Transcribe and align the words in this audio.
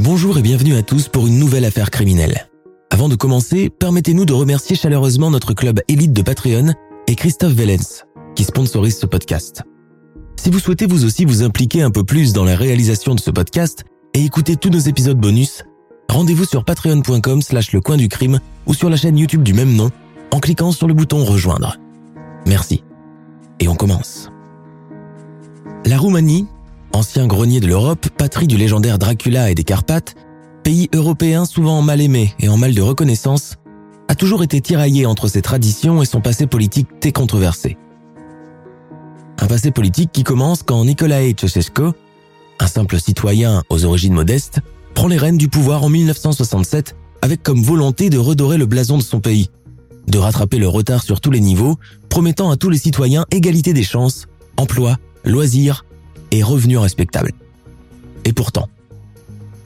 Bonjour 0.00 0.38
et 0.38 0.42
bienvenue 0.42 0.76
à 0.76 0.84
tous 0.84 1.08
pour 1.08 1.26
une 1.26 1.40
nouvelle 1.40 1.64
affaire 1.64 1.90
criminelle. 1.90 2.48
Avant 2.88 3.08
de 3.08 3.16
commencer, 3.16 3.68
permettez-nous 3.68 4.26
de 4.26 4.32
remercier 4.32 4.76
chaleureusement 4.76 5.28
notre 5.28 5.54
club 5.54 5.80
élite 5.88 6.12
de 6.12 6.22
Patreon 6.22 6.72
et 7.08 7.16
Christophe 7.16 7.54
Vellens, 7.54 8.04
qui 8.36 8.44
sponsorise 8.44 8.96
ce 8.96 9.06
podcast. 9.06 9.64
Si 10.36 10.50
vous 10.50 10.60
souhaitez 10.60 10.86
vous 10.86 11.04
aussi 11.04 11.24
vous 11.24 11.42
impliquer 11.42 11.82
un 11.82 11.90
peu 11.90 12.04
plus 12.04 12.32
dans 12.32 12.44
la 12.44 12.54
réalisation 12.54 13.16
de 13.16 13.20
ce 13.20 13.32
podcast 13.32 13.84
et 14.14 14.24
écouter 14.24 14.54
tous 14.54 14.70
nos 14.70 14.78
épisodes 14.78 15.18
bonus, 15.18 15.64
rendez-vous 16.08 16.44
sur 16.44 16.64
patreon.com 16.64 17.42
slash 17.42 17.72
le 17.72 17.80
coin 17.80 17.96
du 17.96 18.08
crime 18.08 18.38
ou 18.66 18.74
sur 18.74 18.90
la 18.90 18.96
chaîne 18.96 19.18
YouTube 19.18 19.42
du 19.42 19.52
même 19.52 19.74
nom 19.74 19.90
en 20.30 20.38
cliquant 20.38 20.70
sur 20.70 20.86
le 20.86 20.94
bouton 20.94 21.24
rejoindre. 21.24 21.76
Merci. 22.46 22.84
Et 23.58 23.66
on 23.66 23.74
commence. 23.74 24.30
La 25.84 25.98
Roumanie, 25.98 26.46
ancien 26.92 27.26
grenier 27.26 27.60
de 27.60 27.66
l'Europe, 27.66 28.08
patrie 28.16 28.46
du 28.46 28.56
légendaire 28.56 28.98
Dracula 28.98 29.50
et 29.50 29.54
des 29.54 29.64
Carpates, 29.64 30.14
pays 30.62 30.88
européen 30.94 31.44
souvent 31.44 31.82
mal 31.82 32.00
aimé 32.00 32.34
et 32.40 32.48
en 32.48 32.56
mal 32.56 32.74
de 32.74 32.82
reconnaissance, 32.82 33.56
a 34.08 34.14
toujours 34.14 34.42
été 34.42 34.60
tiraillé 34.60 35.06
entre 35.06 35.28
ses 35.28 35.42
traditions 35.42 36.02
et 36.02 36.06
son 36.06 36.20
passé 36.20 36.46
politique 36.46 36.88
très 37.00 37.12
controversé. 37.12 37.76
Un 39.40 39.46
passé 39.46 39.70
politique 39.70 40.10
qui 40.12 40.24
commence 40.24 40.62
quand 40.62 40.84
Nicolae 40.84 41.34
Ceausescu, 41.38 41.92
un 42.58 42.66
simple 42.66 42.98
citoyen 42.98 43.62
aux 43.68 43.84
origines 43.84 44.14
modestes, 44.14 44.60
prend 44.94 45.08
les 45.08 45.18
rênes 45.18 45.38
du 45.38 45.48
pouvoir 45.48 45.84
en 45.84 45.88
1967 45.88 46.96
avec 47.22 47.42
comme 47.42 47.62
volonté 47.62 48.10
de 48.10 48.18
redorer 48.18 48.56
le 48.58 48.66
blason 48.66 48.98
de 48.98 49.02
son 49.02 49.20
pays, 49.20 49.50
de 50.06 50.18
rattraper 50.18 50.58
le 50.58 50.68
retard 50.68 51.02
sur 51.02 51.20
tous 51.20 51.30
les 51.30 51.40
niveaux, 51.40 51.76
promettant 52.08 52.50
à 52.50 52.56
tous 52.56 52.70
les 52.70 52.78
citoyens 52.78 53.26
égalité 53.30 53.72
des 53.72 53.82
chances, 53.82 54.26
emploi, 54.56 54.96
loisirs 55.24 55.84
et 56.30 56.42
revenus 56.42 56.78
respectables. 56.78 57.32
Et 58.24 58.32
pourtant, 58.32 58.68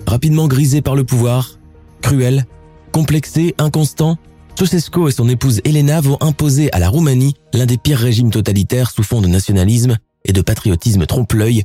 rapidement 0.06 0.48
grisé 0.48 0.82
par 0.82 0.94
le 0.94 1.04
pouvoir, 1.04 1.58
cruel, 2.00 2.46
complexé, 2.92 3.54
inconstant, 3.58 4.18
Ceausescu 4.58 5.08
et 5.08 5.12
son 5.12 5.28
épouse 5.28 5.60
Elena 5.64 6.00
vont 6.00 6.18
imposer 6.20 6.70
à 6.72 6.78
la 6.78 6.88
Roumanie 6.88 7.34
l'un 7.54 7.66
des 7.66 7.78
pires 7.78 7.98
régimes 7.98 8.30
totalitaires 8.30 8.90
sous 8.90 9.02
fond 9.02 9.20
de 9.20 9.26
nationalisme 9.26 9.96
et 10.24 10.32
de 10.32 10.42
patriotisme 10.42 11.06
trompe-l'œil, 11.06 11.64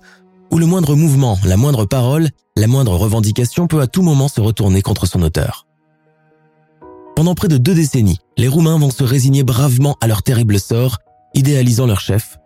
où 0.52 0.58
le 0.58 0.66
moindre 0.66 0.95
mouvement, 0.95 1.38
la 1.44 1.58
moindre 1.58 1.86
parole, 1.86 2.30
la 2.56 2.68
moindre 2.68 2.95
revendication 2.95 3.68
peut 3.68 3.81
à 3.81 3.88
tout 3.88 4.02
moment 4.02 4.30
se 4.30 4.42
retourner 4.42 4.81
contre 4.81 5.06
son 5.06 5.22
auteur. 5.22 5.68
Pendant 7.16 7.36
près 7.36 7.48
de 7.48 7.58
deux 7.58 7.75
décennies, 7.75 8.20
les 8.38 8.48
Roumains 8.48 8.80
vont 8.80 8.92
se 8.92 9.03
résigner 9.03 9.44
bravement 9.44 9.98
à 10.02 10.08
leur 10.08 10.23
terrible 10.23 10.59
sort, 10.59 11.00
idéalisant 11.34 11.88
leur 11.88 12.00
chef, 12.00 12.38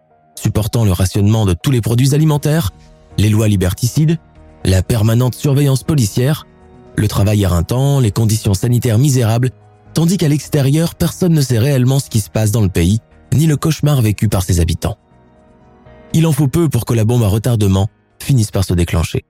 supportant 0.42 0.86
le 0.86 0.92
rationnement 0.92 1.46
de 1.46 1.54
tous 1.54 1.72
les 1.72 1.82
produits 1.82 2.16
alimentaires, 2.16 2.72
les 3.18 3.30
lois 3.30 3.48
liberticides, 3.48 4.18
la 4.64 4.82
permanente 4.82 5.36
surveillance 5.36 5.84
policière, 5.84 6.48
le 6.96 7.08
travail 7.08 7.44
éreintant, 7.44 8.00
les 8.00 8.12
conditions 8.12 8.54
sanitaires 8.54 8.98
misérables, 8.98 9.52
tandis 9.94 10.18
qu'à 10.18 10.28
l'extérieur, 10.28 10.96
personne 10.96 11.34
ne 11.34 11.42
sait 11.42 11.60
réellement 11.60 12.00
ce 12.00 12.10
qui 12.10 12.20
se 12.20 12.30
passe 12.30 12.52
dans 12.52 12.62
le 12.62 12.70
pays, 12.70 13.00
ni 13.34 13.46
le 13.46 13.58
cauchemar 13.58 14.02
vécu 14.02 14.28
par 14.28 14.44
ses 14.44 14.60
habitants. 14.60 14.98
Il 16.14 16.26
en 16.28 16.32
faut 16.32 16.48
peu 16.48 16.70
pour 16.70 16.86
que 16.86 16.94
la 16.94 17.06
bombe 17.06 17.24
à 17.24 17.28
retardement 17.28 17.88
finisse 18.20 18.52
par 18.52 18.64
se 18.64 18.74
déclencher. 18.74 19.26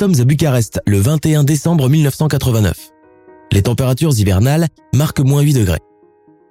Sommes 0.00 0.18
à 0.18 0.24
Bucarest 0.24 0.80
le 0.86 0.98
21 0.98 1.44
décembre 1.44 1.90
1989. 1.90 2.88
Les 3.52 3.60
températures 3.60 4.18
hivernales 4.18 4.68
marquent 4.94 5.20
moins 5.20 5.42
8 5.42 5.52
degrés. 5.52 5.80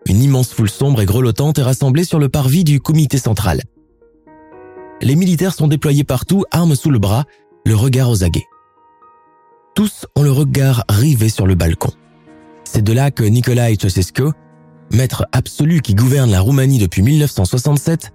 Une 0.05 0.21
immense 0.21 0.53
foule 0.53 0.69
sombre 0.69 1.01
et 1.01 1.07
grelottante 1.07 1.57
est 1.57 1.63
rassemblée 1.63 2.03
sur 2.03 2.19
le 2.19 2.29
parvis 2.29 2.63
du 2.63 2.79
comité 2.79 3.17
central. 3.17 3.63
Les 5.01 5.15
militaires 5.15 5.55
sont 5.55 5.67
déployés 5.67 6.03
partout, 6.03 6.43
armes 6.51 6.75
sous 6.75 6.91
le 6.91 6.99
bras, 6.99 7.23
le 7.65 7.75
regard 7.75 8.11
aux 8.11 8.23
aguets. 8.23 8.45
Tous 9.73 10.05
ont 10.15 10.21
le 10.21 10.31
regard 10.31 10.83
rivé 10.87 11.27
sur 11.27 11.47
le 11.47 11.55
balcon. 11.55 11.93
C'est 12.65 12.83
de 12.83 12.93
là 12.93 13.09
que 13.09 13.23
Nicolae 13.23 13.73
Ceausescu, 13.79 14.29
maître 14.93 15.25
absolu 15.31 15.81
qui 15.81 15.95
gouverne 15.95 16.29
la 16.29 16.41
Roumanie 16.41 16.77
depuis 16.77 17.01
1967, 17.01 18.11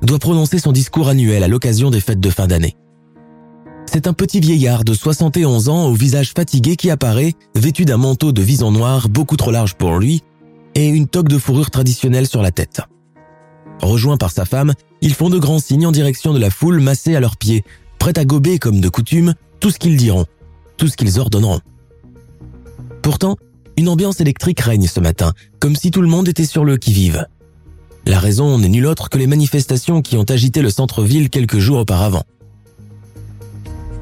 doit 0.00 0.18
prononcer 0.18 0.58
son 0.58 0.72
discours 0.72 1.10
annuel 1.10 1.44
à 1.44 1.48
l'occasion 1.48 1.90
des 1.90 2.00
fêtes 2.00 2.20
de 2.20 2.30
fin 2.30 2.46
d'année. 2.46 2.74
C'est 3.90 4.06
un 4.06 4.12
petit 4.12 4.38
vieillard 4.38 4.84
de 4.84 4.92
71 4.92 5.70
ans 5.70 5.86
au 5.86 5.94
visage 5.94 6.34
fatigué 6.36 6.76
qui 6.76 6.90
apparaît, 6.90 7.32
vêtu 7.54 7.86
d'un 7.86 7.96
manteau 7.96 8.32
de 8.32 8.42
vison 8.42 8.70
noir 8.70 9.08
beaucoup 9.08 9.38
trop 9.38 9.50
large 9.50 9.76
pour 9.76 9.98
lui 9.98 10.22
et 10.74 10.88
une 10.88 11.08
toque 11.08 11.28
de 11.28 11.38
fourrure 11.38 11.70
traditionnelle 11.70 12.26
sur 12.26 12.42
la 12.42 12.50
tête. 12.50 12.82
Rejoint 13.80 14.18
par 14.18 14.30
sa 14.30 14.44
femme, 14.44 14.74
ils 15.00 15.14
font 15.14 15.30
de 15.30 15.38
grands 15.38 15.58
signes 15.58 15.86
en 15.86 15.90
direction 15.90 16.34
de 16.34 16.38
la 16.38 16.50
foule 16.50 16.80
massée 16.80 17.16
à 17.16 17.20
leurs 17.20 17.38
pieds, 17.38 17.64
prête 17.98 18.18
à 18.18 18.26
gober 18.26 18.58
comme 18.58 18.82
de 18.82 18.90
coutume 18.90 19.32
tout 19.58 19.70
ce 19.70 19.78
qu'ils 19.78 19.96
diront, 19.96 20.26
tout 20.76 20.88
ce 20.88 20.96
qu'ils 20.96 21.18
ordonneront. 21.18 21.60
Pourtant, 23.02 23.36
une 23.78 23.88
ambiance 23.88 24.20
électrique 24.20 24.60
règne 24.60 24.86
ce 24.86 25.00
matin, 25.00 25.32
comme 25.60 25.76
si 25.76 25.90
tout 25.90 26.02
le 26.02 26.08
monde 26.08 26.28
était 26.28 26.44
sur 26.44 26.66
le 26.66 26.76
qui-vive. 26.76 27.26
La 28.04 28.18
raison 28.18 28.58
n'est 28.58 28.68
nulle 28.68 28.86
autre 28.86 29.08
que 29.08 29.16
les 29.16 29.26
manifestations 29.26 30.02
qui 30.02 30.18
ont 30.18 30.24
agité 30.24 30.60
le 30.60 30.70
centre-ville 30.70 31.30
quelques 31.30 31.58
jours 31.58 31.78
auparavant. 31.78 32.24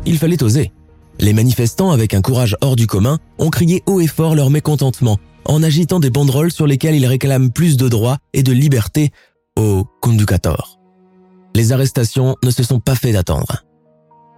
Il 0.07 0.19
fallait 0.19 0.43
oser. 0.43 0.73
Les 1.19 1.33
manifestants, 1.33 1.91
avec 1.91 2.15
un 2.15 2.23
courage 2.23 2.57
hors 2.61 2.77
du 2.77 2.87
commun, 2.87 3.19
ont 3.39 3.51
crié 3.51 3.83
haut 3.87 4.01
et 4.01 4.07
fort 4.07 4.35
leur 4.35 4.51
mécontentement 4.51 5.19
en 5.45 5.63
agitant 5.63 6.01
des 6.01 6.11
banderoles 6.11 6.53
sur 6.53 6.67
lesquelles 6.67 6.95
ils 6.95 7.07
réclament 7.07 7.51
plus 7.51 7.77
de 7.77 7.89
droits 7.89 8.19
et 8.33 8.43
de 8.43 8.53
liberté 8.53 9.11
au 9.57 9.85
conducator. 10.01 10.79
Les 11.55 11.73
arrestations 11.73 12.37
ne 12.43 12.51
se 12.51 12.63
sont 12.63 12.81
pas 12.81 12.95
fait 12.95 13.13
d'attendre. 13.13 13.65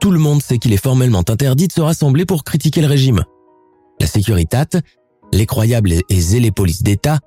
Tout 0.00 0.12
le 0.12 0.18
monde 0.18 0.42
sait 0.42 0.58
qu'il 0.58 0.72
est 0.72 0.82
formellement 0.82 1.24
interdit 1.28 1.66
de 1.66 1.72
se 1.72 1.80
rassembler 1.80 2.24
pour 2.24 2.44
critiquer 2.44 2.80
le 2.80 2.86
régime. 2.86 3.24
La 4.00 4.06
Securitate, 4.06 4.76
les 5.32 5.46
croyables 5.46 5.92
et 6.08 6.20
zélés 6.20 6.52
polices 6.52 6.82
d'État, 6.82 7.18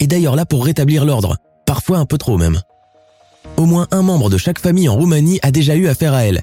est 0.00 0.06
d'ailleurs 0.06 0.36
là 0.36 0.44
pour 0.44 0.64
rétablir 0.64 1.06
l'ordre, 1.06 1.36
parfois 1.66 1.98
un 1.98 2.04
peu 2.04 2.18
trop 2.18 2.36
même. 2.36 2.60
Au 3.56 3.64
moins 3.64 3.88
un 3.90 4.02
membre 4.02 4.28
de 4.28 4.36
chaque 4.36 4.58
famille 4.58 4.88
en 4.88 4.96
Roumanie 4.96 5.38
a 5.42 5.50
déjà 5.50 5.76
eu 5.76 5.88
affaire 5.88 6.12
à 6.12 6.24
elle, 6.24 6.42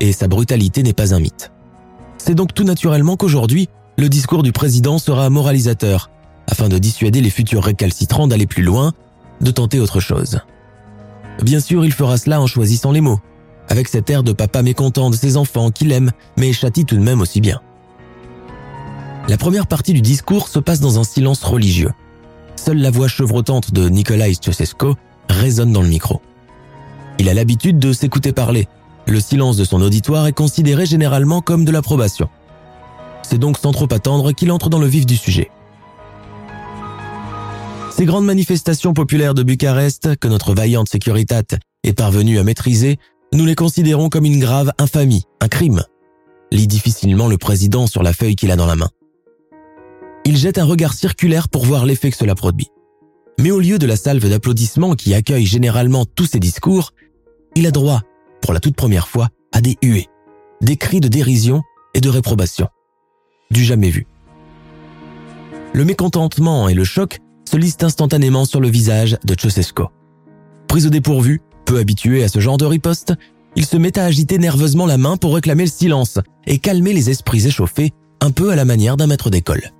et 0.00 0.12
sa 0.12 0.28
brutalité 0.28 0.82
n'est 0.82 0.92
pas 0.92 1.14
un 1.14 1.20
mythe. 1.20 1.52
C'est 2.18 2.34
donc 2.34 2.54
tout 2.54 2.64
naturellement 2.64 3.16
qu'aujourd'hui, 3.16 3.68
le 3.96 4.08
discours 4.08 4.42
du 4.42 4.52
président 4.52 4.98
sera 4.98 5.30
moralisateur, 5.30 6.10
afin 6.46 6.68
de 6.68 6.78
dissuader 6.78 7.20
les 7.20 7.30
futurs 7.30 7.64
récalcitrants 7.64 8.26
d'aller 8.26 8.46
plus 8.46 8.62
loin, 8.62 8.92
de 9.40 9.50
tenter 9.50 9.80
autre 9.80 10.00
chose. 10.00 10.40
Bien 11.42 11.60
sûr, 11.60 11.84
il 11.84 11.92
fera 11.92 12.16
cela 12.16 12.40
en 12.40 12.46
choisissant 12.46 12.92
les 12.92 13.00
mots, 13.00 13.20
avec 13.68 13.88
cet 13.88 14.10
air 14.10 14.22
de 14.22 14.32
papa 14.32 14.62
mécontent 14.62 15.10
de 15.10 15.16
ses 15.16 15.36
enfants 15.36 15.70
qu'il 15.70 15.92
aime, 15.92 16.10
mais 16.36 16.52
châtie 16.52 16.84
tout 16.84 16.96
de 16.96 17.02
même 17.02 17.20
aussi 17.20 17.40
bien. 17.40 17.60
La 19.28 19.36
première 19.36 19.66
partie 19.66 19.94
du 19.94 20.02
discours 20.02 20.48
se 20.48 20.58
passe 20.58 20.80
dans 20.80 20.98
un 20.98 21.04
silence 21.04 21.42
religieux. 21.42 21.92
Seule 22.56 22.78
la 22.78 22.90
voix 22.90 23.08
chevrotante 23.08 23.72
de 23.72 23.88
Nicolae 23.88 24.34
Ceausescu 24.34 24.94
résonne 25.28 25.72
dans 25.72 25.82
le 25.82 25.88
micro. 25.88 26.20
Il 27.18 27.28
a 27.28 27.34
l'habitude 27.34 27.78
de 27.78 27.92
s'écouter 27.92 28.32
parler, 28.32 28.68
le 29.06 29.20
silence 29.20 29.56
de 29.56 29.64
son 29.64 29.80
auditoire 29.82 30.26
est 30.26 30.32
considéré 30.32 30.86
généralement 30.86 31.40
comme 31.40 31.64
de 31.64 31.72
l'approbation. 31.72 32.28
C'est 33.22 33.38
donc 33.38 33.58
sans 33.58 33.72
trop 33.72 33.92
attendre 33.92 34.32
qu'il 34.32 34.52
entre 34.52 34.70
dans 34.70 34.78
le 34.78 34.86
vif 34.86 35.06
du 35.06 35.16
sujet. 35.16 35.50
Ces 37.90 38.06
grandes 38.06 38.24
manifestations 38.24 38.92
populaires 38.92 39.34
de 39.34 39.42
Bucarest, 39.42 40.16
que 40.16 40.28
notre 40.28 40.54
vaillante 40.54 40.88
sécuritate 40.88 41.56
est 41.84 41.92
parvenue 41.92 42.38
à 42.38 42.44
maîtriser, 42.44 42.98
nous 43.32 43.46
les 43.46 43.54
considérons 43.54 44.08
comme 44.08 44.24
une 44.24 44.40
grave 44.40 44.72
infamie, 44.78 45.24
un 45.40 45.48
crime, 45.48 45.82
lit 46.50 46.66
difficilement 46.66 47.28
le 47.28 47.38
président 47.38 47.86
sur 47.86 48.02
la 48.02 48.12
feuille 48.12 48.36
qu'il 48.36 48.50
a 48.50 48.56
dans 48.56 48.66
la 48.66 48.76
main. 48.76 48.90
Il 50.24 50.36
jette 50.36 50.58
un 50.58 50.64
regard 50.64 50.94
circulaire 50.94 51.48
pour 51.48 51.64
voir 51.66 51.84
l'effet 51.84 52.10
que 52.10 52.16
cela 52.16 52.34
produit. 52.34 52.68
Mais 53.38 53.50
au 53.50 53.60
lieu 53.60 53.78
de 53.78 53.86
la 53.86 53.96
salve 53.96 54.28
d'applaudissements 54.28 54.94
qui 54.94 55.14
accueille 55.14 55.46
généralement 55.46 56.04
tous 56.04 56.26
ses 56.26 56.40
discours, 56.40 56.92
il 57.56 57.66
a 57.66 57.70
droit, 57.70 58.02
pour 58.44 58.52
la 58.52 58.60
toute 58.60 58.76
première 58.76 59.08
fois, 59.08 59.30
à 59.52 59.62
des 59.62 59.78
huées, 59.82 60.08
des 60.60 60.76
cris 60.76 61.00
de 61.00 61.08
dérision 61.08 61.62
et 61.94 62.02
de 62.02 62.10
réprobation. 62.10 62.68
Du 63.50 63.64
jamais 63.64 63.88
vu. 63.88 64.06
Le 65.72 65.82
mécontentement 65.86 66.68
et 66.68 66.74
le 66.74 66.84
choc 66.84 67.20
se 67.50 67.56
lisent 67.56 67.78
instantanément 67.80 68.44
sur 68.44 68.60
le 68.60 68.68
visage 68.68 69.16
de 69.24 69.34
Ceausescu. 69.34 69.84
Pris 70.68 70.84
au 70.84 70.90
dépourvu, 70.90 71.40
peu 71.64 71.78
habitué 71.78 72.22
à 72.22 72.28
ce 72.28 72.38
genre 72.38 72.58
de 72.58 72.66
riposte, 72.66 73.14
il 73.56 73.64
se 73.64 73.78
met 73.78 73.98
à 73.98 74.04
agiter 74.04 74.36
nerveusement 74.36 74.84
la 74.84 74.98
main 74.98 75.16
pour 75.16 75.34
réclamer 75.34 75.64
le 75.64 75.70
silence 75.70 76.18
et 76.46 76.58
calmer 76.58 76.92
les 76.92 77.08
esprits 77.08 77.46
échauffés, 77.46 77.92
un 78.20 78.30
peu 78.30 78.50
à 78.50 78.56
la 78.56 78.66
manière 78.66 78.98
d'un 78.98 79.06
maître 79.06 79.30
d'école. 79.30 79.70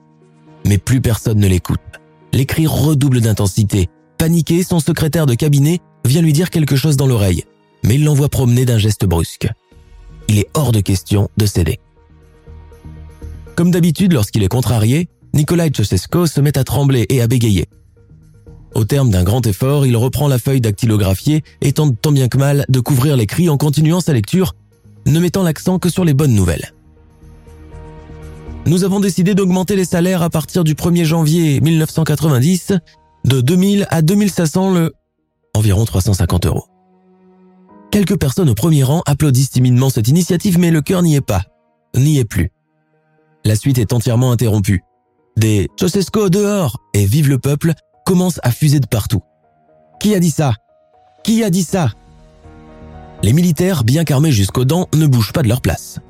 Mais 0.64 0.78
plus 0.78 1.02
personne 1.02 1.38
ne 1.38 1.48
l'écoute. 1.48 1.80
Les 2.32 2.46
cris 2.46 2.66
redoublent 2.66 3.20
d'intensité. 3.20 3.90
Paniqué, 4.16 4.62
son 4.62 4.80
secrétaire 4.80 5.26
de 5.26 5.34
cabinet 5.34 5.80
vient 6.06 6.22
lui 6.22 6.32
dire 6.32 6.48
quelque 6.48 6.76
chose 6.76 6.96
dans 6.96 7.06
l'oreille, 7.06 7.44
mais 7.84 7.96
il 7.96 8.04
l'envoie 8.04 8.28
promener 8.28 8.64
d'un 8.64 8.78
geste 8.78 9.04
brusque. 9.04 9.48
Il 10.28 10.38
est 10.38 10.48
hors 10.54 10.72
de 10.72 10.80
question 10.80 11.28
de 11.36 11.46
céder. 11.46 11.78
Comme 13.54 13.70
d'habitude 13.70 14.12
lorsqu'il 14.12 14.42
est 14.42 14.48
contrarié, 14.48 15.08
Nikolai 15.32 15.70
Ceausescu 15.72 16.26
se 16.26 16.40
met 16.40 16.58
à 16.58 16.64
trembler 16.64 17.06
et 17.08 17.20
à 17.20 17.26
bégayer. 17.26 17.68
Au 18.74 18.84
terme 18.84 19.10
d'un 19.10 19.22
grand 19.22 19.46
effort, 19.46 19.86
il 19.86 19.96
reprend 19.96 20.26
la 20.26 20.38
feuille 20.38 20.60
dactylographiée 20.60 21.44
et 21.60 21.72
tente 21.72 22.00
tant 22.00 22.10
bien 22.10 22.28
que 22.28 22.38
mal 22.38 22.64
de 22.68 22.80
couvrir 22.80 23.16
les 23.16 23.26
cris 23.26 23.48
en 23.48 23.56
continuant 23.56 24.00
sa 24.00 24.12
lecture, 24.12 24.54
ne 25.06 25.20
mettant 25.20 25.42
l'accent 25.42 25.78
que 25.78 25.88
sur 25.88 26.04
les 26.04 26.14
bonnes 26.14 26.34
nouvelles. 26.34 26.72
Nous 28.66 28.82
avons 28.82 28.98
décidé 28.98 29.34
d'augmenter 29.34 29.76
les 29.76 29.84
salaires 29.84 30.22
à 30.22 30.30
partir 30.30 30.64
du 30.64 30.74
1er 30.74 31.04
janvier 31.04 31.60
1990 31.60 32.72
de 33.24 33.40
2000 33.40 33.86
à 33.90 34.02
2500 34.02 34.72
le 34.72 34.94
environ 35.54 35.84
350 35.84 36.46
euros. 36.46 36.64
Quelques 37.94 38.18
personnes 38.18 38.50
au 38.50 38.56
premier 38.56 38.82
rang 38.82 39.02
applaudissent 39.06 39.50
timidement 39.50 39.88
cette 39.88 40.08
initiative 40.08 40.58
mais 40.58 40.72
le 40.72 40.82
cœur 40.82 41.00
n'y 41.00 41.14
est 41.14 41.20
pas, 41.20 41.44
n'y 41.94 42.18
est 42.18 42.24
plus. 42.24 42.50
La 43.44 43.54
suite 43.54 43.78
est 43.78 43.92
entièrement 43.92 44.32
interrompue. 44.32 44.82
Des 45.36 45.68
Ceausescu 45.78 46.28
dehors 46.28 46.80
et 46.92 47.06
vive 47.06 47.28
le 47.28 47.38
peuple 47.38 47.72
commence 48.04 48.40
à 48.42 48.50
fuser 48.50 48.80
de 48.80 48.88
partout. 48.88 49.20
Qui 50.00 50.12
a 50.16 50.18
dit 50.18 50.32
ça? 50.32 50.54
Qui 51.22 51.44
a 51.44 51.50
dit 51.50 51.62
ça? 51.62 51.90
Les 53.22 53.32
militaires, 53.32 53.84
bien 53.84 54.02
qu'armés 54.02 54.32
jusqu'aux 54.32 54.64
dents, 54.64 54.88
ne 54.92 55.06
bougent 55.06 55.32
pas 55.32 55.44
de 55.44 55.48
leur 55.48 55.60
place. 55.60 56.00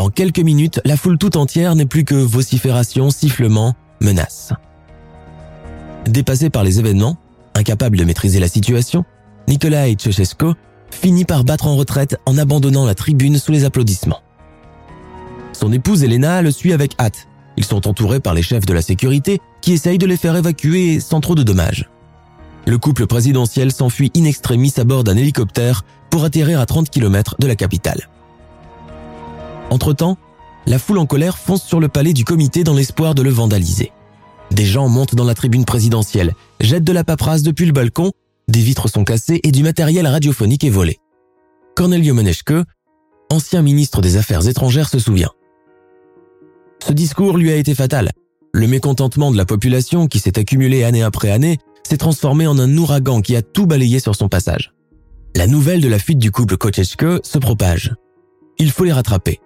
En 0.00 0.10
quelques 0.10 0.40
minutes, 0.40 0.80
la 0.84 0.96
foule 0.96 1.16
tout 1.16 1.36
entière 1.36 1.76
n'est 1.76 1.86
plus 1.86 2.02
que 2.02 2.16
vocifération, 2.16 3.10
sifflements, 3.10 3.74
menaces. 4.00 4.52
Dépassé 6.06 6.50
par 6.50 6.64
les 6.64 6.80
événements, 6.80 7.18
incapable 7.54 7.98
de 7.98 8.04
maîtriser 8.04 8.40
la 8.40 8.48
situation, 8.48 9.04
Nicolae 9.46 9.94
Ceausescu 9.96 10.54
finit 10.90 11.24
par 11.24 11.44
battre 11.44 11.66
en 11.66 11.76
retraite 11.76 12.18
en 12.26 12.38
abandonnant 12.38 12.86
la 12.86 12.94
tribune 12.94 13.38
sous 13.38 13.52
les 13.52 13.64
applaudissements. 13.64 14.22
Son 15.52 15.72
épouse 15.72 16.02
Elena 16.02 16.42
le 16.42 16.50
suit 16.50 16.72
avec 16.72 16.94
hâte. 16.98 17.28
Ils 17.56 17.64
sont 17.64 17.86
entourés 17.86 18.20
par 18.20 18.34
les 18.34 18.42
chefs 18.42 18.66
de 18.66 18.72
la 18.72 18.82
sécurité 18.82 19.40
qui 19.60 19.72
essayent 19.72 19.98
de 19.98 20.06
les 20.06 20.16
faire 20.16 20.36
évacuer 20.36 21.00
sans 21.00 21.20
trop 21.20 21.34
de 21.34 21.42
dommages. 21.42 21.88
Le 22.66 22.78
couple 22.78 23.06
présidentiel 23.06 23.72
s'enfuit 23.72 24.10
in 24.16 24.24
extremis 24.24 24.72
à 24.78 24.84
bord 24.84 25.04
d'un 25.04 25.16
hélicoptère 25.16 25.84
pour 26.10 26.24
atterrir 26.24 26.60
à 26.60 26.66
30 26.66 26.90
km 26.90 27.36
de 27.38 27.46
la 27.46 27.56
capitale. 27.56 28.08
Entre-temps, 29.70 30.16
la 30.66 30.78
foule 30.78 30.98
en 30.98 31.06
colère 31.06 31.36
fonce 31.36 31.62
sur 31.62 31.80
le 31.80 31.88
palais 31.88 32.12
du 32.12 32.24
comité 32.24 32.64
dans 32.64 32.74
l'espoir 32.74 33.14
de 33.14 33.22
le 33.22 33.30
vandaliser. 33.30 33.92
Des 34.50 34.64
gens 34.64 34.88
montent 34.88 35.14
dans 35.14 35.24
la 35.24 35.34
tribune 35.34 35.64
présidentielle, 35.64 36.34
jettent 36.60 36.84
de 36.84 36.92
la 36.92 37.04
paperasse 37.04 37.42
depuis 37.42 37.66
le 37.66 37.72
balcon, 37.72 38.12
des 38.48 38.60
vitres 38.60 38.88
sont 38.88 39.04
cassées 39.04 39.40
et 39.42 39.52
du 39.52 39.62
matériel 39.62 40.06
radiophonique 40.06 40.64
est 40.64 40.70
volé. 40.70 40.98
Cornelio 41.76 42.14
Meneschke, 42.14 42.64
ancien 43.30 43.62
ministre 43.62 44.00
des 44.00 44.16
Affaires 44.16 44.46
étrangères, 44.46 44.88
se 44.88 44.98
souvient. 44.98 45.30
Ce 46.86 46.92
discours 46.92 47.36
lui 47.36 47.50
a 47.50 47.56
été 47.56 47.74
fatal. 47.74 48.10
Le 48.52 48.68
mécontentement 48.68 49.32
de 49.32 49.36
la 49.36 49.46
population 49.46 50.06
qui 50.06 50.20
s'est 50.20 50.38
accumulé 50.38 50.84
année 50.84 51.02
après 51.02 51.30
année 51.30 51.58
s'est 51.82 51.96
transformé 51.96 52.46
en 52.46 52.58
un 52.58 52.76
ouragan 52.76 53.20
qui 53.20 53.34
a 53.36 53.42
tout 53.42 53.66
balayé 53.66 53.98
sur 53.98 54.14
son 54.14 54.28
passage. 54.28 54.72
La 55.34 55.46
nouvelle 55.46 55.80
de 55.80 55.88
la 55.88 55.98
fuite 55.98 56.18
du 56.18 56.30
couple 56.30 56.56
Kocheschke 56.56 57.24
se 57.24 57.38
propage. 57.38 57.94
Il 58.58 58.70
faut 58.70 58.84
les 58.84 58.92
rattraper. 58.92 59.40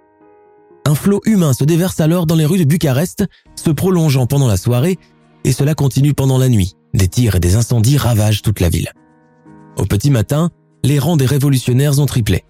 Un 0.84 0.94
flot 0.94 1.20
humain 1.24 1.52
se 1.52 1.64
déverse 1.64 2.00
alors 2.00 2.26
dans 2.26 2.34
les 2.34 2.44
rues 2.44 2.58
de 2.58 2.64
Bucarest, 2.64 3.24
se 3.56 3.70
prolongeant 3.70 4.26
pendant 4.26 4.48
la 4.48 4.56
soirée, 4.56 4.98
et 5.44 5.52
cela 5.52 5.74
continue 5.74 6.14
pendant 6.14 6.38
la 6.38 6.48
nuit. 6.48 6.74
Des 6.94 7.08
tirs 7.08 7.36
et 7.36 7.40
des 7.40 7.56
incendies 7.56 7.96
ravagent 7.96 8.42
toute 8.42 8.60
la 8.60 8.68
ville. 8.68 8.90
Au 9.76 9.84
petit 9.84 10.10
matin, 10.10 10.50
les 10.84 10.98
rangs 10.98 11.16
des 11.16 11.26
révolutionnaires 11.26 11.98
ont 11.98 12.06
triplé. 12.06 12.44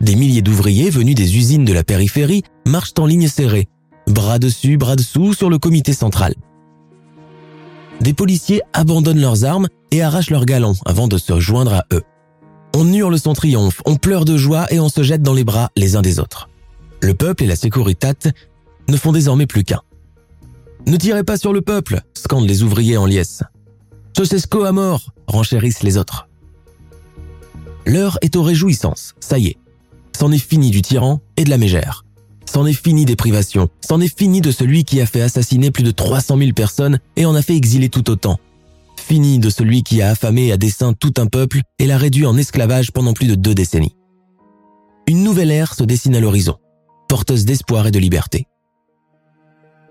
Des 0.00 0.16
milliers 0.16 0.42
d'ouvriers 0.42 0.90
venus 0.90 1.14
des 1.14 1.36
usines 1.36 1.64
de 1.64 1.72
la 1.72 1.84
périphérie 1.84 2.42
marchent 2.66 2.94
en 2.98 3.06
ligne 3.06 3.28
serrée, 3.28 3.68
bras 4.06 4.38
dessus, 4.38 4.76
bras 4.76 4.96
dessous 4.96 5.34
sur 5.34 5.50
le 5.50 5.58
comité 5.58 5.92
central. 5.92 6.34
Des 8.00 8.12
policiers 8.12 8.62
abandonnent 8.72 9.20
leurs 9.20 9.44
armes 9.44 9.68
et 9.90 10.02
arrachent 10.02 10.30
leurs 10.30 10.46
galons 10.46 10.74
avant 10.84 11.08
de 11.08 11.16
se 11.16 11.38
joindre 11.38 11.74
à 11.74 11.84
eux. 11.92 12.02
On 12.74 12.92
hurle 12.92 13.18
son 13.18 13.34
triomphe, 13.34 13.82
on 13.86 13.96
pleure 13.96 14.24
de 14.24 14.36
joie 14.36 14.66
et 14.70 14.80
on 14.80 14.88
se 14.88 15.02
jette 15.02 15.22
dans 15.22 15.32
les 15.32 15.44
bras 15.44 15.70
les 15.76 15.94
uns 15.94 16.02
des 16.02 16.18
autres. 16.18 16.48
Le 17.00 17.14
peuple 17.14 17.44
et 17.44 17.46
la 17.46 17.56
sécuritate 17.56 18.28
ne 18.88 18.96
font 18.96 19.12
désormais 19.12 19.46
plus 19.46 19.62
qu'un. 19.62 19.80
Ne 20.86 20.96
tirez 20.96 21.22
pas 21.22 21.36
sur 21.36 21.52
le 21.52 21.62
peuple, 21.62 22.00
scandent 22.14 22.48
les 22.48 22.62
ouvriers 22.62 22.96
en 22.96 23.06
liesse. 23.06 23.42
Ceausescu 24.16 24.64
à 24.64 24.72
mort, 24.72 25.12
renchérissent 25.26 25.82
les 25.82 25.96
autres. 25.98 26.28
L'heure 27.84 28.18
est 28.22 28.36
aux 28.36 28.42
réjouissances, 28.42 29.14
ça 29.20 29.38
y 29.38 29.48
est. 29.48 29.58
C'en 30.16 30.30
est 30.30 30.38
fini 30.38 30.70
du 30.70 30.82
tyran 30.82 31.20
et 31.36 31.44
de 31.44 31.50
la 31.50 31.58
mégère. 31.58 32.04
C'en 32.46 32.64
est 32.66 32.72
fini 32.72 33.04
des 33.04 33.16
privations. 33.16 33.68
C'en 33.80 34.00
est 34.00 34.16
fini 34.16 34.40
de 34.40 34.52
celui 34.52 34.84
qui 34.84 35.00
a 35.00 35.06
fait 35.06 35.20
assassiner 35.20 35.72
plus 35.72 35.82
de 35.82 35.90
300 35.90 36.38
000 36.38 36.52
personnes 36.52 37.00
et 37.16 37.26
en 37.26 37.34
a 37.34 37.42
fait 37.42 37.56
exiler 37.56 37.88
tout 37.88 38.08
autant. 38.08 38.38
Fini 38.96 39.40
de 39.40 39.50
celui 39.50 39.82
qui 39.82 40.00
a 40.00 40.10
affamé 40.10 40.52
à 40.52 40.56
dessein 40.56 40.92
tout 40.92 41.14
un 41.18 41.26
peuple 41.26 41.62
et 41.80 41.86
l'a 41.86 41.98
réduit 41.98 42.26
en 42.26 42.36
esclavage 42.36 42.92
pendant 42.92 43.12
plus 43.12 43.26
de 43.26 43.34
deux 43.34 43.54
décennies. 43.54 43.96
Une 45.08 45.24
nouvelle 45.24 45.50
ère 45.50 45.74
se 45.74 45.82
dessine 45.82 46.14
à 46.14 46.20
l'horizon, 46.20 46.56
porteuse 47.08 47.44
d'espoir 47.44 47.88
et 47.88 47.90
de 47.90 47.98
liberté. 47.98 48.46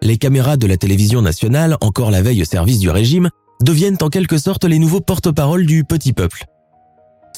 Les 0.01 0.17
caméras 0.17 0.57
de 0.57 0.65
la 0.65 0.77
télévision 0.77 1.21
nationale, 1.21 1.77
encore 1.81 2.11
la 2.11 2.21
veille 2.21 2.41
au 2.41 2.45
service 2.45 2.79
du 2.79 2.89
régime, 2.89 3.29
deviennent 3.63 3.97
en 4.01 4.09
quelque 4.09 4.37
sorte 4.37 4.65
les 4.65 4.77
nouveaux 4.77 4.99
porte-parole 4.99 5.65
du 5.65 5.83
petit 5.85 6.13
peuple. 6.13 6.45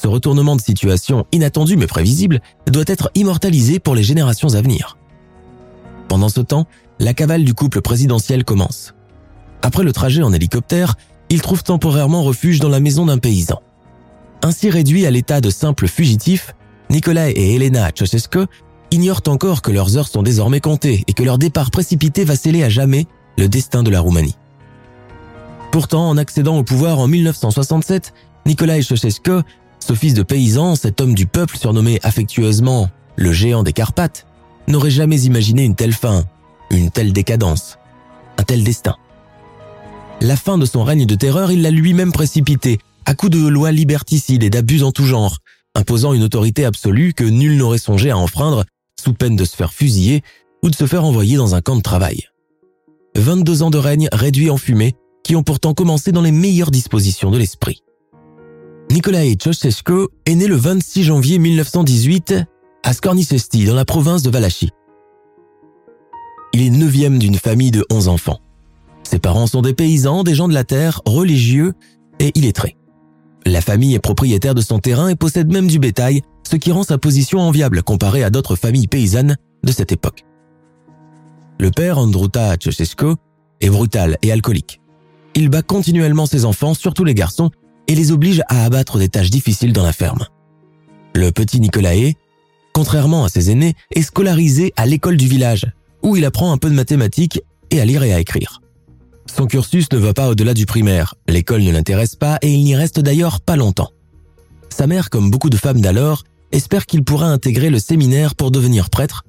Ce 0.02 0.08
retournement 0.08 0.56
de 0.56 0.62
situation 0.62 1.26
inattendu 1.32 1.78
mais 1.78 1.88
prévisible 1.88 2.42
doit 2.68 2.84
être 2.88 3.12
immortalisé 3.16 3.80
pour 3.80 3.96
les 3.96 4.04
générations 4.04 4.56
à 4.56 4.62
venir. 4.62 4.98
Pendant 6.08 6.30
ce 6.30 6.42
temps, 6.42 6.66
la 7.00 7.14
cavale 7.14 7.44
du 7.44 7.54
couple 7.54 7.82
présidentiel 7.82 8.44
commence. 8.44 8.94
Après 9.62 9.84
le 9.84 9.94
trajet 9.94 10.24
en 10.24 10.34
hélicoptère, 10.34 10.96
ils 11.30 11.42
trouvent 11.42 11.64
temporairement 11.64 12.24
refuge 12.24 12.60
dans 12.60 12.70
la 12.70 12.80
maison 12.80 13.06
d'un 13.06 13.18
paysan. 13.18 13.62
Ainsi 14.42 14.70
réduits 14.70 15.06
à 15.06 15.12
l'état 15.12 15.42
de 15.42 15.50
simples 15.50 15.88
fugitifs, 15.88 16.56
Nicolas 16.90 17.30
et 17.30 17.56
Elena 17.56 17.90
Ceausescu 17.96 18.46
ignorent 18.92 19.24
encore 19.28 19.62
que 19.62 19.72
leurs 19.72 19.98
heures 19.98 20.08
sont 20.08 20.24
désormais 20.24 20.60
comptées 20.60 21.04
et 21.08 21.14
que 21.14 21.24
leur 21.24 21.38
départ 21.38 21.72
précipité 21.72 22.24
va 22.24 22.36
sceller 22.36 22.64
à 22.64 22.70
jamais 22.70 23.06
le 23.38 23.48
destin 23.48 23.84
de 23.84 23.90
la 23.90 24.00
Roumanie. 24.00 24.36
Pourtant, 25.76 26.08
en 26.08 26.16
accédant 26.16 26.58
au 26.58 26.64
pouvoir 26.64 27.00
en 27.00 27.08
1967, 27.10 28.14
Nicolae 28.46 28.82
Ceausescu, 28.82 29.42
ce 29.86 29.94
fils 29.94 30.14
de 30.14 30.24
paysan, 30.24 30.76
cet 30.76 31.02
homme 31.02 31.14
du 31.14 31.26
peuple 31.26 31.58
surnommé 31.58 32.00
affectueusement 32.02 32.88
le 33.18 33.34
géant 33.34 33.62
des 33.62 33.74
Carpates, 33.74 34.26
n'aurait 34.70 34.90
jamais 34.90 35.24
imaginé 35.24 35.66
une 35.66 35.76
telle 35.76 35.92
fin, 35.92 36.24
une 36.72 36.92
telle 36.92 37.12
décadence, 37.12 37.78
un 38.38 38.44
tel 38.44 38.64
destin. 38.64 38.96
La 40.22 40.38
fin 40.38 40.58
de 40.58 40.66
son 40.66 40.86
règne 40.86 41.06
de 41.06 41.14
terreur, 41.14 41.52
il 41.52 41.62
l'a 41.62 41.72
lui-même 41.72 42.14
précipité, 42.14 42.80
à 43.06 43.14
coups 43.14 43.34
de 43.34 43.46
lois 43.46 43.74
liberticides 43.74 44.44
et 44.44 44.50
d'abus 44.50 44.82
en 44.82 44.94
tout 44.94 45.04
genre, 45.04 45.40
imposant 45.76 46.14
une 46.14 46.24
autorité 46.24 46.64
absolue 46.64 47.14
que 47.14 47.26
nul 47.26 47.58
n'aurait 47.58 47.80
songé 47.80 48.12
à 48.12 48.18
enfreindre, 48.18 48.64
sous 48.98 49.12
peine 49.12 49.36
de 49.36 49.44
se 49.44 49.58
faire 49.58 49.74
fusiller 49.74 50.24
ou 50.64 50.70
de 50.70 50.76
se 50.76 50.88
faire 50.88 51.04
envoyer 51.04 51.36
dans 51.36 51.54
un 51.54 51.60
camp 51.60 51.76
de 51.76 51.82
travail. 51.82 52.30
22 53.18 53.62
ans 53.62 53.72
de 53.72 53.78
règne 53.78 54.08
réduits 54.14 54.50
en 54.50 54.58
fumée, 54.58 54.96
qui 55.26 55.36
ont 55.36 55.42
pourtant 55.42 55.74
commencé 55.74 56.12
dans 56.12 56.22
les 56.22 56.32
meilleures 56.32 56.70
dispositions 56.70 57.32
de 57.32 57.40
l'esprit. 57.40 57.82
Nicolae 58.92 59.36
Ceausescu 59.42 60.08
est 60.28 60.36
né 60.36 60.46
le 60.46 60.56
26 60.56 61.04
janvier 61.04 61.40
1918 61.40 62.36
à 62.84 62.94
Skornicesti, 62.94 63.66
dans 63.66 63.74
la 63.74 63.86
province 63.86 64.22
de 64.22 64.30
Valachie. 64.30 64.70
Il 66.54 66.62
est 66.62 66.70
neuvième 66.70 67.18
d'une 67.18 67.40
famille 67.40 67.72
de 67.72 67.84
11 67.92 68.08
enfants. 68.08 68.40
Ses 69.02 69.18
parents 69.18 69.48
sont 69.48 69.64
des 69.64 69.74
paysans, 69.74 70.24
des 70.24 70.36
gens 70.36 70.48
de 70.48 70.54
la 70.54 70.64
terre, 70.64 71.02
religieux 71.08 71.74
et 72.20 72.32
illettrés. 72.36 72.78
La 73.48 73.62
famille 73.62 73.96
est 73.96 74.00
propriétaire 74.00 74.54
de 74.54 74.62
son 74.62 74.78
terrain 74.78 75.08
et 75.08 75.16
possède 75.16 75.52
même 75.52 75.68
du 75.68 75.80
bétail, 75.80 76.22
ce 76.48 76.56
qui 76.56 76.72
rend 76.72 76.84
sa 76.84 77.00
position 77.00 77.40
enviable 77.40 77.82
comparée 77.82 78.24
à 78.24 78.30
d'autres 78.30 78.56
familles 78.56 78.88
paysannes 78.88 79.38
de 79.64 79.72
cette 79.72 79.92
époque. 79.92 80.24
Le 81.60 81.72
père 81.72 81.98
Andruta 81.98 82.58
Ceausescu 82.60 83.16
est 83.60 83.70
brutal 83.72 84.20
et 84.22 84.32
alcoolique. 84.32 84.82
Il 85.36 85.50
bat 85.50 85.62
continuellement 85.62 86.26
ses 86.26 86.46
enfants, 86.46 86.74
surtout 86.74 87.04
les 87.04 87.14
garçons, 87.14 87.52
et 87.88 87.96
les 87.96 88.12
oblige 88.12 88.42
à 88.48 88.64
abattre 88.64 88.98
des 88.98 89.10
tâches 89.10 89.30
difficiles 89.30 89.74
dans 89.74 89.84
la 89.84 89.94
ferme. 89.94 90.26
Le 91.14 91.32
petit 91.32 91.60
Nicolae, 91.60 92.14
contrairement 92.74 93.26
à 93.26 93.30
ses 93.30 93.52
aînés, 93.52 93.76
est 93.94 94.02
scolarisé 94.02 94.74
à 94.78 94.86
l'école 94.86 95.18
du 95.18 95.28
village, 95.28 95.68
où 96.02 96.16
il 96.16 96.26
apprend 96.26 96.52
un 96.52 96.58
peu 96.58 96.70
de 96.70 96.76
mathématiques 96.76 97.42
et 97.70 97.82
à 97.82 97.86
lire 97.86 98.04
et 98.04 98.14
à 98.14 98.20
écrire. 98.20 98.62
Son 99.26 99.48
cursus 99.48 99.92
ne 99.92 99.98
va 99.98 100.14
pas 100.14 100.30
au-delà 100.30 100.54
du 100.54 100.66
primaire, 100.66 101.16
l'école 101.28 101.64
ne 101.64 101.72
l'intéresse 101.72 102.16
pas 102.16 102.38
et 102.42 102.54
il 102.54 102.64
n'y 102.64 102.76
reste 102.76 103.00
d'ailleurs 103.00 103.42
pas 103.42 103.58
longtemps. 103.58 103.92
Sa 104.70 104.88
mère, 104.88 105.10
comme 105.10 105.32
beaucoup 105.32 105.50
de 105.50 105.58
femmes 105.58 105.82
d'alors, 105.82 106.24
espère 106.52 106.86
qu'il 106.86 107.04
pourra 107.04 107.28
intégrer 107.28 107.70
le 107.70 107.80
séminaire 107.80 108.36
pour 108.36 108.52
devenir 108.52 108.90
prêtre, 108.90 109.26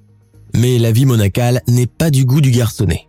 mais 0.54 0.78
la 0.78 0.92
vie 0.92 1.06
monacale 1.06 1.62
n'est 1.66 1.86
pas 1.86 2.10
du 2.10 2.24
goût 2.24 2.40
du 2.40 2.50
garçonnet. 2.50 3.06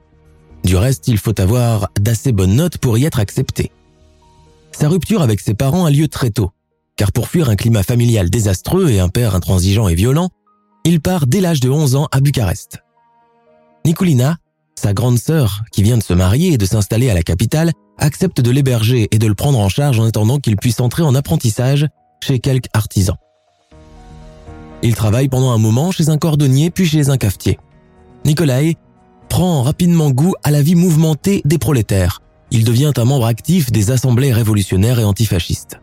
Du 0.68 0.76
reste, 0.76 1.08
il 1.08 1.18
faut 1.18 1.40
avoir 1.40 1.88
d'assez 1.98 2.34
bonnes 2.34 2.56
notes 2.56 2.78
pour 2.78 2.98
y 2.98 3.06
être 3.06 3.22
accepté. 3.22 3.72
Sa 4.74 4.90
rupture 4.90 5.22
avec 5.22 5.40
ses 5.40 5.54
parents 5.54 5.86
a 5.86 5.90
lieu 5.90 6.10
très 6.10 6.30
tôt, 6.30 6.52
car 6.98 7.14
pour 7.14 7.30
fuir 7.30 7.50
un 7.50 7.56
climat 7.56 7.84
familial 7.84 8.30
désastreux 8.30 8.90
et 8.90 9.00
un 9.00 9.08
père 9.08 9.34
intransigeant 9.34 9.88
et 9.88 9.96
violent, 9.96 10.28
il 10.84 11.00
part 11.00 11.26
dès 11.26 11.40
l'âge 11.40 11.62
de 11.62 11.70
11 11.70 11.96
ans 11.96 12.10
à 12.12 12.20
Bucarest. 12.20 12.80
Nicolina 13.86 14.40
sa 14.76 14.94
grande 14.94 15.18
sœur, 15.18 15.64
qui 15.72 15.84
vient 15.84 15.98
de 15.98 16.04
se 16.04 16.14
marier 16.14 16.52
et 16.52 16.58
de 16.58 16.66
s'installer 16.66 17.10
à 17.10 17.14
la 17.14 17.24
capitale, 17.24 17.72
accepte 17.98 18.42
de 18.42 18.52
l'héberger 18.52 19.08
et 19.10 19.20
de 19.20 19.26
le 19.26 19.36
prendre 19.36 19.60
en 19.60 19.70
charge 19.70 20.02
en 20.02 20.06
attendant 20.06 20.38
qu'il 20.38 20.58
puisse 20.58 20.82
entrer 20.82 21.02
en 21.02 21.16
apprentissage 21.16 21.88
chez 22.22 22.40
quelques 22.40 22.70
artisans. 22.74 23.16
Il 24.84 24.96
travaille 24.96 25.30
pendant 25.30 25.52
un 25.52 25.58
moment 25.58 25.92
chez 25.92 26.10
un 26.10 26.18
cordonnier 26.18 26.72
puis 26.72 26.86
chez 26.86 27.10
un 27.10 27.18
cafetier. 27.18 27.58
Nikolai 28.26 28.76
prend 29.30 29.64
rapidement 29.64 30.12
goût 30.12 30.34
à 30.44 30.52
la 30.52 30.62
vie 30.62 30.76
mouvementée 30.76 31.42
des 31.46 31.58
prolétaires. 31.58 32.22
Il 32.52 32.64
devient 32.64 32.94
un 32.96 33.06
membre 33.06 33.26
actif 33.26 33.72
des 33.72 33.92
assemblées 33.92 34.34
révolutionnaires 34.34 35.00
et 35.00 35.04
antifascistes. 35.04 35.80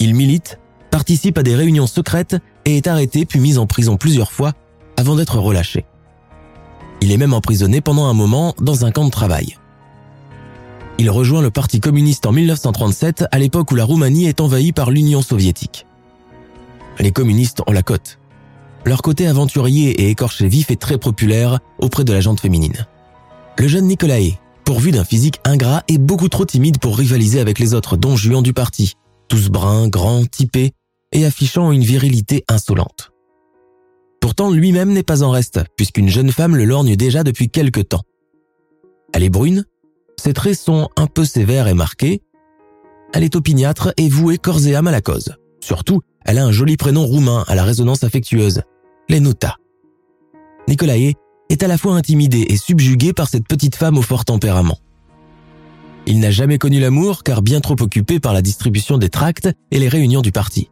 Il 0.00 0.14
milite, 0.14 0.58
participe 0.90 1.38
à 1.38 1.42
des 1.42 1.54
réunions 1.54 1.86
secrètes 1.86 2.36
et 2.64 2.76
est 2.76 2.86
arrêté 2.86 3.24
puis 3.24 3.40
mis 3.40 3.58
en 3.58 3.66
prison 3.66 3.96
plusieurs 3.96 4.32
fois 4.32 4.52
avant 4.96 5.16
d'être 5.16 5.38
relâché. 5.38 5.86
Il 7.00 7.12
est 7.12 7.16
même 7.16 7.34
emprisonné 7.34 7.80
pendant 7.80 8.06
un 8.06 8.14
moment 8.14 8.54
dans 8.60 8.84
un 8.84 8.90
camp 8.90 9.04
de 9.04 9.10
travail. 9.10 9.56
Il 10.98 11.10
rejoint 11.10 11.42
le 11.42 11.50
Parti 11.50 11.80
communiste 11.80 12.26
en 12.26 12.32
1937 12.32 13.26
à 13.30 13.38
l'époque 13.38 13.70
où 13.70 13.74
la 13.74 13.84
Roumanie 13.84 14.26
est 14.26 14.40
envahie 14.40 14.72
par 14.72 14.90
l'Union 14.90 15.20
soviétique. 15.20 15.86
Les 16.98 17.12
communistes 17.12 17.62
ont 17.66 17.72
la 17.72 17.82
cote. 17.82 18.18
Leur 18.86 19.02
côté 19.02 19.26
aventurier 19.26 19.90
et 20.00 20.10
écorché 20.10 20.46
vif 20.46 20.70
est 20.70 20.80
très 20.80 20.96
populaire 20.96 21.58
auprès 21.80 22.04
de 22.04 22.12
la 22.12 22.20
gente 22.20 22.38
féminine. 22.38 22.86
Le 23.58 23.66
jeune 23.66 23.86
Nicolae, 23.86 24.38
pourvu 24.64 24.92
d'un 24.92 25.02
physique 25.02 25.40
ingrat, 25.44 25.82
est 25.88 25.98
beaucoup 25.98 26.28
trop 26.28 26.44
timide 26.44 26.78
pour 26.78 26.96
rivaliser 26.96 27.40
avec 27.40 27.58
les 27.58 27.74
autres 27.74 27.96
dons 27.96 28.14
juants 28.14 28.42
du 28.42 28.52
parti, 28.52 28.92
tous 29.26 29.48
bruns, 29.48 29.88
grands, 29.88 30.24
typés 30.24 30.70
et 31.10 31.26
affichant 31.26 31.72
une 31.72 31.82
virilité 31.82 32.44
insolente. 32.48 33.10
Pourtant, 34.20 34.52
lui-même 34.52 34.92
n'est 34.92 35.02
pas 35.02 35.24
en 35.24 35.32
reste, 35.32 35.60
puisqu'une 35.76 36.08
jeune 36.08 36.30
femme 36.30 36.54
le 36.54 36.64
lorgne 36.64 36.94
déjà 36.94 37.24
depuis 37.24 37.50
quelque 37.50 37.80
temps. 37.80 38.02
Elle 39.12 39.24
est 39.24 39.30
brune, 39.30 39.64
ses 40.16 40.32
traits 40.32 40.58
sont 40.58 40.90
un 40.96 41.08
peu 41.08 41.24
sévères 41.24 41.66
et 41.66 41.74
marqués, 41.74 42.22
elle 43.12 43.24
est 43.24 43.34
opiniâtre 43.34 43.92
et 43.96 44.08
vouée 44.08 44.38
corps 44.38 44.64
et 44.64 44.76
âme 44.76 44.86
à 44.86 44.92
la 44.92 45.00
cause. 45.00 45.34
Surtout, 45.60 46.02
elle 46.24 46.38
a 46.38 46.44
un 46.44 46.52
joli 46.52 46.76
prénom 46.76 47.04
roumain 47.04 47.44
à 47.48 47.56
la 47.56 47.64
résonance 47.64 48.04
affectueuse, 48.04 48.62
Lenuta. 49.08 49.56
Nicolae 50.68 51.14
est 51.48 51.62
à 51.62 51.68
la 51.68 51.78
fois 51.78 51.94
intimidé 51.94 52.44
et 52.48 52.56
subjugué 52.56 53.12
par 53.12 53.28
cette 53.28 53.46
petite 53.46 53.76
femme 53.76 53.98
au 53.98 54.02
fort 54.02 54.24
tempérament. 54.24 54.78
Il 56.06 56.18
n'a 56.18 56.32
jamais 56.32 56.58
connu 56.58 56.80
l'amour 56.80 57.22
car 57.22 57.42
bien 57.42 57.60
trop 57.60 57.76
occupé 57.80 58.18
par 58.18 58.32
la 58.32 58.42
distribution 58.42 58.98
des 58.98 59.08
tracts 59.08 59.48
et 59.70 59.78
les 59.78 59.88
réunions 59.88 60.22
du 60.22 60.32
parti. 60.32 60.70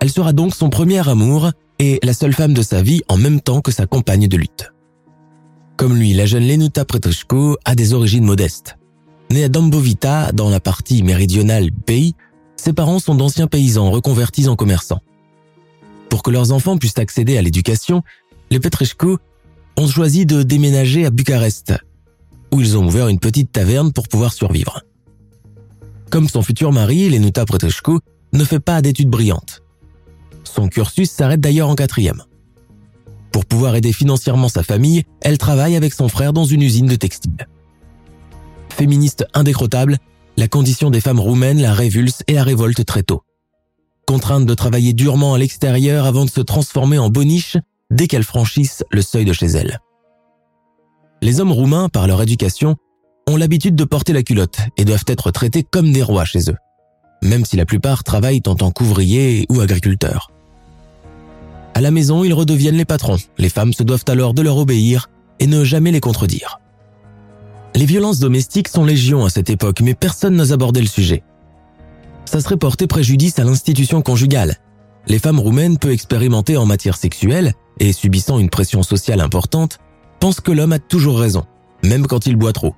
Elle 0.00 0.10
sera 0.10 0.32
donc 0.32 0.54
son 0.54 0.70
premier 0.70 1.06
amour 1.06 1.50
et 1.78 1.98
la 2.02 2.14
seule 2.14 2.32
femme 2.32 2.54
de 2.54 2.62
sa 2.62 2.82
vie 2.82 3.02
en 3.08 3.18
même 3.18 3.40
temps 3.40 3.60
que 3.60 3.72
sa 3.72 3.86
compagne 3.86 4.26
de 4.26 4.36
lutte. 4.36 4.72
Comme 5.76 5.96
lui, 5.96 6.14
la 6.14 6.24
jeune 6.24 6.46
Lenuta 6.46 6.84
Pretoshko 6.84 7.58
a 7.64 7.74
des 7.74 7.92
origines 7.92 8.24
modestes. 8.24 8.78
Née 9.30 9.44
à 9.44 9.48
Dambovita, 9.48 10.32
dans 10.32 10.48
la 10.48 10.60
partie 10.60 11.02
méridionale 11.02 11.70
pays, 11.72 12.14
ses 12.56 12.72
parents 12.72 12.98
sont 12.98 13.14
d'anciens 13.14 13.46
paysans 13.46 13.90
reconvertis 13.90 14.48
en 14.48 14.56
commerçants. 14.56 15.00
Pour 16.14 16.22
que 16.22 16.30
leurs 16.30 16.52
enfants 16.52 16.78
puissent 16.78 17.00
accéder 17.00 17.38
à 17.38 17.42
l'éducation, 17.42 18.04
les 18.52 18.60
Petrescu 18.60 19.16
ont 19.76 19.88
choisi 19.88 20.26
de 20.26 20.44
déménager 20.44 21.04
à 21.04 21.10
Bucarest, 21.10 21.74
où 22.52 22.60
ils 22.60 22.78
ont 22.78 22.86
ouvert 22.86 23.08
une 23.08 23.18
petite 23.18 23.50
taverne 23.50 23.92
pour 23.92 24.06
pouvoir 24.06 24.32
survivre. 24.32 24.82
Comme 26.10 26.28
son 26.28 26.42
futur 26.42 26.70
mari, 26.70 27.10
Lenuta 27.10 27.44
Pretoshko 27.44 27.98
ne 28.32 28.44
fait 28.44 28.60
pas 28.60 28.80
d'études 28.80 29.10
brillantes. 29.10 29.64
Son 30.44 30.68
cursus 30.68 31.10
s'arrête 31.10 31.40
d'ailleurs 31.40 31.68
en 31.68 31.74
quatrième. 31.74 32.22
Pour 33.32 33.44
pouvoir 33.44 33.74
aider 33.74 33.92
financièrement 33.92 34.48
sa 34.48 34.62
famille, 34.62 35.02
elle 35.20 35.36
travaille 35.36 35.74
avec 35.74 35.92
son 35.92 36.06
frère 36.06 36.32
dans 36.32 36.44
une 36.44 36.62
usine 36.62 36.86
de 36.86 36.94
textile. 36.94 37.48
Féministe 38.68 39.26
indécrottable, 39.34 39.98
la 40.36 40.46
condition 40.46 40.90
des 40.90 41.00
femmes 41.00 41.18
roumaines 41.18 41.60
la 41.60 41.74
révulse 41.74 42.22
et 42.28 42.34
la 42.34 42.44
révolte 42.44 42.86
très 42.86 43.02
tôt. 43.02 43.24
Contrainte 44.06 44.46
de 44.46 44.54
travailler 44.54 44.92
durement 44.92 45.34
à 45.34 45.38
l'extérieur 45.38 46.04
avant 46.06 46.24
de 46.24 46.30
se 46.30 46.40
transformer 46.40 46.98
en 46.98 47.08
boniche 47.08 47.56
dès 47.90 48.06
qu'elles 48.06 48.24
franchissent 48.24 48.84
le 48.90 49.02
seuil 49.02 49.24
de 49.24 49.32
chez 49.32 49.46
elles. 49.46 49.78
Les 51.22 51.40
hommes 51.40 51.52
roumains, 51.52 51.88
par 51.88 52.06
leur 52.06 52.20
éducation, 52.20 52.76
ont 53.26 53.36
l'habitude 53.36 53.76
de 53.76 53.84
porter 53.84 54.12
la 54.12 54.22
culotte 54.22 54.58
et 54.76 54.84
doivent 54.84 55.06
être 55.06 55.30
traités 55.30 55.62
comme 55.62 55.92
des 55.92 56.02
rois 56.02 56.26
chez 56.26 56.50
eux, 56.50 56.56
même 57.22 57.44
si 57.44 57.56
la 57.56 57.64
plupart 57.64 58.04
travaillent 58.04 58.42
en 58.46 58.54
tant 58.54 58.70
qu'ouvriers 58.70 59.46
ou 59.48 59.60
agriculteurs. 59.60 60.30
À 61.74 61.80
la 61.80 61.90
maison, 61.90 62.22
ils 62.24 62.34
redeviennent 62.34 62.76
les 62.76 62.84
patrons. 62.84 63.16
Les 63.38 63.48
femmes 63.48 63.72
se 63.72 63.82
doivent 63.82 64.04
alors 64.08 64.34
de 64.34 64.42
leur 64.42 64.58
obéir 64.58 65.08
et 65.40 65.46
ne 65.46 65.64
jamais 65.64 65.90
les 65.90 66.00
contredire. 66.00 66.60
Les 67.74 67.86
violences 67.86 68.20
domestiques 68.20 68.68
sont 68.68 68.84
légion 68.84 69.24
à 69.24 69.30
cette 69.30 69.50
époque, 69.50 69.80
mais 69.80 69.94
personne 69.94 70.36
n'ose 70.36 70.52
aborder 70.52 70.80
le 70.80 70.86
sujet. 70.86 71.24
Ça 72.24 72.40
serait 72.40 72.56
porter 72.56 72.86
préjudice 72.86 73.38
à 73.38 73.44
l'institution 73.44 74.02
conjugale. 74.02 74.56
Les 75.06 75.18
femmes 75.18 75.38
roumaines 75.38 75.78
peu 75.78 75.92
expérimentées 75.92 76.56
en 76.56 76.66
matière 76.66 76.96
sexuelle 76.96 77.52
et 77.78 77.92
subissant 77.92 78.38
une 78.38 78.50
pression 78.50 78.82
sociale 78.82 79.20
importante 79.20 79.78
pensent 80.20 80.40
que 80.40 80.52
l'homme 80.52 80.72
a 80.72 80.78
toujours 80.78 81.18
raison, 81.18 81.44
même 81.82 82.06
quand 82.06 82.26
il 82.26 82.36
boit 82.36 82.52
trop, 82.52 82.74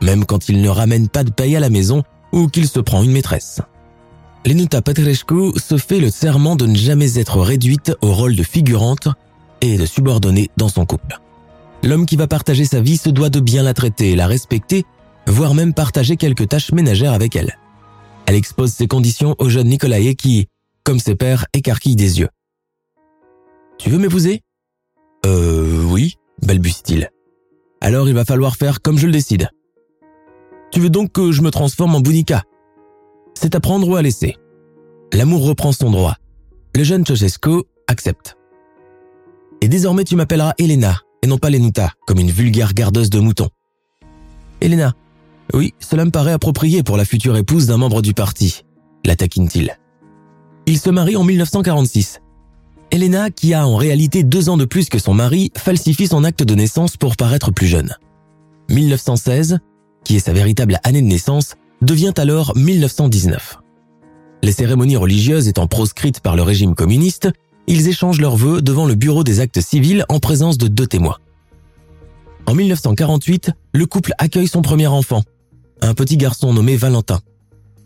même 0.00 0.24
quand 0.24 0.48
il 0.48 0.62
ne 0.62 0.68
ramène 0.68 1.08
pas 1.08 1.24
de 1.24 1.30
paye 1.30 1.56
à 1.56 1.60
la 1.60 1.70
maison 1.70 2.02
ou 2.32 2.48
qu'il 2.48 2.68
se 2.68 2.80
prend 2.80 3.02
une 3.02 3.12
maîtresse. 3.12 3.60
Lenuta 4.46 4.82
Petrescu 4.82 5.52
se 5.56 5.78
fait 5.78 6.00
le 6.00 6.10
serment 6.10 6.54
de 6.54 6.66
ne 6.66 6.76
jamais 6.76 7.18
être 7.18 7.40
réduite 7.40 7.96
au 8.02 8.12
rôle 8.12 8.36
de 8.36 8.42
figurante 8.42 9.08
et 9.60 9.78
de 9.78 9.86
subordonnée 9.86 10.50
dans 10.56 10.68
son 10.68 10.84
couple. 10.84 11.18
L'homme 11.82 12.06
qui 12.06 12.16
va 12.16 12.26
partager 12.26 12.64
sa 12.64 12.80
vie 12.80 12.96
se 12.96 13.08
doit 13.08 13.30
de 13.30 13.40
bien 13.40 13.62
la 13.62 13.74
traiter 13.74 14.14
la 14.14 14.26
respecter, 14.26 14.84
voire 15.26 15.54
même 15.54 15.74
partager 15.74 16.16
quelques 16.16 16.48
tâches 16.48 16.72
ménagères 16.72 17.12
avec 17.12 17.36
elle. 17.36 17.58
Elle 18.26 18.34
expose 18.34 18.72
ses 18.72 18.86
conditions 18.86 19.34
au 19.38 19.48
jeune 19.48 19.68
Nicolae 19.68 20.14
qui, 20.14 20.46
comme 20.82 20.98
ses 20.98 21.14
pères, 21.14 21.46
écarquille 21.52 21.96
des 21.96 22.20
yeux. 22.20 22.28
Tu 23.78 23.90
veux 23.90 23.98
m'épouser? 23.98 24.42
Euh 25.26 25.82
oui, 25.84 26.16
balbutie-t-il. 26.42 27.10
Alors 27.80 28.08
il 28.08 28.14
va 28.14 28.24
falloir 28.24 28.56
faire 28.56 28.80
comme 28.80 28.98
je 28.98 29.06
le 29.06 29.12
décide. 29.12 29.48
Tu 30.72 30.80
veux 30.80 30.90
donc 30.90 31.12
que 31.12 31.32
je 31.32 31.42
me 31.42 31.50
transforme 31.50 31.94
en 31.94 32.00
Bounika 32.00 32.44
c'est 33.34 33.54
à 33.54 33.60
prendre 33.60 33.88
ou 33.88 33.96
à 33.96 34.02
laisser. 34.02 34.36
L'amour 35.12 35.44
reprend 35.44 35.72
son 35.72 35.90
droit. 35.90 36.16
Le 36.74 36.82
jeune 36.82 37.04
Ceausescu 37.04 37.64
accepte. 37.86 38.36
Et 39.60 39.68
désormais 39.68 40.04
tu 40.04 40.16
m'appelleras 40.16 40.54
Elena, 40.58 41.00
et 41.22 41.26
non 41.26 41.38
pas 41.38 41.50
Lenuta, 41.50 41.92
comme 42.06 42.18
une 42.18 42.30
vulgaire 42.30 42.74
gardeuse 42.74 43.10
de 43.10 43.20
moutons. 43.20 43.50
Elena. 44.60 44.94
Oui, 45.54 45.72
cela 45.78 46.04
me 46.04 46.10
paraît 46.10 46.32
approprié 46.32 46.82
pour 46.82 46.96
la 46.96 47.04
future 47.04 47.36
épouse 47.36 47.68
d'un 47.68 47.76
membre 47.76 48.02
du 48.02 48.12
parti, 48.12 48.64
la 49.04 49.14
taquine-t-il. 49.14 49.78
Il 50.66 50.80
se 50.80 50.90
marie 50.90 51.14
en 51.14 51.22
1946. 51.22 52.20
Elena, 52.90 53.30
qui 53.30 53.54
a 53.54 53.64
en 53.64 53.76
réalité 53.76 54.24
deux 54.24 54.48
ans 54.48 54.56
de 54.56 54.64
plus 54.64 54.88
que 54.88 54.98
son 54.98 55.14
mari, 55.14 55.52
falsifie 55.56 56.08
son 56.08 56.24
acte 56.24 56.42
de 56.42 56.56
naissance 56.56 56.96
pour 56.96 57.16
paraître 57.16 57.52
plus 57.52 57.68
jeune. 57.68 57.94
1916, 58.68 59.60
qui 60.04 60.16
est 60.16 60.20
sa 60.26 60.32
véritable 60.32 60.80
année 60.82 61.02
de 61.02 61.06
naissance, 61.06 61.54
devient 61.82 62.14
alors 62.16 62.56
1919. 62.56 63.58
Les 64.42 64.52
cérémonies 64.52 64.96
religieuses 64.96 65.46
étant 65.46 65.68
proscrites 65.68 66.18
par 66.18 66.34
le 66.34 66.42
régime 66.42 66.74
communiste, 66.74 67.30
ils 67.68 67.88
échangent 67.88 68.20
leurs 68.20 68.36
vœux 68.36 68.60
devant 68.60 68.86
le 68.86 68.96
bureau 68.96 69.22
des 69.22 69.38
actes 69.38 69.60
civils 69.60 70.04
en 70.08 70.18
présence 70.18 70.58
de 70.58 70.66
deux 70.66 70.88
témoins. 70.88 71.18
En 72.46 72.54
1948, 72.54 73.52
le 73.72 73.86
couple 73.86 74.14
accueille 74.18 74.48
son 74.48 74.60
premier 74.60 74.88
enfant, 74.88 75.22
un 75.84 75.94
petit 75.94 76.16
garçon 76.16 76.52
nommé 76.52 76.76
Valentin, 76.76 77.20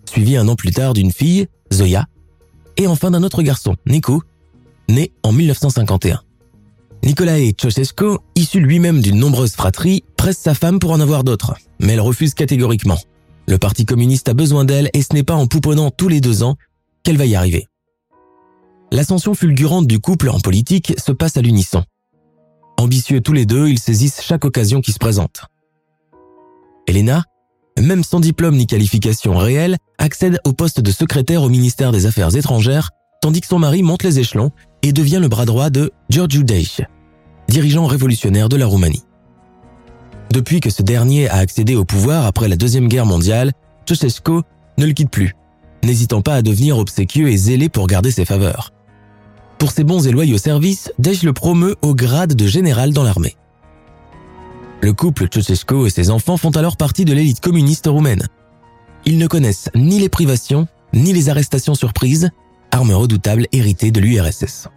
suivi 0.08 0.36
un 0.36 0.48
an 0.48 0.54
plus 0.54 0.70
tard 0.70 0.94
d'une 0.94 1.12
fille, 1.12 1.48
Zoya, 1.72 2.06
et 2.76 2.86
enfin 2.86 3.10
d'un 3.10 3.22
autre 3.22 3.42
garçon, 3.42 3.74
Nico, 3.86 4.22
né 4.88 5.12
en 5.22 5.32
1951. 5.32 6.20
Nicolae 7.02 7.52
Ceausescu, 7.60 8.18
issu 8.34 8.60
lui-même 8.60 9.00
d'une 9.00 9.18
nombreuse 9.18 9.52
fratrie, 9.52 10.04
presse 10.16 10.38
sa 10.38 10.54
femme 10.54 10.78
pour 10.78 10.92
en 10.92 11.00
avoir 11.00 11.24
d'autres, 11.24 11.54
mais 11.80 11.94
elle 11.94 12.00
refuse 12.00 12.34
catégoriquement. 12.34 12.98
Le 13.46 13.58
Parti 13.58 13.84
communiste 13.84 14.28
a 14.28 14.34
besoin 14.34 14.64
d'elle 14.64 14.90
et 14.92 15.02
ce 15.02 15.14
n'est 15.14 15.22
pas 15.22 15.34
en 15.34 15.46
pouponnant 15.46 15.90
tous 15.90 16.08
les 16.08 16.20
deux 16.20 16.42
ans 16.42 16.56
qu'elle 17.02 17.16
va 17.16 17.26
y 17.26 17.34
arriver. 17.34 17.66
L'ascension 18.90 19.34
fulgurante 19.34 19.86
du 19.86 20.00
couple 20.00 20.28
en 20.28 20.40
politique 20.40 20.94
se 20.98 21.12
passe 21.12 21.36
à 21.36 21.42
l'unisson. 21.42 21.84
Ambitieux 22.78 23.20
tous 23.20 23.32
les 23.32 23.46
deux, 23.46 23.68
ils 23.68 23.78
saisissent 23.78 24.22
chaque 24.22 24.44
occasion 24.44 24.80
qui 24.80 24.92
se 24.92 24.98
présente. 24.98 25.42
Elena, 26.86 27.24
même 27.80 28.04
sans 28.04 28.20
diplôme 28.20 28.56
ni 28.56 28.66
qualification 28.66 29.36
réelle, 29.36 29.76
accède 29.98 30.40
au 30.44 30.52
poste 30.52 30.80
de 30.80 30.90
secrétaire 30.90 31.42
au 31.42 31.48
ministère 31.48 31.92
des 31.92 32.06
Affaires 32.06 32.34
étrangères, 32.36 32.90
tandis 33.20 33.40
que 33.40 33.46
son 33.46 33.58
mari 33.58 33.82
monte 33.82 34.02
les 34.02 34.18
échelons 34.18 34.50
et 34.82 34.92
devient 34.92 35.18
le 35.20 35.28
bras 35.28 35.44
droit 35.44 35.70
de 35.70 35.92
Georgiu 36.08 36.44
Dej, 36.44 36.82
dirigeant 37.48 37.86
révolutionnaire 37.86 38.48
de 38.48 38.56
la 38.56 38.66
Roumanie. 38.66 39.04
Depuis 40.32 40.60
que 40.60 40.70
ce 40.70 40.82
dernier 40.82 41.28
a 41.28 41.36
accédé 41.36 41.74
au 41.74 41.84
pouvoir 41.84 42.26
après 42.26 42.48
la 42.48 42.56
Deuxième 42.56 42.88
Guerre 42.88 43.06
mondiale, 43.06 43.52
Ceausescu 43.86 44.42
ne 44.76 44.86
le 44.86 44.92
quitte 44.92 45.10
plus, 45.10 45.34
n'hésitant 45.82 46.20
pas 46.20 46.34
à 46.34 46.42
devenir 46.42 46.78
obséquieux 46.78 47.30
et 47.30 47.36
zélé 47.36 47.68
pour 47.68 47.86
garder 47.86 48.10
ses 48.10 48.24
faveurs. 48.24 48.72
Pour 49.58 49.72
ses 49.72 49.84
bons 49.84 50.06
et 50.06 50.12
loyaux 50.12 50.38
services, 50.38 50.92
Dej 50.98 51.22
le 51.22 51.32
promeut 51.32 51.76
au 51.82 51.94
grade 51.94 52.34
de 52.34 52.46
général 52.46 52.92
dans 52.92 53.02
l'armée. 53.02 53.37
Le 54.80 54.92
couple 54.92 55.26
Ceausescu 55.32 55.86
et 55.86 55.90
ses 55.90 56.10
enfants 56.10 56.36
font 56.36 56.50
alors 56.50 56.76
partie 56.76 57.04
de 57.04 57.12
l'élite 57.12 57.40
communiste 57.40 57.86
roumaine. 57.86 58.26
Ils 59.04 59.18
ne 59.18 59.26
connaissent 59.26 59.70
ni 59.74 59.98
les 59.98 60.08
privations, 60.08 60.68
ni 60.92 61.12
les 61.12 61.28
arrestations 61.28 61.74
surprises, 61.74 62.30
arme 62.70 62.92
redoutable 62.92 63.46
héritée 63.52 63.90
de 63.90 64.00
l'URSS. 64.00 64.68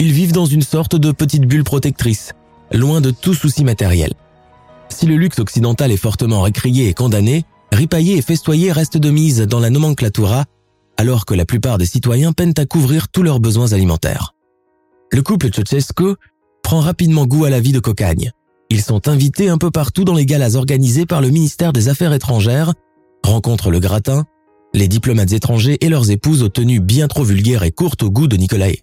Ils 0.00 0.12
vivent 0.12 0.32
dans 0.32 0.46
une 0.46 0.62
sorte 0.62 0.96
de 0.96 1.12
petite 1.12 1.46
bulle 1.46 1.64
protectrice, 1.64 2.32
loin 2.72 3.00
de 3.00 3.10
tout 3.10 3.34
souci 3.34 3.64
matériel. 3.64 4.12
Si 4.90 5.06
le 5.06 5.16
luxe 5.16 5.38
occidental 5.38 5.90
est 5.90 5.96
fortement 5.96 6.42
récrié 6.42 6.88
et 6.88 6.94
condamné, 6.94 7.44
ripaillé 7.72 8.18
et 8.18 8.22
festoyé 8.22 8.70
reste 8.70 8.98
de 8.98 9.10
mise 9.10 9.40
dans 9.40 9.60
la 9.60 9.70
nomenclatura, 9.70 10.44
alors 10.96 11.24
que 11.24 11.34
la 11.34 11.46
plupart 11.46 11.78
des 11.78 11.86
citoyens 11.86 12.32
peinent 12.32 12.54
à 12.58 12.66
couvrir 12.66 13.08
tous 13.08 13.22
leurs 13.22 13.40
besoins 13.40 13.72
alimentaires. 13.72 14.34
Le 15.10 15.22
couple 15.22 15.50
Ceausescu 15.52 16.16
prend 16.62 16.80
rapidement 16.80 17.26
goût 17.26 17.44
à 17.44 17.50
la 17.50 17.60
vie 17.60 17.72
de 17.72 17.80
cocagne. 17.80 18.32
Ils 18.70 18.82
sont 18.82 19.08
invités 19.08 19.48
un 19.48 19.58
peu 19.58 19.70
partout 19.70 20.04
dans 20.04 20.14
les 20.14 20.26
galas 20.26 20.54
organisées 20.56 21.06
par 21.06 21.20
le 21.20 21.28
ministère 21.28 21.72
des 21.72 21.88
Affaires 21.88 22.12
étrangères, 22.12 22.72
rencontrent 23.22 23.70
le 23.70 23.80
gratin, 23.80 24.24
les 24.72 24.88
diplomates 24.88 25.32
étrangers 25.32 25.78
et 25.80 25.88
leurs 25.88 26.10
épouses 26.10 26.42
aux 26.42 26.48
tenues 26.48 26.80
bien 26.80 27.08
trop 27.08 27.22
vulgaires 27.22 27.62
et 27.62 27.70
courtes 27.70 28.02
au 28.02 28.10
goût 28.10 28.26
de 28.26 28.36
Nicolae. 28.36 28.82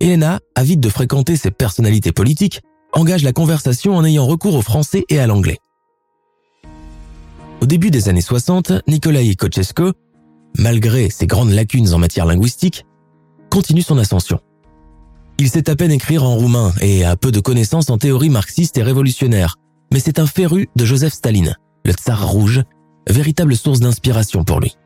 Elena, 0.00 0.40
avide 0.54 0.80
de 0.80 0.88
fréquenter 0.90 1.36
ces 1.36 1.50
personnalités 1.50 2.12
politiques, 2.12 2.60
engage 2.92 3.22
la 3.22 3.32
conversation 3.32 3.96
en 3.96 4.04
ayant 4.04 4.26
recours 4.26 4.54
au 4.54 4.62
français 4.62 5.04
et 5.08 5.18
à 5.18 5.26
l'anglais. 5.26 5.58
Au 7.62 7.66
début 7.66 7.90
des 7.90 8.08
années 8.08 8.20
60, 8.20 8.72
Nicolae 8.86 9.34
Kochesko, 9.34 9.92
malgré 10.58 11.08
ses 11.08 11.26
grandes 11.26 11.50
lacunes 11.50 11.94
en 11.94 11.98
matière 11.98 12.26
linguistique, 12.26 12.84
continue 13.50 13.82
son 13.82 13.96
ascension. 13.96 14.40
Il 15.38 15.50
sait 15.50 15.68
à 15.68 15.76
peine 15.76 15.92
écrire 15.92 16.24
en 16.24 16.34
roumain 16.34 16.72
et 16.80 17.04
a 17.04 17.16
peu 17.16 17.30
de 17.30 17.40
connaissances 17.40 17.90
en 17.90 17.98
théorie 17.98 18.30
marxiste 18.30 18.78
et 18.78 18.82
révolutionnaire, 18.82 19.56
mais 19.92 20.00
c'est 20.00 20.18
un 20.18 20.26
féru 20.26 20.68
de 20.76 20.84
Joseph 20.86 21.12
Staline, 21.12 21.56
le 21.84 21.92
tsar 21.92 22.26
rouge, 22.26 22.62
véritable 23.08 23.54
source 23.54 23.80
d'inspiration 23.80 24.44
pour 24.44 24.60
lui. 24.60 24.76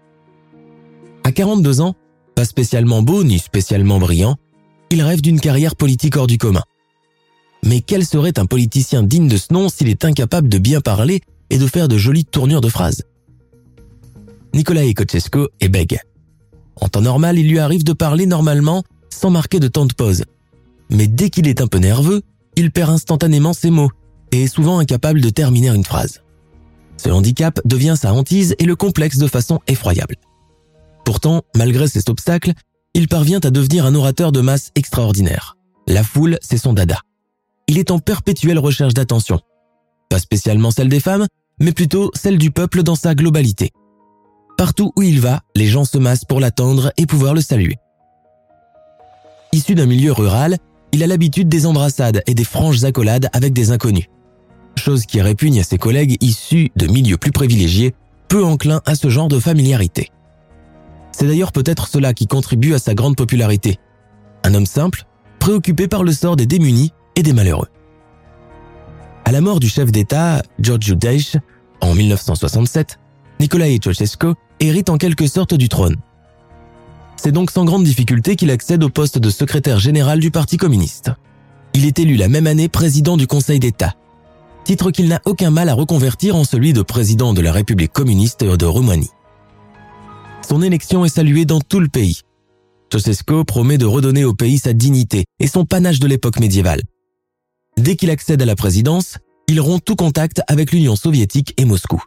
À 1.22 1.30
42 1.30 1.80
ans, 1.80 1.94
pas 2.34 2.44
spécialement 2.44 3.02
beau 3.02 3.22
ni 3.22 3.38
spécialement 3.38 4.00
brillant, 4.00 4.36
il 4.90 5.02
rêve 5.02 5.20
d'une 5.20 5.40
carrière 5.40 5.76
politique 5.76 6.16
hors 6.16 6.26
du 6.26 6.36
commun. 6.36 6.64
Mais 7.64 7.80
quel 7.80 8.04
serait 8.04 8.38
un 8.38 8.46
politicien 8.46 9.04
digne 9.04 9.28
de 9.28 9.36
ce 9.36 9.52
nom 9.52 9.68
s'il 9.68 9.88
est 9.88 10.04
incapable 10.04 10.48
de 10.48 10.58
bien 10.58 10.80
parler 10.80 11.20
et 11.50 11.58
de 11.58 11.66
faire 11.66 11.86
de 11.86 11.96
jolies 11.96 12.24
tournures 12.24 12.60
de 12.60 12.68
phrases? 12.68 13.04
Nicolae 14.52 14.94
Kochesko 14.94 15.48
est 15.60 15.68
bègue. 15.68 16.00
En 16.80 16.88
temps 16.88 17.02
normal, 17.02 17.38
il 17.38 17.48
lui 17.48 17.60
arrive 17.60 17.84
de 17.84 17.92
parler 17.92 18.26
normalement 18.26 18.82
sans 19.10 19.30
marquer 19.30 19.60
de 19.60 19.68
temps 19.68 19.86
de 19.86 19.92
pause. 19.92 20.24
Mais 20.90 21.06
dès 21.06 21.30
qu'il 21.30 21.48
est 21.48 21.60
un 21.60 21.66
peu 21.66 21.78
nerveux, 21.78 22.22
il 22.56 22.70
perd 22.70 22.90
instantanément 22.90 23.52
ses 23.52 23.70
mots 23.70 23.90
et 24.32 24.44
est 24.44 24.54
souvent 24.54 24.78
incapable 24.78 25.20
de 25.20 25.30
terminer 25.30 25.68
une 25.68 25.84
phrase. 25.84 26.22
Ce 26.96 27.08
handicap 27.08 27.60
devient 27.64 27.94
sa 27.98 28.12
hantise 28.12 28.54
et 28.58 28.64
le 28.64 28.76
complexe 28.76 29.18
de 29.18 29.26
façon 29.26 29.60
effroyable. 29.66 30.16
Pourtant, 31.04 31.42
malgré 31.56 31.88
ces 31.88 32.08
obstacles, 32.10 32.52
il 32.94 33.08
parvient 33.08 33.40
à 33.42 33.50
devenir 33.50 33.86
un 33.86 33.94
orateur 33.94 34.32
de 34.32 34.40
masse 34.40 34.70
extraordinaire. 34.74 35.56
La 35.86 36.02
foule, 36.02 36.38
c'est 36.42 36.58
son 36.58 36.72
dada. 36.72 36.98
Il 37.68 37.78
est 37.78 37.90
en 37.90 37.98
perpétuelle 38.00 38.58
recherche 38.58 38.94
d'attention. 38.94 39.40
Pas 40.08 40.18
spécialement 40.18 40.70
celle 40.70 40.88
des 40.88 41.00
femmes, 41.00 41.26
mais 41.60 41.72
plutôt 41.72 42.10
celle 42.14 42.36
du 42.36 42.50
peuple 42.50 42.82
dans 42.82 42.96
sa 42.96 43.14
globalité. 43.14 43.70
Partout 44.56 44.92
où 44.96 45.02
il 45.02 45.20
va, 45.20 45.40
les 45.54 45.66
gens 45.66 45.84
se 45.84 45.96
massent 45.96 46.24
pour 46.24 46.40
l'attendre 46.40 46.92
et 46.96 47.06
pouvoir 47.06 47.32
le 47.32 47.40
saluer. 47.40 47.76
Issu 49.52 49.74
d'un 49.74 49.86
milieu 49.86 50.12
rural, 50.12 50.58
il 50.92 51.02
a 51.02 51.06
l'habitude 51.06 51.48
des 51.48 51.66
embrassades 51.66 52.22
et 52.26 52.34
des 52.34 52.44
franches 52.44 52.84
accolades 52.84 53.28
avec 53.32 53.52
des 53.52 53.70
inconnus. 53.70 54.06
Chose 54.76 55.06
qui 55.06 55.20
répugne 55.20 55.60
à 55.60 55.64
ses 55.64 55.78
collègues 55.78 56.16
issus 56.20 56.70
de 56.76 56.86
milieux 56.86 57.16
plus 57.16 57.32
privilégiés, 57.32 57.94
peu 58.28 58.44
enclins 58.44 58.80
à 58.86 58.94
ce 58.94 59.08
genre 59.08 59.28
de 59.28 59.38
familiarité. 59.38 60.10
C'est 61.12 61.26
d'ailleurs 61.26 61.52
peut-être 61.52 61.88
cela 61.88 62.14
qui 62.14 62.26
contribue 62.26 62.74
à 62.74 62.78
sa 62.78 62.94
grande 62.94 63.16
popularité. 63.16 63.78
Un 64.44 64.54
homme 64.54 64.66
simple, 64.66 65.04
préoccupé 65.38 65.88
par 65.88 66.02
le 66.02 66.12
sort 66.12 66.36
des 66.36 66.46
démunis 66.46 66.92
et 67.16 67.22
des 67.22 67.32
malheureux. 67.32 67.68
À 69.24 69.32
la 69.32 69.40
mort 69.40 69.60
du 69.60 69.68
chef 69.68 69.92
d'État, 69.92 70.42
George 70.58 70.96
Dej, 70.96 71.36
en 71.80 71.94
1967, 71.94 72.98
Nicolae 73.38 73.78
Ceausescu 73.82 74.34
hérite 74.60 74.90
en 74.90 74.96
quelque 74.96 75.26
sorte 75.26 75.54
du 75.54 75.68
trône. 75.68 75.96
C'est 77.22 77.32
donc 77.32 77.50
sans 77.50 77.66
grande 77.66 77.84
difficulté 77.84 78.34
qu'il 78.34 78.50
accède 78.50 78.82
au 78.82 78.88
poste 78.88 79.18
de 79.18 79.28
secrétaire 79.28 79.78
général 79.78 80.20
du 80.20 80.30
Parti 80.30 80.56
communiste. 80.56 81.10
Il 81.74 81.84
est 81.84 81.98
élu 81.98 82.16
la 82.16 82.28
même 82.28 82.46
année 82.46 82.70
président 82.70 83.18
du 83.18 83.26
Conseil 83.26 83.60
d'État, 83.60 83.94
titre 84.64 84.90
qu'il 84.90 85.06
n'a 85.06 85.20
aucun 85.26 85.50
mal 85.50 85.68
à 85.68 85.74
reconvertir 85.74 86.34
en 86.34 86.44
celui 86.44 86.72
de 86.72 86.80
président 86.80 87.34
de 87.34 87.42
la 87.42 87.52
République 87.52 87.92
communiste 87.92 88.42
de 88.42 88.64
Roumanie. 88.64 89.10
Son 90.48 90.62
élection 90.62 91.04
est 91.04 91.14
saluée 91.14 91.44
dans 91.44 91.60
tout 91.60 91.80
le 91.80 91.88
pays. 91.88 92.22
Ceausescu 92.90 93.44
promet 93.44 93.76
de 93.76 93.84
redonner 93.84 94.24
au 94.24 94.32
pays 94.32 94.58
sa 94.58 94.72
dignité 94.72 95.26
et 95.40 95.46
son 95.46 95.66
panache 95.66 96.00
de 96.00 96.06
l'époque 96.06 96.40
médiévale. 96.40 96.80
Dès 97.76 97.96
qu'il 97.96 98.08
accède 98.08 98.40
à 98.40 98.46
la 98.46 98.56
présidence, 98.56 99.18
il 99.46 99.60
rompt 99.60 99.84
tout 99.84 99.94
contact 99.94 100.40
avec 100.48 100.72
l'Union 100.72 100.96
soviétique 100.96 101.52
et 101.58 101.66
Moscou. 101.66 102.02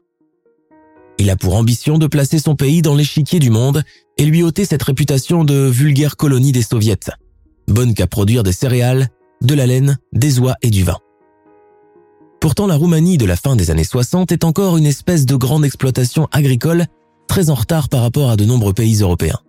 Il 1.20 1.30
a 1.30 1.36
pour 1.36 1.56
ambition 1.56 2.00
de 2.00 2.08
placer 2.08 2.40
son 2.40 2.56
pays 2.56 2.82
dans 2.82 2.96
l'échiquier 2.96 3.38
du 3.38 3.52
monde 3.52 3.84
et 4.18 4.26
lui 4.26 4.44
ôter 4.44 4.66
cette 4.66 4.84
réputation 4.84 5.44
de 5.44 5.68
vulgaire 5.68 6.16
colonie 6.18 6.52
des 6.52 6.62
soviets, 6.62 6.98
bonne 7.68 7.94
qu'à 7.94 8.08
produire 8.08 8.44
des 8.44 8.52
céréales, 8.52 9.10
de 9.42 9.54
la 9.54 9.66
laine, 9.66 9.98
des 10.14 10.40
oies 10.40 10.56
et 10.62 10.70
du 10.70 10.84
vin. 10.84 10.98
Pourtant, 12.40 12.68
la 12.68 12.76
Roumanie 12.76 13.18
de 13.18 13.26
la 13.26 13.36
fin 13.36 13.56
des 13.56 13.72
années 13.72 13.84
60 13.84 14.32
est 14.32 14.44
encore 14.44 14.78
une 14.78 14.86
espèce 14.86 15.26
de 15.26 15.36
grande 15.36 15.66
exploitation 15.66 16.28
agricole 16.32 16.86
très 17.28 17.50
en 17.50 17.56
retard 17.56 17.90
par 17.90 18.02
rapport 18.02 18.30
à 18.30 18.36
de 18.36 18.46
nombreux 18.46 18.74
pays 18.74 19.02
européens. 19.02 19.40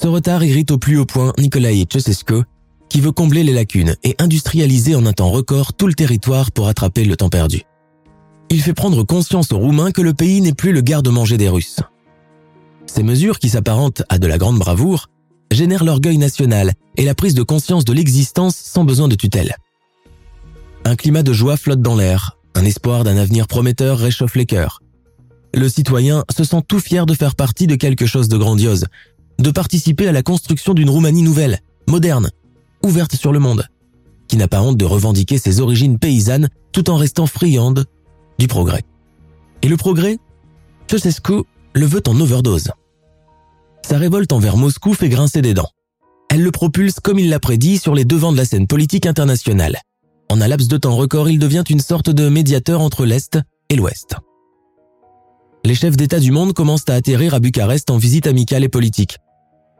Ce 0.00 0.06
retard 0.06 0.44
irrite 0.44 0.70
au 0.70 0.78
plus 0.78 0.98
haut 0.98 1.06
point 1.06 1.32
Nicolae 1.38 1.84
Ceausescu, 1.90 2.42
qui 2.88 3.00
veut 3.00 3.12
combler 3.12 3.42
les 3.42 3.52
lacunes 3.52 3.96
et 4.02 4.16
industrialiser 4.18 4.94
en 4.94 5.06
un 5.06 5.12
temps 5.12 5.30
record 5.30 5.74
tout 5.74 5.86
le 5.86 5.94
territoire 5.94 6.52
pour 6.52 6.68
attraper 6.68 7.04
le 7.04 7.16
temps 7.16 7.28
perdu. 7.28 7.62
Il 8.50 8.62
fait 8.62 8.74
prendre 8.74 9.02
conscience 9.04 9.52
aux 9.52 9.58
Roumains 9.58 9.90
que 9.90 10.02
le 10.02 10.14
pays 10.14 10.40
n'est 10.40 10.54
plus 10.54 10.72
le 10.72 10.80
garde-manger 10.80 11.36
des 11.36 11.48
Russes. 11.48 11.80
Ces 12.88 13.04
mesures, 13.04 13.38
qui 13.38 13.48
s'apparentent 13.48 14.02
à 14.08 14.18
de 14.18 14.26
la 14.26 14.38
grande 14.38 14.58
bravoure, 14.58 15.08
génèrent 15.52 15.84
l'orgueil 15.84 16.18
national 16.18 16.72
et 16.96 17.04
la 17.04 17.14
prise 17.14 17.34
de 17.34 17.44
conscience 17.44 17.84
de 17.84 17.92
l'existence 17.92 18.56
sans 18.56 18.84
besoin 18.84 19.06
de 19.06 19.14
tutelle. 19.14 19.54
Un 20.84 20.96
climat 20.96 21.22
de 21.22 21.32
joie 21.32 21.56
flotte 21.56 21.82
dans 21.82 21.94
l'air, 21.94 22.36
un 22.54 22.64
espoir 22.64 23.04
d'un 23.04 23.16
avenir 23.16 23.46
prometteur 23.46 23.98
réchauffe 23.98 24.34
les 24.34 24.46
cœurs, 24.46 24.80
le 25.54 25.68
citoyen 25.68 26.24
se 26.30 26.44
sent 26.44 26.62
tout 26.66 26.80
fier 26.80 27.06
de 27.06 27.14
faire 27.14 27.34
partie 27.34 27.66
de 27.66 27.74
quelque 27.74 28.06
chose 28.06 28.28
de 28.28 28.36
grandiose, 28.36 28.86
de 29.38 29.50
participer 29.50 30.06
à 30.06 30.12
la 30.12 30.22
construction 30.22 30.74
d'une 30.74 30.90
Roumanie 30.90 31.22
nouvelle, 31.22 31.60
moderne, 31.86 32.30
ouverte 32.84 33.14
sur 33.14 33.32
le 33.32 33.38
monde, 33.38 33.66
qui 34.28 34.36
n'a 34.36 34.48
pas 34.48 34.60
honte 34.60 34.76
de 34.76 34.84
revendiquer 34.84 35.38
ses 35.38 35.60
origines 35.60 35.98
paysannes 35.98 36.48
tout 36.72 36.90
en 36.90 36.96
restant 36.96 37.26
friande 37.26 37.86
du 38.38 38.46
progrès. 38.46 38.84
Et 39.62 39.68
le 39.68 39.76
progrès 39.76 40.18
Ceausescu 40.90 41.44
le 41.74 41.86
veut 41.86 42.02
en 42.06 42.18
overdose. 42.20 42.70
Sa 43.86 43.98
révolte 43.98 44.32
envers 44.32 44.56
Moscou 44.56 44.94
fait 44.94 45.08
grincer 45.08 45.42
des 45.42 45.54
dents. 45.54 45.70
Elle 46.30 46.42
le 46.42 46.50
propulse 46.50 47.00
comme 47.00 47.18
il 47.18 47.30
l'a 47.30 47.40
prédit 47.40 47.78
sur 47.78 47.94
les 47.94 48.04
devants 48.04 48.32
de 48.32 48.36
la 48.36 48.44
scène 48.44 48.66
politique 48.66 49.06
internationale. 49.06 49.78
En 50.30 50.40
un 50.40 50.48
laps 50.48 50.68
de 50.68 50.76
temps 50.76 50.94
record, 50.94 51.30
il 51.30 51.38
devient 51.38 51.64
une 51.70 51.80
sorte 51.80 52.10
de 52.10 52.28
médiateur 52.28 52.82
entre 52.82 53.06
l'Est 53.06 53.38
et 53.70 53.76
l'Ouest. 53.76 54.16
Les 55.64 55.74
chefs 55.74 55.96
d'État 55.96 56.20
du 56.20 56.30
monde 56.30 56.52
commencent 56.52 56.88
à 56.88 56.94
atterrir 56.94 57.34
à 57.34 57.40
Bucarest 57.40 57.90
en 57.90 57.96
visite 57.96 58.26
amicale 58.26 58.64
et 58.64 58.68
politique. 58.68 59.18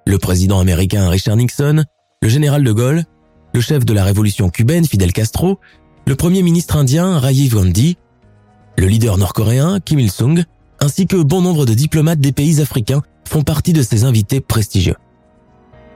Le 0.06 0.18
président 0.18 0.58
américain 0.58 1.08
Richard 1.08 1.36
Nixon, 1.36 1.84
le 2.22 2.28
général 2.28 2.64
de 2.64 2.72
Gaulle, 2.72 3.04
le 3.52 3.60
chef 3.60 3.84
de 3.84 3.92
la 3.92 4.04
révolution 4.04 4.48
cubaine 4.48 4.86
Fidel 4.86 5.12
Castro, 5.12 5.60
le 6.06 6.16
premier 6.16 6.42
ministre 6.42 6.76
indien 6.76 7.18
Rajiv 7.18 7.54
Gandhi, 7.54 7.96
le 8.78 8.86
leader 8.86 9.18
nord-coréen 9.18 9.80
Kim 9.80 9.98
Il-sung, 9.98 10.44
ainsi 10.80 11.06
que 11.06 11.16
bon 11.16 11.42
nombre 11.42 11.66
de 11.66 11.74
diplomates 11.74 12.20
des 12.20 12.32
pays 12.32 12.60
africains 12.60 13.02
font 13.24 13.42
partie 13.42 13.72
de 13.72 13.82
ces 13.82 14.04
invités 14.04 14.40
prestigieux. 14.40 14.96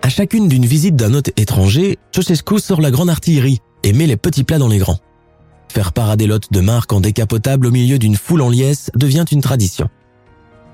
À 0.03 0.09
chacune 0.09 0.49
d'une 0.49 0.67
visite 0.67 0.97
d'un 0.97 1.15
hôte 1.15 1.31
étranger, 1.37 1.99
Ceausescu 2.11 2.59
sort 2.59 2.81
la 2.81 2.91
grande 2.91 3.11
artillerie 3.11 3.61
et 3.85 3.93
met 3.93 4.07
les 4.07 4.17
petits 4.17 4.45
plats 4.45 4.59
dans 4.59 4.69
les 4.69 4.79
grands. 4.79 4.99
Faire 5.69 5.93
parader 5.93 6.27
l'hôte 6.27 6.53
de 6.53 6.61
marque 6.61 6.93
en 6.93 7.01
décapotable 7.01 7.67
au 7.67 7.71
milieu 7.71 7.99
d'une 7.99 8.17
foule 8.17 8.43
en 8.43 8.51
liesse 8.51 8.91
devient 8.95 9.25
une 9.31 9.41
tradition. 9.41 9.89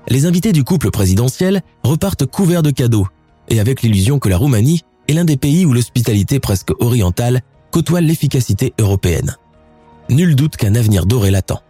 Les 0.07 0.25
invités 0.25 0.51
du 0.51 0.63
couple 0.63 0.89
présidentiel 0.89 1.61
repartent 1.83 2.25
couverts 2.25 2.63
de 2.63 2.71
cadeaux 2.71 3.07
et 3.49 3.59
avec 3.59 3.81
l'illusion 3.81 4.19
que 4.19 4.29
la 4.29 4.37
Roumanie 4.37 4.81
est 5.07 5.13
l'un 5.13 5.25
des 5.25 5.37
pays 5.37 5.65
où 5.65 5.73
l'hospitalité 5.73 6.39
presque 6.39 6.71
orientale 6.79 7.41
côtoie 7.71 8.01
l'efficacité 8.01 8.73
européenne. 8.79 9.35
Nul 10.09 10.35
doute 10.35 10.57
qu'un 10.57 10.75
avenir 10.75 11.05
doré 11.05 11.29
l'attend. 11.29 11.61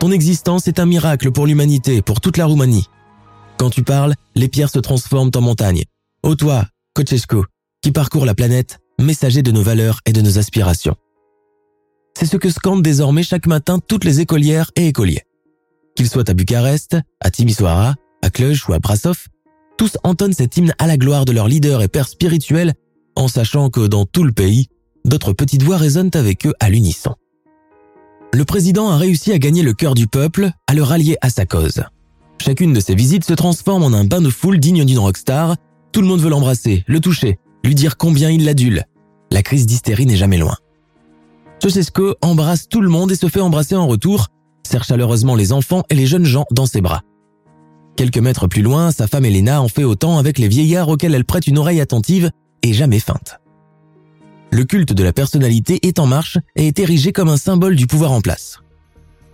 Ton 0.00 0.12
existence 0.12 0.68
est 0.68 0.78
un 0.78 0.86
miracle 0.86 1.32
pour 1.32 1.44
l'humanité, 1.44 2.02
pour 2.02 2.20
toute 2.20 2.36
la 2.36 2.46
Roumanie. 2.46 2.86
Quand 3.58 3.68
tu 3.68 3.82
parles, 3.82 4.14
les 4.36 4.48
pierres 4.48 4.70
se 4.70 4.78
transforment 4.78 5.32
en 5.34 5.40
montagnes. 5.40 5.82
Ô 6.22 6.36
toi, 6.36 6.66
Kochescu, 6.94 7.38
qui 7.82 7.90
parcourt 7.90 8.24
la 8.24 8.36
planète, 8.36 8.78
messager 9.00 9.42
de 9.42 9.50
nos 9.50 9.62
valeurs 9.62 9.98
et 10.06 10.12
de 10.12 10.20
nos 10.20 10.38
aspirations. 10.38 10.94
C'est 12.16 12.26
ce 12.26 12.36
que 12.36 12.48
scandent 12.48 12.82
désormais 12.82 13.24
chaque 13.24 13.48
matin 13.48 13.80
toutes 13.80 14.04
les 14.04 14.20
écolières 14.20 14.70
et 14.76 14.86
écoliers. 14.86 15.22
Qu'ils 15.96 16.08
soient 16.08 16.30
à 16.30 16.34
Bucarest, 16.34 16.96
à 17.20 17.30
Timisoara, 17.32 17.96
à 18.22 18.30
Cluj 18.30 18.68
ou 18.68 18.74
à 18.74 18.78
Brasov, 18.78 19.26
tous 19.76 19.96
entonnent 20.04 20.32
cet 20.32 20.56
hymne 20.56 20.74
à 20.78 20.86
la 20.86 20.96
gloire 20.96 21.24
de 21.24 21.32
leur 21.32 21.48
leader 21.48 21.82
et 21.82 21.88
père 21.88 22.06
spirituel, 22.06 22.74
en 23.16 23.26
sachant 23.26 23.68
que 23.68 23.88
dans 23.88 24.04
tout 24.04 24.22
le 24.22 24.32
pays, 24.32 24.68
d'autres 25.04 25.32
petites 25.32 25.64
voix 25.64 25.76
résonnent 25.76 26.10
avec 26.14 26.46
eux 26.46 26.54
à 26.60 26.70
l'unisson. 26.70 27.16
Le 28.32 28.44
président 28.44 28.90
a 28.90 28.96
réussi 28.96 29.32
à 29.32 29.38
gagner 29.38 29.62
le 29.62 29.72
cœur 29.72 29.94
du 29.94 30.06
peuple, 30.06 30.50
à 30.66 30.74
le 30.74 30.82
rallier 30.82 31.16
à 31.22 31.30
sa 31.30 31.46
cause. 31.46 31.82
Chacune 32.40 32.72
de 32.72 32.80
ses 32.80 32.94
visites 32.94 33.24
se 33.24 33.32
transforme 33.32 33.82
en 33.82 33.96
un 33.96 34.04
bain 34.04 34.20
de 34.20 34.30
foule 34.30 34.60
digne 34.60 34.84
d'une 34.84 34.98
rockstar. 34.98 35.56
Tout 35.92 36.02
le 36.02 36.06
monde 36.06 36.20
veut 36.20 36.30
l'embrasser, 36.30 36.84
le 36.86 37.00
toucher, 37.00 37.38
lui 37.64 37.74
dire 37.74 37.96
combien 37.96 38.30
il 38.30 38.44
l'adule. 38.44 38.84
La 39.30 39.42
crise 39.42 39.66
d'hystérie 39.66 40.06
n'est 40.06 40.16
jamais 40.16 40.38
loin. 40.38 40.56
Ceausescu 41.60 42.14
embrasse 42.22 42.68
tout 42.68 42.80
le 42.80 42.88
monde 42.88 43.10
et 43.10 43.16
se 43.16 43.28
fait 43.28 43.40
embrasser 43.40 43.74
en 43.74 43.88
retour, 43.88 44.28
serre 44.62 44.84
chaleureusement 44.84 45.34
les 45.34 45.52
enfants 45.52 45.82
et 45.90 45.94
les 45.94 46.06
jeunes 46.06 46.24
gens 46.24 46.44
dans 46.52 46.66
ses 46.66 46.80
bras. 46.80 47.02
Quelques 47.96 48.18
mètres 48.18 48.46
plus 48.46 48.62
loin, 48.62 48.92
sa 48.92 49.08
femme 49.08 49.24
Elena 49.24 49.60
en 49.60 49.68
fait 49.68 49.84
autant 49.84 50.18
avec 50.18 50.38
les 50.38 50.46
vieillards 50.46 50.88
auxquels 50.88 51.14
elle 51.14 51.24
prête 51.24 51.48
une 51.48 51.58
oreille 51.58 51.80
attentive 51.80 52.30
et 52.62 52.72
jamais 52.72 53.00
feinte. 53.00 53.40
Le 54.50 54.64
culte 54.64 54.92
de 54.92 55.02
la 55.04 55.12
personnalité 55.12 55.86
est 55.86 55.98
en 55.98 56.06
marche 56.06 56.38
et 56.56 56.68
est 56.68 56.78
érigé 56.78 57.12
comme 57.12 57.28
un 57.28 57.36
symbole 57.36 57.76
du 57.76 57.86
pouvoir 57.86 58.12
en 58.12 58.20
place. 58.20 58.60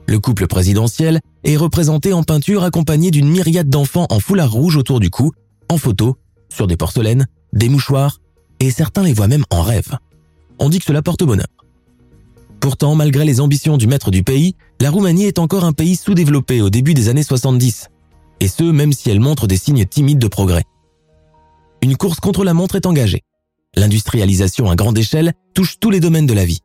Le 0.07 0.19
couple 0.19 0.47
présidentiel 0.47 1.21
est 1.45 1.57
représenté 1.57 2.13
en 2.13 2.23
peinture 2.23 2.65
accompagné 2.65 3.11
d'une 3.11 3.29
myriade 3.29 3.71
d'enfants 3.71 4.07
en 4.11 4.21
foulard 4.21 4.53
rouge 4.53 4.77
autour 4.77 5.01
du 5.01 5.11
cou, 5.11 5.33
en 5.71 5.79
photo, 5.79 6.19
sur 6.49 6.67
des 6.67 6.77
porcelaines, 6.77 7.27
des 7.53 7.69
mouchoirs, 7.69 8.21
et 8.61 8.71
certains 8.71 9.03
les 9.03 9.13
voient 9.13 9.29
même 9.29 9.45
en 9.51 9.63
rêve. 9.63 9.97
On 10.59 10.69
dit 10.69 10.79
que 10.79 10.85
cela 10.85 11.01
porte 11.01 11.25
bonheur. 11.25 11.47
Pourtant, 12.61 12.95
malgré 12.95 13.25
les 13.25 13.41
ambitions 13.41 13.77
du 13.77 13.87
maître 13.87 14.11
du 14.11 14.23
pays, 14.23 14.57
la 14.81 14.91
Roumanie 14.91 15.25
est 15.25 15.39
encore 15.39 15.65
un 15.65 15.73
pays 15.73 15.97
sous-développé 15.97 16.61
au 16.61 16.71
début 16.71 16.95
des 16.95 17.09
années 17.09 17.23
70, 17.23 17.89
et 18.41 18.49
ce 18.49 18.65
même 18.65 18.93
si 18.93 19.11
elle 19.11 19.21
montre 19.21 19.47
des 19.47 19.59
signes 19.59 19.87
timides 19.87 20.19
de 20.19 20.29
progrès. 20.29 20.65
Une 21.83 21.97
course 21.97 22.21
contre 22.21 22.45
la 22.45 22.55
montre 22.55 22.77
est 22.77 22.87
engagée. 22.87 23.23
L'industrialisation 23.77 24.71
à 24.71 24.77
grande 24.77 24.99
échelle 24.99 25.33
touche 25.53 25.79
tous 25.81 25.91
les 25.91 26.01
domaines 26.01 26.27
de 26.27 26.35
la 26.35 26.45
vie. 26.45 26.61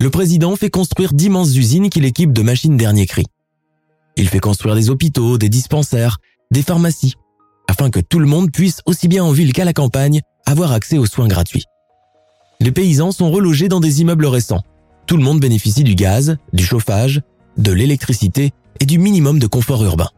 Le 0.00 0.10
président 0.10 0.56
fait 0.56 0.70
construire 0.70 1.12
d'immenses 1.12 1.54
usines 1.56 1.90
qu'il 1.90 2.04
équipe 2.04 2.32
de 2.32 2.42
machines 2.42 2.76
dernier 2.76 3.06
cri. 3.06 3.26
Il 4.16 4.28
fait 4.28 4.38
construire 4.38 4.74
des 4.74 4.90
hôpitaux, 4.90 5.38
des 5.38 5.48
dispensaires, 5.48 6.18
des 6.50 6.62
pharmacies, 6.62 7.14
afin 7.68 7.90
que 7.90 8.00
tout 8.00 8.18
le 8.18 8.26
monde 8.26 8.50
puisse, 8.50 8.80
aussi 8.86 9.08
bien 9.08 9.24
en 9.24 9.32
ville 9.32 9.52
qu'à 9.52 9.64
la 9.64 9.72
campagne, 9.72 10.20
avoir 10.46 10.72
accès 10.72 10.98
aux 10.98 11.06
soins 11.06 11.28
gratuits. 11.28 11.64
Les 12.60 12.72
paysans 12.72 13.12
sont 13.12 13.30
relogés 13.30 13.68
dans 13.68 13.80
des 13.80 14.00
immeubles 14.00 14.26
récents. 14.26 14.62
Tout 15.06 15.16
le 15.16 15.22
monde 15.22 15.40
bénéficie 15.40 15.84
du 15.84 15.94
gaz, 15.94 16.36
du 16.52 16.64
chauffage, 16.64 17.22
de 17.56 17.72
l'électricité 17.72 18.52
et 18.80 18.86
du 18.86 18.98
minimum 18.98 19.38
de 19.38 19.46
confort 19.46 19.84
urbain. 19.84 20.08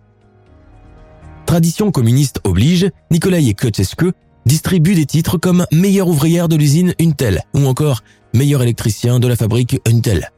Tradition 1.46 1.90
communiste 1.90 2.40
oblige, 2.44 2.90
Nicolaï 3.10 3.54
Ceausescu 3.54 4.12
distribue 4.46 4.94
des 4.94 5.06
titres 5.06 5.38
comme 5.38 5.66
meilleure 5.72 6.08
ouvrière 6.08 6.48
de 6.48 6.56
l'usine 6.56 6.94
Untel 7.00 7.42
ou 7.54 7.66
encore 7.66 8.02
meilleur 8.34 8.62
électricien 8.62 9.20
de 9.20 9.28
la 9.28 9.36
fabrique 9.36 9.80
Untel, 9.86 10.30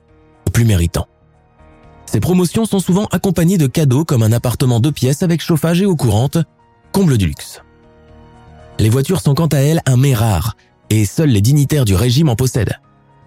au 0.46 0.50
plus 0.50 0.64
méritant. 0.64 1.06
Ces 2.06 2.20
promotions 2.20 2.64
sont 2.64 2.80
souvent 2.80 3.06
accompagnées 3.10 3.58
de 3.58 3.66
cadeaux 3.66 4.04
comme 4.04 4.22
un 4.22 4.32
appartement 4.32 4.80
de 4.80 4.90
pièces 4.90 5.22
avec 5.22 5.42
chauffage 5.42 5.82
et 5.82 5.86
eau 5.86 5.96
courante, 5.96 6.38
comble 6.92 7.18
du 7.18 7.26
luxe. 7.26 7.60
Les 8.78 8.88
voitures 8.88 9.20
sont 9.20 9.34
quant 9.34 9.46
à 9.46 9.58
elles 9.58 9.80
un 9.86 9.96
mets 9.96 10.14
rare, 10.14 10.56
et 10.90 11.06
seuls 11.06 11.30
les 11.30 11.40
dignitaires 11.40 11.84
du 11.84 11.94
régime 11.94 12.28
en 12.28 12.36
possèdent. 12.36 12.78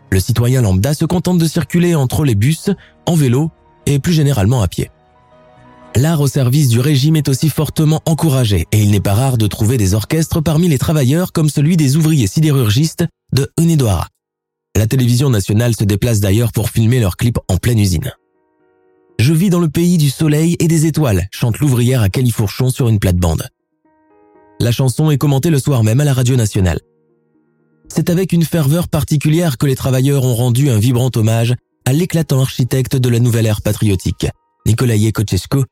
Le 0.10 0.20
citoyen 0.20 0.62
lambda 0.62 0.94
se 0.94 1.06
contente 1.06 1.38
de 1.38 1.48
circuler 1.48 1.96
entre 1.96 2.24
les 2.24 2.36
bus, 2.36 2.70
en 3.06 3.16
vélo 3.16 3.52
et 3.86 4.00
plus 4.00 4.14
généralement 4.14 4.62
à 4.62 4.68
pied. 4.68 4.90
L'art 5.96 6.22
au 6.22 6.28
service 6.28 6.70
du 6.70 6.80
régime 6.80 7.16
est 7.16 7.28
aussi 7.28 7.50
fortement 7.50 8.02
encouragé 8.06 8.68
et 8.72 8.82
il 8.82 8.92
n'est 8.92 9.00
pas 9.00 9.16
rare 9.16 9.38
de 9.38 9.48
trouver 9.48 9.78
des 9.78 9.94
orchestres 9.94 10.42
parmi 10.42 10.68
les 10.68 10.78
travailleurs 10.78 11.32
comme 11.32 11.50
celui 11.50 11.76
des 11.76 11.98
ouvriers 11.98 12.28
sidérurgistes 12.28 13.06
de 13.34 13.50
Unedouara. 13.60 14.08
La 14.76 14.86
télévision 14.86 15.30
nationale 15.30 15.76
se 15.76 15.84
déplace 15.84 16.20
d'ailleurs 16.20 16.52
pour 16.52 16.70
filmer 16.70 17.00
leurs 17.00 17.18
clips 17.18 17.40
en 17.48 17.58
pleine 17.58 17.80
usine. 17.80 18.14
Je 19.20 19.34
vis 19.34 19.50
dans 19.50 19.60
le 19.60 19.70
pays 19.70 19.98
du 19.98 20.12
soleil 20.12 20.56
et 20.60 20.68
des 20.68 20.86
étoiles, 20.86 21.28
chante 21.32 21.58
l'ouvrière 21.58 22.04
à 22.04 22.10
califourchon 22.10 22.70
sur 22.70 22.88
une 22.88 23.00
plate-bande. 23.00 23.48
La 24.60 24.72
chanson 24.72 25.10
est 25.10 25.18
commentée 25.18 25.50
le 25.50 25.60
soir 25.60 25.84
même 25.84 26.00
à 26.00 26.06
la 26.06 26.14
radio 26.14 26.36
nationale. 26.36 26.80
C'est 27.88 28.12
avec 28.12 28.34
une 28.34 28.44
ferveur 28.44 28.88
particulière 28.88 29.58
que 29.58 29.66
les 29.66 29.76
travailleurs 29.76 30.24
ont 30.26 30.36
rendu 30.36 30.70
un 30.70 30.78
vibrant 30.78 31.10
hommage 31.16 31.56
à 31.86 31.94
l'éclatant 31.94 32.42
architecte 32.42 32.96
de 32.96 33.10
la 33.10 33.20
nouvelle 33.20 33.46
ère 33.48 33.62
patriotique, 33.64 34.28
Nicolae 34.68 35.12
Ceausescu, 35.16 35.64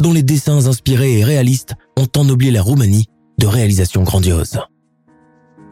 dont 0.00 0.12
les 0.12 0.22
dessins 0.22 0.66
inspirés 0.66 1.18
et 1.18 1.24
réalistes 1.24 1.74
ont 1.96 2.08
ennoblé 2.16 2.50
la 2.50 2.62
Roumanie 2.62 3.06
de 3.38 3.46
réalisations 3.46 4.02
grandioses. 4.02 4.58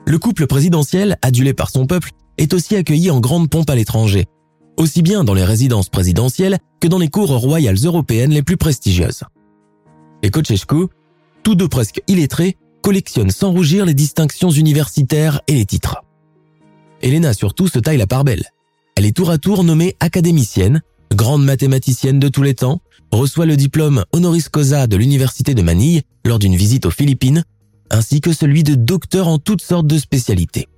Le 0.07 0.19
couple 0.19 0.47
présidentiel, 0.47 1.19
adulé 1.23 1.53
par 1.55 1.71
son 1.71 1.87
peuple, 1.87 2.13
est 2.39 2.55
aussi 2.55 2.77
accueilli 2.77 3.11
en 3.11 3.21
grande 3.21 3.51
pompe 3.51 3.69
à 3.69 3.75
l'étranger, 3.75 4.27
aussi 4.77 5.03
bien 5.03 5.25
dans 5.25 5.35
les 5.35 5.45
résidences 5.45 5.89
présidentielles 5.89 6.59
que 6.81 6.89
dans 6.89 6.99
les 6.99 7.09
cours 7.09 7.37
royales 7.37 7.77
européennes 7.83 8.31
les 8.31 8.43
plus 8.43 8.57
prestigieuses. 8.57 9.25
Et 10.23 10.31
Kochescu, 10.31 10.87
tous 11.43 11.55
deux 11.55 11.69
presque 11.69 12.03
illettrés, 12.09 12.57
collectionnent 12.83 13.31
sans 13.31 13.51
rougir 13.51 13.85
les 13.85 13.95
distinctions 13.95 14.51
universitaires 14.51 15.41
et 15.47 15.55
les 15.55 15.67
titres. 15.67 15.97
Elena 17.03 17.35
surtout 17.35 17.69
se 17.69 17.79
taille 17.79 17.99
la 17.99 18.07
part 18.07 18.25
belle. 18.25 18.45
Elle 18.97 19.07
est 19.07 19.17
tour 19.17 19.31
à 19.31 19.39
tour 19.39 19.63
nommée 19.65 19.97
académicienne, 20.01 20.83
grande 21.15 21.45
mathématicienne 21.45 22.19
de 22.19 22.29
tous 22.29 22.43
les 22.43 22.55
temps, 22.55 22.81
reçoit 23.13 23.47
le 23.47 23.57
diplôme 23.57 24.05
honoris 24.13 24.49
causa 24.49 24.87
de 24.87 24.97
l'Université 24.97 25.55
de 25.55 25.63
Manille 25.63 26.03
lors 26.25 26.39
d'une 26.39 26.57
visite 26.57 26.87
aux 26.87 26.91
Philippines, 26.91 27.45
ainsi 27.91 28.21
que 28.21 28.33
celui 28.33 28.63
de 28.63 28.75
docteur 28.75 29.29
en 29.29 29.39
toutes 29.39 29.63
sortes 29.63 29.87
de 29.87 29.99
spécialités. 29.99 30.69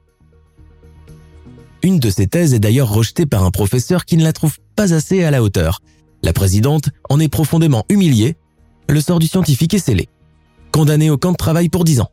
Une 1.82 1.98
de 1.98 2.10
ses 2.10 2.26
thèses 2.26 2.54
est 2.54 2.60
d'ailleurs 2.60 2.92
rejetée 2.92 3.26
par 3.26 3.44
un 3.44 3.50
professeur 3.50 4.04
qui 4.04 4.16
ne 4.16 4.22
la 4.22 4.32
trouve 4.32 4.58
pas 4.76 4.92
assez 4.92 5.24
à 5.24 5.30
la 5.30 5.42
hauteur. 5.42 5.80
La 6.22 6.32
présidente 6.32 6.90
en 7.08 7.18
est 7.18 7.28
profondément 7.28 7.84
humiliée. 7.88 8.36
Le 8.88 9.00
sort 9.00 9.18
du 9.18 9.26
scientifique 9.26 9.74
est 9.74 9.78
scellé. 9.78 10.08
Condamné 10.72 11.10
au 11.10 11.16
camp 11.16 11.32
de 11.32 11.36
travail 11.36 11.68
pour 11.68 11.84
dix 11.84 12.00
ans. 12.00 12.10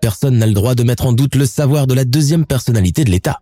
Personne 0.00 0.38
n'a 0.38 0.46
le 0.46 0.52
droit 0.52 0.74
de 0.74 0.82
mettre 0.82 1.06
en 1.06 1.12
doute 1.12 1.36
le 1.36 1.46
savoir 1.46 1.86
de 1.86 1.94
la 1.94 2.04
deuxième 2.04 2.44
personnalité 2.44 3.04
de 3.04 3.10
l'État. 3.10 3.40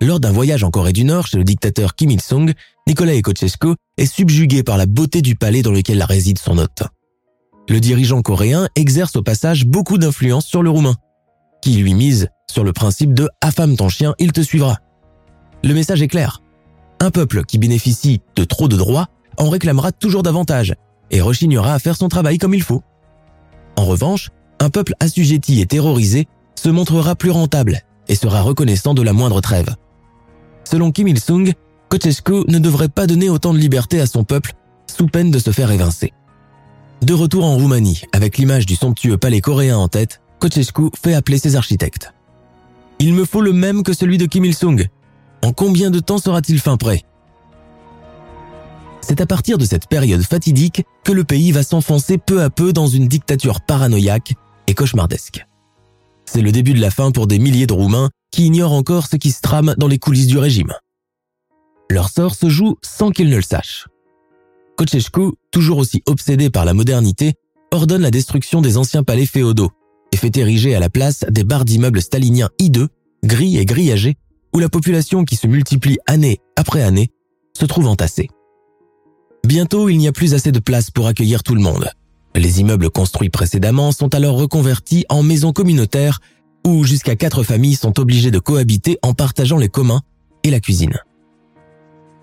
Lors 0.00 0.20
d'un 0.20 0.30
voyage 0.30 0.62
en 0.62 0.70
Corée 0.70 0.92
du 0.92 1.04
Nord 1.04 1.26
chez 1.26 1.38
le 1.38 1.44
dictateur 1.44 1.96
Kim 1.96 2.10
Il-sung, 2.10 2.52
Nicolae 2.86 3.20
Ceausescu 3.20 3.74
est 3.96 4.06
subjugué 4.06 4.62
par 4.62 4.76
la 4.76 4.86
beauté 4.86 5.22
du 5.22 5.34
palais 5.34 5.62
dans 5.62 5.72
lequel 5.72 6.02
réside 6.04 6.38
son 6.38 6.58
hôte. 6.58 6.84
Le 7.68 7.80
dirigeant 7.80 8.22
coréen 8.22 8.68
exerce 8.76 9.16
au 9.16 9.22
passage 9.22 9.66
beaucoup 9.66 9.98
d'influence 9.98 10.46
sur 10.46 10.62
le 10.62 10.70
roumain, 10.70 10.94
qui 11.60 11.72
lui 11.72 11.94
mise 11.94 12.28
sur 12.50 12.62
le 12.62 12.72
principe 12.72 13.12
de 13.12 13.28
affame 13.40 13.76
ton 13.76 13.88
chien, 13.88 14.14
il 14.18 14.32
te 14.32 14.40
suivra. 14.40 14.78
Le 15.64 15.74
message 15.74 16.00
est 16.00 16.08
clair. 16.08 16.42
Un 17.00 17.10
peuple 17.10 17.44
qui 17.44 17.58
bénéficie 17.58 18.20
de 18.36 18.44
trop 18.44 18.68
de 18.68 18.76
droits 18.76 19.08
en 19.36 19.50
réclamera 19.50 19.90
toujours 19.90 20.22
davantage 20.22 20.74
et 21.10 21.20
rechignera 21.20 21.74
à 21.74 21.78
faire 21.78 21.96
son 21.96 22.08
travail 22.08 22.38
comme 22.38 22.54
il 22.54 22.62
faut. 22.62 22.82
En 23.76 23.84
revanche, 23.84 24.30
un 24.60 24.70
peuple 24.70 24.94
assujetti 25.00 25.60
et 25.60 25.66
terrorisé 25.66 26.28
se 26.54 26.68
montrera 26.68 27.16
plus 27.16 27.30
rentable 27.30 27.80
et 28.08 28.14
sera 28.14 28.42
reconnaissant 28.42 28.94
de 28.94 29.02
la 29.02 29.12
moindre 29.12 29.40
trêve. 29.40 29.74
Selon 30.70 30.92
Kim 30.92 31.08
Il-sung, 31.08 31.54
Kochescu 31.88 32.44
ne 32.46 32.58
devrait 32.58 32.90
pas 32.90 33.06
donner 33.06 33.30
autant 33.30 33.54
de 33.54 33.58
liberté 33.58 34.02
à 34.02 34.06
son 34.06 34.22
peuple 34.22 34.52
sous 34.86 35.06
peine 35.06 35.30
de 35.30 35.38
se 35.38 35.50
faire 35.50 35.70
évincer. 35.70 36.12
De 37.00 37.14
retour 37.14 37.46
en 37.46 37.54
Roumanie, 37.54 38.02
avec 38.12 38.36
l'image 38.36 38.66
du 38.66 38.76
somptueux 38.76 39.16
palais 39.16 39.40
coréen 39.40 39.78
en 39.78 39.88
tête, 39.88 40.20
Kochescu 40.40 40.90
fait 41.02 41.14
appeler 41.14 41.38
ses 41.38 41.56
architectes. 41.56 42.12
Il 42.98 43.14
me 43.14 43.24
faut 43.24 43.40
le 43.40 43.54
même 43.54 43.82
que 43.82 43.94
celui 43.94 44.18
de 44.18 44.26
Kim 44.26 44.44
Il-sung. 44.44 44.88
En 45.42 45.52
combien 45.52 45.90
de 45.90 46.00
temps 46.00 46.18
sera-t-il 46.18 46.60
fin 46.60 46.76
prêt? 46.76 47.02
C'est 49.00 49.22
à 49.22 49.26
partir 49.26 49.56
de 49.56 49.64
cette 49.64 49.88
période 49.88 50.22
fatidique 50.22 50.84
que 51.02 51.12
le 51.12 51.24
pays 51.24 51.50
va 51.50 51.62
s'enfoncer 51.62 52.18
peu 52.18 52.42
à 52.42 52.50
peu 52.50 52.74
dans 52.74 52.88
une 52.88 53.08
dictature 53.08 53.62
paranoïaque 53.62 54.34
et 54.66 54.74
cauchemardesque. 54.74 55.46
C'est 56.26 56.42
le 56.42 56.52
début 56.52 56.74
de 56.74 56.80
la 56.82 56.90
fin 56.90 57.10
pour 57.10 57.26
des 57.26 57.38
milliers 57.38 57.66
de 57.66 57.72
Roumains 57.72 58.10
qui 58.30 58.46
ignorent 58.46 58.72
encore 58.72 59.06
ce 59.06 59.16
qui 59.16 59.30
se 59.30 59.40
trame 59.40 59.74
dans 59.78 59.88
les 59.88 59.98
coulisses 59.98 60.26
du 60.26 60.38
régime. 60.38 60.72
Leur 61.90 62.10
sort 62.10 62.34
se 62.34 62.48
joue 62.48 62.76
sans 62.82 63.10
qu'ils 63.10 63.30
ne 63.30 63.36
le 63.36 63.42
sachent. 63.42 63.86
Kochescu, 64.76 65.32
toujours 65.50 65.78
aussi 65.78 66.02
obsédé 66.06 66.50
par 66.50 66.64
la 66.64 66.74
modernité, 66.74 67.34
ordonne 67.72 68.02
la 68.02 68.10
destruction 68.10 68.60
des 68.60 68.76
anciens 68.76 69.02
palais 69.02 69.26
féodaux 69.26 69.70
et 70.12 70.16
fait 70.16 70.36
ériger 70.36 70.74
à 70.74 70.80
la 70.80 70.90
place 70.90 71.24
des 71.28 71.44
barres 71.44 71.64
d'immeubles 71.64 72.00
staliniens 72.00 72.50
hideux, 72.58 72.88
gris 73.24 73.58
et 73.58 73.66
grillagés, 73.66 74.16
où 74.54 74.58
la 74.58 74.68
population 74.68 75.24
qui 75.24 75.36
se 75.36 75.46
multiplie 75.46 75.98
année 76.06 76.38
après 76.56 76.82
année 76.82 77.10
se 77.58 77.66
trouve 77.66 77.88
entassée. 77.88 78.28
Bientôt, 79.44 79.88
il 79.88 79.98
n'y 79.98 80.08
a 80.08 80.12
plus 80.12 80.34
assez 80.34 80.52
de 80.52 80.58
place 80.58 80.90
pour 80.90 81.06
accueillir 81.06 81.42
tout 81.42 81.54
le 81.54 81.60
monde. 81.60 81.90
Les 82.34 82.60
immeubles 82.60 82.90
construits 82.90 83.30
précédemment 83.30 83.92
sont 83.92 84.14
alors 84.14 84.36
reconvertis 84.36 85.04
en 85.08 85.22
maisons 85.22 85.52
communautaires 85.52 86.20
où 86.66 86.84
jusqu'à 86.84 87.16
quatre 87.16 87.42
familles 87.42 87.76
sont 87.76 87.98
obligées 87.98 88.30
de 88.30 88.38
cohabiter 88.38 88.98
en 89.02 89.14
partageant 89.14 89.56
les 89.56 89.68
communs 89.68 90.02
et 90.42 90.50
la 90.50 90.60
cuisine. 90.60 90.98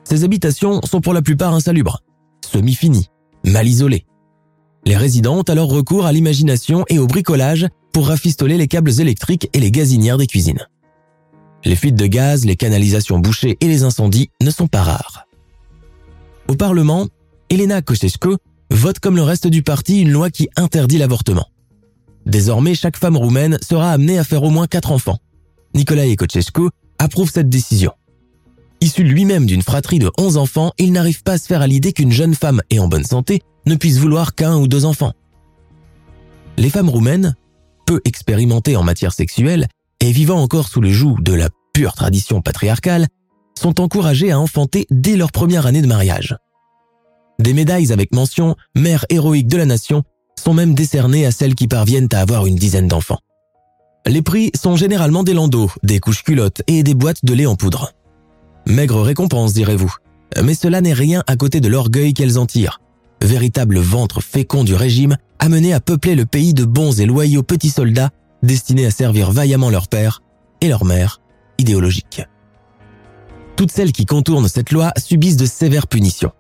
Ces 0.04 0.24
habitations 0.24 0.82
sont 0.84 1.02
pour 1.02 1.14
la 1.14 1.22
plupart 1.22 1.54
insalubres 1.54 2.02
semi-fini, 2.46 3.10
mal 3.44 3.68
isolé. 3.68 4.06
Les 4.86 4.96
résidents 4.96 5.38
ont 5.38 5.44
alors 5.44 5.70
recours 5.70 6.06
à 6.06 6.12
l'imagination 6.12 6.86
et 6.90 7.00
au 7.00 7.08
bricolage 7.08 7.68
pour 7.92 8.08
rafistoler 8.08 8.58
les 8.58 8.68
câbles 8.68 9.02
électriques 9.02 9.50
et 9.54 9.60
les 9.60 9.72
gazinières 9.72 10.18
des 10.18 10.28
cuisines. 10.28 10.68
Les 11.64 11.76
fuites 11.76 11.96
de 11.96 12.06
gaz, 12.06 12.46
les 12.46 12.56
canalisations 12.56 13.20
bouchées 13.20 13.58
et 13.60 13.68
les 13.68 13.84
incendies 13.84 14.30
ne 14.42 14.52
sont 14.52 14.68
pas 14.68 14.84
rares. 14.84 15.26
Au 16.48 16.56
Parlement, 16.56 17.08
Elena 17.50 17.82
Kochescu 17.82 18.36
vote 18.70 19.00
comme 19.00 19.16
le 19.16 19.24
reste 19.24 19.48
du 19.48 19.64
parti 19.64 20.02
une 20.02 20.12
loi 20.12 20.30
qui 20.30 20.48
interdit 20.56 21.00
l'avortement. 21.00 21.48
Désormais, 22.26 22.76
chaque 22.76 22.98
femme 22.98 23.18
roumaine 23.18 23.58
sera 23.62 23.92
amenée 23.92 24.18
à 24.18 24.24
faire 24.24 24.44
au 24.44 24.50
moins 24.50 24.68
quatre 24.68 24.92
enfants. 24.92 25.20
Nicolae 25.74 26.16
Kochescu 26.16 26.70
approuve 26.98 27.30
cette 27.30 27.50
décision. 27.50 27.92
Issu 28.82 29.04
lui-même 29.04 29.46
d'une 29.46 29.62
fratrie 29.62 30.00
de 30.00 30.12
11 30.18 30.38
enfants, 30.38 30.72
il 30.78 30.92
n'arrive 30.92 31.24
pas 31.24 31.34
à 31.34 31.38
se 31.38 31.48
faire 31.48 31.62
à 31.62 31.68
l'idée 31.68 31.94
qu'une 31.94 32.12
jeune 32.12 32.36
femme 32.36 32.62
et 32.70 32.80
en 32.80 32.88
bonne 32.88 33.04
santé 33.04 33.42
ne 33.66 33.76
puisse 33.76 33.98
vouloir 33.98 34.36
qu'un 34.36 34.58
ou 34.58 34.68
deux 34.68 34.86
enfants. 34.86 35.14
Les 36.58 36.70
femmes 36.70 36.90
roumaines, 36.90 37.36
peu 37.86 38.02
expérimentées 38.06 38.76
en 38.76 38.84
matière 38.84 39.14
sexuelle 39.14 39.68
et 40.00 40.12
vivant 40.12 40.42
encore 40.42 40.68
sous 40.68 40.82
le 40.82 40.92
joug 40.92 41.18
de 41.22 41.34
la 41.34 41.50
pure 41.74 41.94
tradition 41.94 42.42
patriarcale, 42.42 43.08
sont 43.60 43.82
encouragées 43.82 44.32
à 44.32 44.40
enfanter 44.40 44.86
dès 44.90 45.16
leur 45.16 45.32
première 45.32 45.66
année 45.66 45.82
de 45.82 45.88
mariage. 45.88 46.36
Des 47.40 47.54
médailles 47.54 47.92
avec 47.92 48.14
mention 48.14 48.56
mère 48.76 49.06
héroïque 49.10 49.48
de 49.48 49.58
la 49.58 49.66
nation 49.66 50.04
sont 50.46 50.54
même 50.54 50.76
décernées 50.76 51.26
à 51.26 51.32
celles 51.32 51.56
qui 51.56 51.68
parviennent 51.68 52.08
à 52.12 52.20
avoir 52.20 52.46
une 52.46 52.56
dizaine 52.56 52.88
d'enfants. 52.88 53.20
Les 54.06 54.22
prix 54.22 54.52
sont 54.56 54.76
généralement 54.76 55.24
des 55.24 55.34
landaux, 55.34 55.72
des 55.82 56.00
couches 56.00 56.24
culottes 56.24 56.62
et 56.68 56.84
des 56.84 56.94
boîtes 56.94 57.26
de 57.26 57.34
lait 57.34 57.48
en 57.48 57.56
poudre. 57.56 57.94
Maigre 58.68 59.02
récompense, 59.02 59.54
direz-vous. 59.54 59.94
Mais 60.44 60.54
cela 60.54 60.82
n'est 60.82 60.94
rien 60.94 61.24
à 61.26 61.36
côté 61.36 61.62
de 61.62 61.68
l'orgueil 61.68 62.14
qu'elles 62.14 62.38
en 62.38 62.46
tirent. 62.46 62.80
Véritable 63.24 63.80
ventre 63.80 64.22
fécond 64.22 64.64
du 64.64 64.76
régime, 64.76 65.18
amené 65.40 65.74
à 65.74 65.80
peupler 65.80 66.14
le 66.14 66.28
pays 66.28 66.54
de 66.54 66.66
bons 66.66 67.00
et 67.00 67.06
loyaux 67.06 67.44
petits 67.44 67.72
soldats 67.72 68.12
destinés 68.44 68.86
à 68.86 68.92
servir 68.92 69.32
vaillamment 69.32 69.72
leur 69.72 69.88
père 69.88 70.22
et 70.62 70.68
leur 70.68 70.86
mère 70.86 71.22
idéologique. 71.58 72.22
Toutes 73.56 73.72
celles 73.72 73.94
qui 73.94 74.06
contournent 74.06 74.50
cette 74.50 74.72
loi 74.72 74.92
subissent 74.98 75.38
de 75.38 75.46
sévères 75.48 75.88
punitions. 75.88 76.34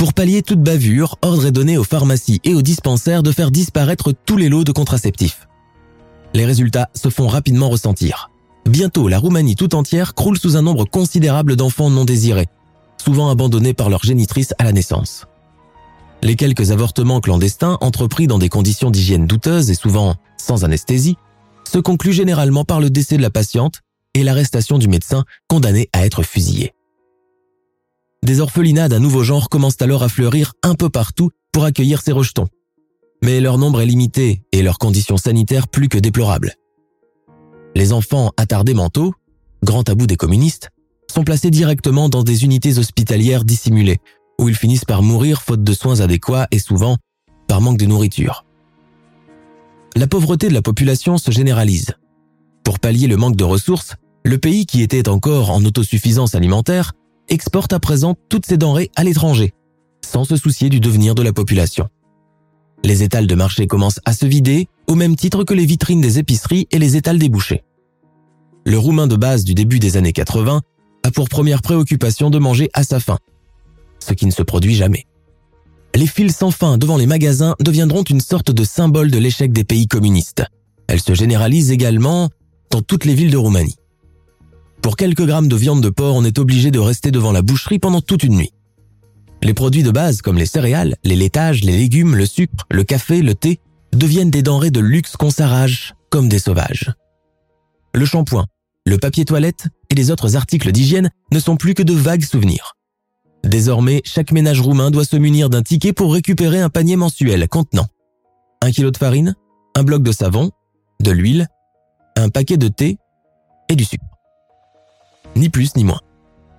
Pour 0.00 0.14
pallier 0.14 0.40
toute 0.40 0.62
bavure, 0.62 1.18
ordre 1.20 1.44
est 1.44 1.52
donné 1.52 1.76
aux 1.76 1.84
pharmacies 1.84 2.40
et 2.42 2.54
aux 2.54 2.62
dispensaires 2.62 3.22
de 3.22 3.32
faire 3.32 3.50
disparaître 3.50 4.14
tous 4.24 4.38
les 4.38 4.48
lots 4.48 4.64
de 4.64 4.72
contraceptifs. 4.72 5.46
Les 6.32 6.46
résultats 6.46 6.88
se 6.94 7.10
font 7.10 7.26
rapidement 7.26 7.68
ressentir. 7.68 8.30
Bientôt, 8.64 9.08
la 9.08 9.18
Roumanie 9.18 9.56
tout 9.56 9.74
entière 9.74 10.14
croule 10.14 10.38
sous 10.38 10.56
un 10.56 10.62
nombre 10.62 10.86
considérable 10.86 11.54
d'enfants 11.54 11.90
non 11.90 12.06
désirés, 12.06 12.48
souvent 12.96 13.28
abandonnés 13.28 13.74
par 13.74 13.90
leur 13.90 14.02
génitrice 14.02 14.54
à 14.58 14.64
la 14.64 14.72
naissance. 14.72 15.26
Les 16.22 16.34
quelques 16.34 16.70
avortements 16.70 17.20
clandestins, 17.20 17.76
entrepris 17.82 18.26
dans 18.26 18.38
des 18.38 18.48
conditions 18.48 18.90
d'hygiène 18.90 19.26
douteuses 19.26 19.70
et 19.70 19.74
souvent 19.74 20.14
sans 20.38 20.64
anesthésie, 20.64 21.18
se 21.70 21.78
concluent 21.78 22.14
généralement 22.14 22.64
par 22.64 22.80
le 22.80 22.88
décès 22.88 23.18
de 23.18 23.22
la 23.22 23.28
patiente 23.28 23.82
et 24.14 24.22
l'arrestation 24.22 24.78
du 24.78 24.88
médecin 24.88 25.26
condamné 25.46 25.90
à 25.92 26.06
être 26.06 26.22
fusillé. 26.22 26.72
Des 28.22 28.40
orphelinats 28.40 28.88
d'un 28.88 29.00
nouveau 29.00 29.22
genre 29.22 29.48
commencent 29.48 29.80
alors 29.80 30.02
à 30.02 30.08
fleurir 30.08 30.52
un 30.62 30.74
peu 30.74 30.90
partout 30.90 31.30
pour 31.52 31.64
accueillir 31.64 32.02
ces 32.02 32.12
rejetons. 32.12 32.48
Mais 33.22 33.40
leur 33.40 33.56
nombre 33.56 33.80
est 33.80 33.86
limité 33.86 34.42
et 34.52 34.62
leurs 34.62 34.78
conditions 34.78 35.16
sanitaires 35.16 35.68
plus 35.68 35.88
que 35.88 35.98
déplorables. 35.98 36.54
Les 37.74 37.92
enfants 37.92 38.32
attardés 38.36 38.74
mentaux, 38.74 39.14
grand 39.64 39.84
tabou 39.84 40.06
des 40.06 40.16
communistes, 40.16 40.70
sont 41.10 41.24
placés 41.24 41.50
directement 41.50 42.08
dans 42.08 42.22
des 42.22 42.44
unités 42.44 42.78
hospitalières 42.78 43.44
dissimulées, 43.44 43.98
où 44.38 44.48
ils 44.48 44.54
finissent 44.54 44.84
par 44.84 45.02
mourir 45.02 45.42
faute 45.42 45.64
de 45.64 45.72
soins 45.72 46.00
adéquats 46.00 46.46
et 46.50 46.58
souvent 46.58 46.98
par 47.48 47.60
manque 47.60 47.78
de 47.78 47.86
nourriture. 47.86 48.44
La 49.96 50.06
pauvreté 50.06 50.48
de 50.48 50.54
la 50.54 50.62
population 50.62 51.18
se 51.18 51.30
généralise. 51.30 51.94
Pour 52.64 52.78
pallier 52.78 53.06
le 53.06 53.16
manque 53.16 53.36
de 53.36 53.44
ressources, 53.44 53.96
le 54.24 54.38
pays 54.38 54.66
qui 54.66 54.82
était 54.82 55.08
encore 55.08 55.50
en 55.50 55.64
autosuffisance 55.64 56.34
alimentaire 56.34 56.92
exporte 57.30 57.72
à 57.72 57.80
présent 57.80 58.16
toutes 58.28 58.46
ses 58.46 58.58
denrées 58.58 58.90
à 58.96 59.04
l'étranger, 59.04 59.54
sans 60.04 60.24
se 60.24 60.36
soucier 60.36 60.68
du 60.68 60.80
devenir 60.80 61.14
de 61.14 61.22
la 61.22 61.32
population. 61.32 61.88
Les 62.84 63.02
étals 63.02 63.26
de 63.26 63.34
marché 63.34 63.66
commencent 63.66 64.00
à 64.04 64.12
se 64.12 64.26
vider 64.26 64.68
au 64.86 64.94
même 64.94 65.16
titre 65.16 65.44
que 65.44 65.54
les 65.54 65.66
vitrines 65.66 66.00
des 66.00 66.18
épiceries 66.18 66.66
et 66.70 66.78
les 66.78 66.96
étals 66.96 67.18
des 67.18 67.28
bouchers. 67.28 67.62
Le 68.66 68.78
roumain 68.78 69.06
de 69.06 69.16
base 69.16 69.44
du 69.44 69.54
début 69.54 69.78
des 69.78 69.96
années 69.96 70.12
80 70.12 70.60
a 71.02 71.10
pour 71.10 71.28
première 71.28 71.62
préoccupation 71.62 72.30
de 72.30 72.38
manger 72.38 72.70
à 72.74 72.82
sa 72.82 73.00
faim, 73.00 73.18
ce 74.00 74.12
qui 74.12 74.26
ne 74.26 74.30
se 74.30 74.42
produit 74.42 74.74
jamais. 74.74 75.06
Les 75.94 76.06
files 76.06 76.32
sans 76.32 76.50
fin 76.50 76.78
devant 76.78 76.96
les 76.96 77.06
magasins 77.06 77.56
deviendront 77.60 78.02
une 78.02 78.20
sorte 78.20 78.50
de 78.50 78.64
symbole 78.64 79.10
de 79.10 79.18
l'échec 79.18 79.52
des 79.52 79.64
pays 79.64 79.86
communistes. 79.86 80.44
Elles 80.86 81.00
se 81.00 81.14
généralisent 81.14 81.72
également 81.72 82.30
dans 82.70 82.82
toutes 82.82 83.04
les 83.04 83.14
villes 83.14 83.30
de 83.30 83.36
Roumanie. 83.36 83.76
Pour 84.82 84.96
quelques 84.96 85.26
grammes 85.26 85.48
de 85.48 85.56
viande 85.56 85.82
de 85.82 85.90
porc, 85.90 86.14
on 86.14 86.24
est 86.24 86.38
obligé 86.38 86.70
de 86.70 86.78
rester 86.78 87.10
devant 87.10 87.32
la 87.32 87.42
boucherie 87.42 87.78
pendant 87.78 88.00
toute 88.00 88.22
une 88.22 88.36
nuit. 88.36 88.52
Les 89.42 89.54
produits 89.54 89.82
de 89.82 89.90
base 89.90 90.22
comme 90.22 90.36
les 90.36 90.46
céréales, 90.46 90.96
les 91.04 91.16
laitages, 91.16 91.62
les 91.62 91.76
légumes, 91.76 92.14
le 92.14 92.26
sucre, 92.26 92.66
le 92.70 92.84
café, 92.84 93.22
le 93.22 93.34
thé 93.34 93.60
deviennent 93.92 94.30
des 94.30 94.42
denrées 94.42 94.70
de 94.70 94.80
luxe 94.80 95.16
qu'on 95.16 95.30
s'arrache 95.30 95.94
comme 96.10 96.28
des 96.28 96.38
sauvages. 96.38 96.92
Le 97.94 98.04
shampoing, 98.04 98.46
le 98.86 98.98
papier 98.98 99.24
toilette 99.24 99.68
et 99.90 99.94
les 99.94 100.10
autres 100.10 100.36
articles 100.36 100.72
d'hygiène 100.72 101.10
ne 101.32 101.40
sont 101.40 101.56
plus 101.56 101.74
que 101.74 101.82
de 101.82 101.94
vagues 101.94 102.24
souvenirs. 102.24 102.76
Désormais, 103.44 104.02
chaque 104.04 104.32
ménage 104.32 104.60
roumain 104.60 104.90
doit 104.90 105.04
se 105.04 105.16
munir 105.16 105.50
d'un 105.50 105.62
ticket 105.62 105.92
pour 105.92 106.12
récupérer 106.12 106.60
un 106.60 106.68
panier 106.68 106.96
mensuel 106.96 107.48
contenant 107.48 107.88
un 108.62 108.70
kilo 108.70 108.90
de 108.90 108.96
farine, 108.96 109.34
un 109.74 109.82
bloc 109.82 110.02
de 110.02 110.12
savon, 110.12 110.50
de 111.00 111.10
l'huile, 111.10 111.48
un 112.16 112.28
paquet 112.28 112.56
de 112.56 112.68
thé 112.68 112.98
et 113.68 113.76
du 113.76 113.84
sucre. 113.84 114.04
Ni 115.36 115.48
plus 115.48 115.76
ni 115.76 115.84
moins. 115.84 116.00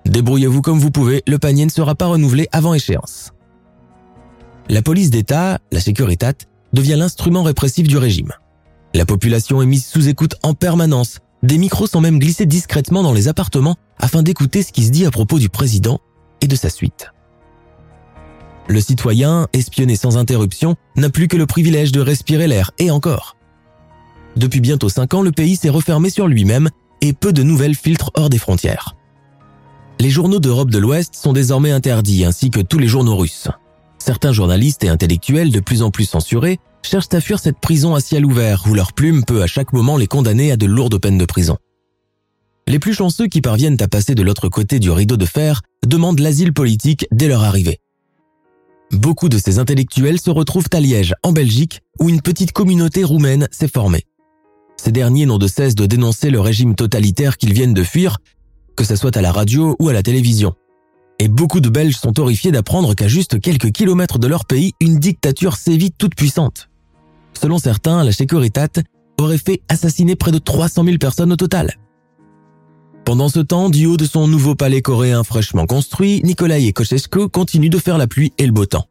Débrouillez-vous 0.06 0.62
comme 0.62 0.80
vous 0.80 0.92
pouvez, 0.92 1.24
le 1.28 1.38
panier 1.38 1.66
ne 1.66 1.72
sera 1.72 1.96
pas 1.96 2.08
renouvelé 2.08 2.48
avant 2.52 2.74
échéance. 2.74 3.32
La 4.70 4.82
police 4.82 5.10
d'État, 5.10 5.60
la 5.72 5.80
Securitat, 5.80 6.34
devient 6.74 6.96
l'instrument 6.98 7.44
répressif 7.44 7.88
du 7.88 7.98
régime. 7.98 8.32
La 8.94 9.06
population 9.06 9.62
est 9.62 9.66
mise 9.66 9.86
sous 9.86 10.08
écoute 10.08 10.36
en 10.44 10.54
permanence. 10.54 11.20
Des 11.44 11.58
micros 11.58 11.88
sont 11.88 12.02
même 12.02 12.20
glissés 12.20 12.46
discrètement 12.46 13.04
dans 13.04 13.14
les 13.14 13.28
appartements 13.28 13.76
afin 14.00 14.22
d'écouter 14.24 14.64
ce 14.64 14.72
qui 14.72 14.86
se 14.86 14.92
dit 14.92 15.06
à 15.06 15.12
propos 15.12 15.40
du 15.40 15.50
président 15.50 16.00
et 16.42 16.48
de 16.48 16.56
sa 16.56 16.70
suite. 16.70 17.12
Le 18.68 18.80
citoyen, 18.80 19.48
espionné 19.54 19.96
sans 19.96 20.18
interruption, 20.18 20.76
n'a 20.96 21.10
plus 21.10 21.28
que 21.28 21.38
le 21.38 21.46
privilège 21.46 21.92
de 21.92 22.00
respirer 22.00 22.48
l'air, 22.48 22.72
et 22.80 22.92
encore. 22.92 23.36
Depuis 24.38 24.62
bientôt 24.62 24.88
cinq 24.88 25.14
ans, 25.14 25.22
le 25.22 25.32
pays 25.32 25.56
s'est 25.56 25.70
refermé 25.70 26.10
sur 26.10 26.28
lui-même 26.28 26.70
et 27.02 27.14
peu 27.14 27.34
de 27.34 27.44
nouvelles 27.44 27.76
filtrent 27.76 28.12
hors 28.16 28.30
des 28.30 28.38
frontières. 28.38 28.96
Les 30.00 30.10
journaux 30.10 30.40
d'Europe 30.40 30.72
de 30.72 30.80
l'Ouest 30.80 31.16
sont 31.16 31.34
désormais 31.34 31.72
interdits, 31.72 32.26
ainsi 32.26 32.50
que 32.50 32.62
tous 32.62 32.80
les 32.80 32.88
journaux 32.88 33.18
russes. 33.18 33.50
Certains 34.00 34.32
journalistes 34.32 34.84
et 34.84 34.90
intellectuels 34.90 35.52
de 35.52 35.60
plus 35.60 35.84
en 35.84 35.92
plus 35.92 36.06
censurés 36.06 36.60
cherchent 36.82 37.14
à 37.14 37.22
fuir 37.22 37.40
cette 37.40 37.60
prison 37.60 37.94
à 37.94 38.00
ciel 38.00 38.26
ouvert 38.26 38.64
où 38.68 38.74
leur 38.74 38.94
plume 38.94 39.24
peut 39.24 39.44
à 39.44 39.48
chaque 39.48 39.74
moment 39.74 39.98
les 39.98 40.08
condamner 40.08 40.52
à 40.52 40.58
de 40.58 40.66
lourdes 40.66 41.00
peines 41.00 41.20
de 41.20 41.26
prison. 41.26 41.58
Les 42.68 42.80
plus 42.80 42.94
chanceux 42.94 43.28
qui 43.28 43.42
parviennent 43.42 43.82
à 43.82 43.88
passer 43.88 44.16
de 44.16 44.24
l'autre 44.24 44.50
côté 44.50 44.80
du 44.80 44.90
rideau 44.90 45.18
de 45.18 45.26
fer 45.26 45.62
demandent 45.86 46.20
l'asile 46.20 46.54
politique 46.54 47.06
dès 47.12 47.28
leur 47.28 47.44
arrivée. 47.44 47.80
Beaucoup 48.92 49.30
de 49.30 49.38
ces 49.38 49.60
intellectuels 49.60 50.20
se 50.20 50.32
retrouvent 50.32 50.70
à 50.74 50.80
Liège, 50.80 51.14
en 51.24 51.32
Belgique, 51.32 51.82
où 52.00 52.10
une 52.10 52.22
petite 52.22 52.52
communauté 52.52 53.04
roumaine 53.04 53.48
s'est 53.52 53.68
formée. 53.68 54.06
Ces 54.84 54.92
derniers 54.92 55.28
n'ont 55.28 55.38
de 55.38 55.46
cesse 55.46 55.76
de 55.76 55.86
dénoncer 55.86 56.32
le 56.32 56.40
régime 56.40 56.74
totalitaire 56.74 57.38
qu'ils 57.38 57.54
viennent 57.54 57.76
de 57.76 57.84
fuir, 57.84 58.18
que 58.76 58.84
ce 58.84 58.96
soit 58.96 59.16
à 59.16 59.22
la 59.22 59.32
radio 59.32 59.76
ou 59.78 59.90
à 59.90 59.94
la 59.94 60.02
télévision. 60.02 60.56
Et 61.20 61.28
beaucoup 61.28 61.60
de 61.60 61.70
Belges 61.70 61.98
sont 61.98 62.20
horrifiés 62.20 62.52
d'apprendre 62.52 62.96
qu'à 62.96 63.08
juste 63.08 63.40
quelques 63.40 63.72
kilomètres 63.72 64.18
de 64.18 64.26
leur 64.26 64.46
pays, 64.46 64.74
une 64.82 64.98
dictature 64.98 65.56
sévit 65.56 65.92
toute 65.92 66.16
puissante. 66.16 66.68
Selon 67.40 67.60
certains, 67.60 68.04
la 68.04 68.12
Securitat 68.12 68.82
aurait 69.20 69.38
fait 69.38 69.62
assassiner 69.70 70.16
près 70.16 70.32
de 70.32 70.40
300 70.40 70.84
000 70.84 70.98
personnes 70.98 71.32
au 71.32 71.38
total. 71.38 71.76
Pendant 73.06 73.30
ce 73.30 73.40
temps, 73.40 73.70
du 73.70 73.86
haut 73.86 73.98
de 73.98 74.06
son 74.06 74.28
nouveau 74.28 74.56
palais 74.56 74.82
coréen 74.82 75.24
fraîchement 75.24 75.68
construit, 75.68 76.24
Nikolai 76.24 76.74
Kochesko 76.74 77.30
continue 77.30 77.70
de 77.70 77.78
faire 77.78 78.00
la 78.00 78.08
pluie 78.08 78.34
et 78.40 78.48
le 78.48 78.52
beau 78.52 78.66
temps. 78.66 78.88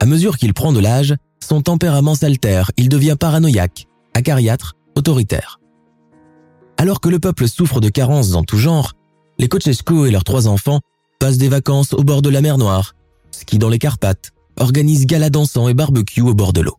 À 0.00 0.06
mesure 0.06 0.36
qu'il 0.36 0.52
prend 0.52 0.72
de 0.72 0.80
l'âge, 0.80 1.14
son 1.40 1.62
tempérament 1.62 2.16
s'altère, 2.16 2.72
il 2.76 2.88
devient 2.88 3.16
paranoïaque, 3.16 3.86
acariâtre, 4.14 4.74
autoritaire. 4.96 5.60
Alors 6.76 7.00
que 7.00 7.08
le 7.08 7.18
peuple 7.18 7.48
souffre 7.48 7.80
de 7.80 7.88
carences 7.88 8.30
dans 8.30 8.42
tout 8.42 8.58
genre, 8.58 8.92
les 9.38 9.48
Kochesko 9.48 10.06
et 10.06 10.10
leurs 10.10 10.24
trois 10.24 10.48
enfants 10.48 10.80
passent 11.18 11.38
des 11.38 11.48
vacances 11.48 11.92
au 11.92 12.02
bord 12.02 12.22
de 12.22 12.28
la 12.28 12.40
mer 12.40 12.58
Noire, 12.58 12.94
skient 13.30 13.58
dans 13.58 13.68
les 13.68 13.78
Carpates, 13.78 14.32
organisent 14.58 15.06
galas 15.06 15.30
dansants 15.30 15.68
et 15.68 15.74
barbecue 15.74 16.22
au 16.22 16.34
bord 16.34 16.52
de 16.52 16.60
l'eau. 16.60 16.76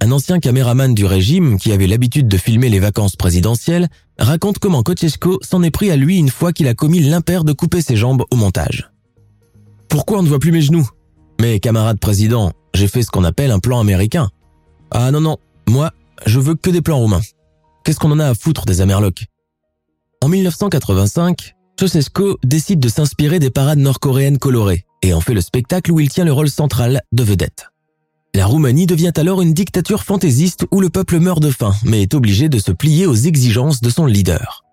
Un 0.00 0.12
ancien 0.12 0.38
caméraman 0.38 0.94
du 0.94 1.06
régime, 1.06 1.58
qui 1.58 1.72
avait 1.72 1.86
l'habitude 1.86 2.28
de 2.28 2.36
filmer 2.36 2.68
les 2.68 2.80
vacances 2.80 3.16
présidentielles, 3.16 3.88
raconte 4.18 4.58
comment 4.58 4.82
Kochesko 4.82 5.38
s'en 5.42 5.62
est 5.62 5.70
pris 5.70 5.90
à 5.90 5.96
lui 5.96 6.18
une 6.18 6.28
fois 6.28 6.52
qu'il 6.52 6.68
a 6.68 6.74
commis 6.74 7.00
l'impair 7.00 7.44
de 7.44 7.52
couper 7.52 7.80
ses 7.80 7.96
jambes 7.96 8.24
au 8.30 8.36
montage. 8.36 8.90
Pourquoi 9.88 10.18
on 10.18 10.22
ne 10.22 10.28
voit 10.28 10.40
plus 10.40 10.52
mes 10.52 10.60
genoux 10.60 10.88
Mais 11.40 11.60
camarade 11.60 11.98
président, 11.98 12.52
j'ai 12.74 12.88
fait 12.88 13.02
ce 13.02 13.10
qu'on 13.10 13.24
appelle 13.24 13.50
un 13.50 13.60
plan 13.60 13.80
américain. 13.80 14.28
Ah 14.90 15.10
non 15.10 15.20
non, 15.20 15.38
moi, 15.68 15.92
je 16.26 16.40
veux 16.40 16.54
que 16.54 16.70
des 16.70 16.82
plans 16.82 16.98
roumains. 16.98 17.22
Qu'est-ce 17.84 17.98
qu'on 17.98 18.10
en 18.10 18.20
a 18.20 18.28
à 18.28 18.34
foutre 18.34 18.64
des 18.64 18.80
Amerlocs? 18.80 19.26
En 20.22 20.28
1985, 20.28 21.54
Ceausescu 21.78 22.36
décide 22.44 22.80
de 22.80 22.88
s'inspirer 22.88 23.38
des 23.38 23.50
parades 23.50 23.78
nord-coréennes 23.78 24.38
colorées 24.38 24.86
et 25.02 25.12
en 25.12 25.20
fait 25.20 25.34
le 25.34 25.40
spectacle 25.40 25.92
où 25.92 26.00
il 26.00 26.08
tient 26.08 26.24
le 26.24 26.32
rôle 26.32 26.48
central 26.48 27.02
de 27.12 27.22
vedette. 27.22 27.66
La 28.34 28.46
Roumanie 28.46 28.86
devient 28.86 29.12
alors 29.16 29.42
une 29.42 29.54
dictature 29.54 30.02
fantaisiste 30.02 30.66
où 30.72 30.80
le 30.80 30.88
peuple 30.88 31.20
meurt 31.20 31.40
de 31.40 31.50
faim, 31.50 31.72
mais 31.84 32.02
est 32.02 32.14
obligé 32.14 32.48
de 32.48 32.58
se 32.58 32.72
plier 32.72 33.06
aux 33.06 33.14
exigences 33.14 33.80
de 33.80 33.90
son 33.90 34.06
leader. 34.06 34.64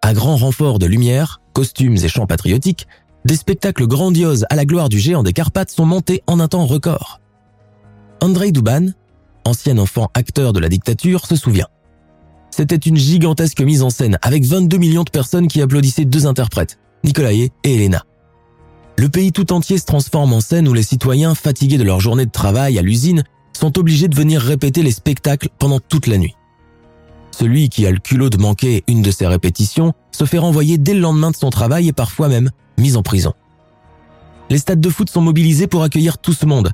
À 0.00 0.14
grand 0.14 0.36
renfort 0.36 0.78
de 0.78 0.86
lumière, 0.86 1.40
costumes 1.52 1.96
et 1.96 2.08
chants 2.08 2.26
patriotiques, 2.26 2.86
des 3.24 3.36
spectacles 3.36 3.86
grandioses 3.86 4.46
à 4.48 4.54
la 4.54 4.64
gloire 4.64 4.88
du 4.88 4.98
géant 4.98 5.22
des 5.22 5.32
Carpates 5.32 5.70
sont 5.70 5.86
montés 5.86 6.22
en 6.26 6.40
un 6.40 6.48
temps 6.48 6.66
record. 6.66 7.20
Andrei 8.20 8.52
Duban, 8.52 8.92
ancien 9.44 9.78
enfant 9.78 10.10
acteur 10.14 10.52
de 10.52 10.60
la 10.60 10.68
dictature, 10.68 11.26
se 11.26 11.36
souvient. 11.36 11.68
C'était 12.50 12.76
une 12.76 12.96
gigantesque 12.96 13.60
mise 13.60 13.82
en 13.82 13.90
scène 13.90 14.18
avec 14.22 14.44
22 14.44 14.76
millions 14.78 15.02
de 15.02 15.10
personnes 15.10 15.48
qui 15.48 15.60
applaudissaient 15.60 16.04
deux 16.04 16.26
interprètes, 16.26 16.78
Nicolae 17.02 17.32
et 17.32 17.50
Elena. 17.64 18.04
Le 18.96 19.08
pays 19.08 19.32
tout 19.32 19.52
entier 19.52 19.78
se 19.78 19.86
transforme 19.86 20.32
en 20.32 20.40
scène 20.40 20.68
où 20.68 20.72
les 20.72 20.84
citoyens, 20.84 21.34
fatigués 21.34 21.78
de 21.78 21.84
leur 21.84 22.00
journée 22.00 22.26
de 22.26 22.30
travail 22.30 22.78
à 22.78 22.82
l'usine, 22.82 23.24
sont 23.52 23.78
obligés 23.78 24.08
de 24.08 24.14
venir 24.14 24.40
répéter 24.40 24.82
les 24.82 24.92
spectacles 24.92 25.48
pendant 25.58 25.80
toute 25.80 26.06
la 26.06 26.16
nuit. 26.16 26.36
Celui 27.32 27.68
qui 27.68 27.86
a 27.86 27.90
le 27.90 27.98
culot 27.98 28.30
de 28.30 28.36
manquer 28.36 28.84
une 28.86 29.02
de 29.02 29.10
ces 29.10 29.26
répétitions 29.26 29.92
se 30.12 30.24
fait 30.24 30.38
renvoyer 30.38 30.78
dès 30.78 30.94
le 30.94 31.00
lendemain 31.00 31.32
de 31.32 31.36
son 31.36 31.50
travail 31.50 31.88
et 31.88 31.92
parfois 31.92 32.28
même 32.28 32.50
mis 32.78 32.96
en 32.96 33.02
prison. 33.02 33.32
Les 34.50 34.58
stades 34.58 34.80
de 34.80 34.90
foot 34.90 35.10
sont 35.10 35.20
mobilisés 35.20 35.66
pour 35.66 35.82
accueillir 35.82 36.18
tout 36.18 36.32
ce 36.32 36.46
monde. 36.46 36.70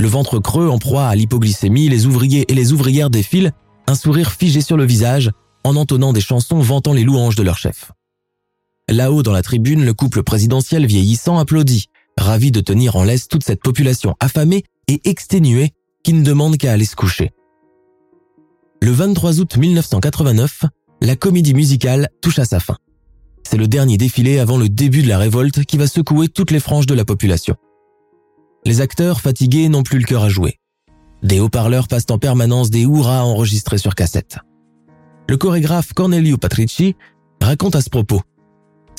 Le 0.00 0.08
ventre 0.08 0.38
creux 0.38 0.70
en 0.70 0.78
proie 0.78 1.08
à 1.08 1.14
l'hypoglycémie, 1.14 1.90
les 1.90 2.06
ouvriers 2.06 2.50
et 2.50 2.54
les 2.54 2.72
ouvrières 2.72 3.10
défilent, 3.10 3.52
un 3.86 3.94
sourire 3.94 4.32
figé 4.32 4.62
sur 4.62 4.78
le 4.78 4.86
visage, 4.86 5.30
en 5.62 5.76
entonnant 5.76 6.14
des 6.14 6.22
chansons 6.22 6.60
vantant 6.60 6.94
les 6.94 7.02
louanges 7.02 7.34
de 7.34 7.42
leur 7.42 7.58
chef. 7.58 7.92
Là-haut 8.88 9.22
dans 9.22 9.34
la 9.34 9.42
tribune, 9.42 9.84
le 9.84 9.92
couple 9.92 10.22
présidentiel 10.22 10.86
vieillissant 10.86 11.36
applaudit, 11.36 11.88
ravi 12.16 12.50
de 12.50 12.62
tenir 12.62 12.96
en 12.96 13.04
laisse 13.04 13.28
toute 13.28 13.44
cette 13.44 13.60
population 13.60 14.16
affamée 14.20 14.64
et 14.88 15.02
exténuée 15.04 15.72
qui 16.02 16.14
ne 16.14 16.24
demande 16.24 16.56
qu'à 16.56 16.72
aller 16.72 16.86
se 16.86 16.96
coucher. 16.96 17.32
Le 18.80 18.92
23 18.92 19.38
août 19.40 19.58
1989, 19.58 20.64
la 21.02 21.14
comédie 21.14 21.52
musicale 21.52 22.08
touche 22.22 22.38
à 22.38 22.46
sa 22.46 22.58
fin. 22.58 22.78
C'est 23.42 23.58
le 23.58 23.68
dernier 23.68 23.98
défilé 23.98 24.38
avant 24.38 24.56
le 24.56 24.70
début 24.70 25.02
de 25.02 25.08
la 25.08 25.18
révolte 25.18 25.66
qui 25.66 25.76
va 25.76 25.86
secouer 25.86 26.28
toutes 26.28 26.52
les 26.52 26.60
franges 26.60 26.86
de 26.86 26.94
la 26.94 27.04
population. 27.04 27.56
Les 28.64 28.80
acteurs 28.80 29.20
fatigués 29.20 29.68
n'ont 29.68 29.82
plus 29.82 29.98
le 29.98 30.04
cœur 30.04 30.24
à 30.24 30.28
jouer. 30.28 30.58
Des 31.22 31.40
haut-parleurs 31.40 31.88
passent 31.88 32.10
en 32.10 32.18
permanence 32.18 32.70
des 32.70 32.82
hurrahs 32.82 33.24
enregistrés 33.24 33.78
sur 33.78 33.94
cassette. 33.94 34.38
Le 35.28 35.36
chorégraphe 35.36 35.92
Cornelio 35.92 36.36
Patrici 36.36 36.96
raconte 37.40 37.76
à 37.76 37.82
ce 37.82 37.90
propos 37.90 38.22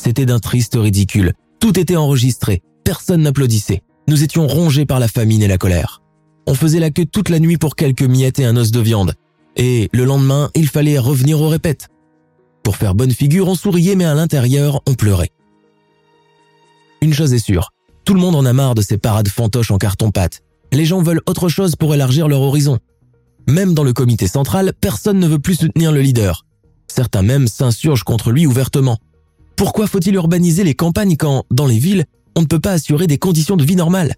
c'était 0.01 0.25
d'un 0.25 0.39
triste 0.39 0.75
ridicule. 0.75 1.33
Tout 1.59 1.79
était 1.79 1.95
enregistré. 1.95 2.63
Personne 2.83 3.21
n'applaudissait. 3.21 3.83
Nous 4.07 4.23
étions 4.23 4.47
rongés 4.47 4.87
par 4.87 4.99
la 4.99 5.07
famine 5.07 5.43
et 5.43 5.47
la 5.47 5.59
colère. 5.59 6.01
On 6.47 6.55
faisait 6.55 6.79
la 6.79 6.89
queue 6.89 7.05
toute 7.05 7.29
la 7.29 7.39
nuit 7.39 7.57
pour 7.57 7.75
quelques 7.75 8.01
miettes 8.01 8.39
et 8.39 8.45
un 8.45 8.57
os 8.57 8.71
de 8.71 8.79
viande. 8.79 9.13
Et 9.57 9.89
le 9.93 10.05
lendemain, 10.05 10.49
il 10.55 10.67
fallait 10.67 10.97
revenir 10.97 11.39
au 11.39 11.49
répète. 11.49 11.89
Pour 12.63 12.77
faire 12.77 12.95
bonne 12.95 13.11
figure, 13.11 13.47
on 13.47 13.53
souriait 13.53 13.95
mais 13.95 14.05
à 14.05 14.15
l'intérieur, 14.15 14.81
on 14.87 14.95
pleurait. 14.95 15.29
Une 17.01 17.13
chose 17.13 17.33
est 17.33 17.39
sûre, 17.39 17.71
tout 18.05 18.13
le 18.13 18.19
monde 18.19 18.35
en 18.35 18.45
a 18.45 18.53
marre 18.53 18.75
de 18.75 18.81
ces 18.81 18.97
parades 18.97 19.27
fantoches 19.27 19.71
en 19.71 19.77
carton-pâte. 19.77 20.41
Les 20.71 20.85
gens 20.85 21.01
veulent 21.01 21.21
autre 21.27 21.49
chose 21.49 21.75
pour 21.75 21.93
élargir 21.93 22.27
leur 22.27 22.41
horizon. 22.41 22.79
Même 23.47 23.73
dans 23.73 23.83
le 23.83 23.93
comité 23.93 24.27
central, 24.27 24.73
personne 24.79 25.19
ne 25.19 25.27
veut 25.27 25.39
plus 25.39 25.55
soutenir 25.55 25.91
le 25.91 26.01
leader. 26.01 26.45
Certains 26.87 27.21
même 27.21 27.47
s'insurgent 27.47 28.03
contre 28.03 28.31
lui 28.31 28.45
ouvertement. 28.45 28.97
Pourquoi 29.55 29.87
faut-il 29.87 30.15
urbaniser 30.15 30.63
les 30.63 30.73
campagnes 30.73 31.17
quand, 31.17 31.43
dans 31.51 31.67
les 31.67 31.79
villes, 31.79 32.05
on 32.35 32.41
ne 32.41 32.45
peut 32.45 32.59
pas 32.59 32.71
assurer 32.71 33.07
des 33.07 33.17
conditions 33.17 33.57
de 33.57 33.63
vie 33.63 33.75
normales? 33.75 34.15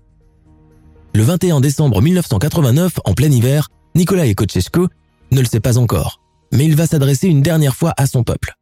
Le 1.15 1.24
21 1.24 1.62
décembre 1.62 2.02
1989, 2.02 3.00
en 3.06 3.13
plein 3.13 3.32
hiver, 3.32 3.69
Nicolas 3.96 4.32
Kochesko 4.34 4.88
ne 5.32 5.39
le 5.39 5.46
sait 5.46 5.60
pas 5.60 5.78
encore, 5.78 6.19
mais 6.52 6.65
il 6.65 6.76
va 6.76 6.88
s'adresser 6.88 7.28
une 7.28 7.41
dernière 7.41 7.76
fois 7.76 7.93
à 7.98 8.08
son 8.08 8.24
peuple. 8.24 8.56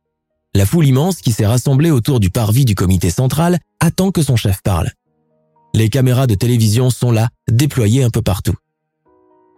La 0.54 0.66
foule 0.66 0.86
immense 0.86 1.22
qui 1.22 1.32
s'est 1.32 1.46
rassemblée 1.46 1.92
autour 1.92 2.20
du 2.20 2.30
parvis 2.30 2.66
du 2.66 2.76
comité 2.76 3.10
central 3.10 3.60
attend 3.80 4.12
que 4.12 4.22
son 4.22 4.36
chef 4.36 4.62
parle. 4.62 4.92
Les 5.74 5.90
caméras 5.90 6.28
de 6.28 6.36
télévision 6.36 6.90
sont 6.90 7.12
là, 7.12 7.30
déployées 7.50 8.04
un 8.04 8.10
peu 8.10 8.22
partout. 8.22 8.56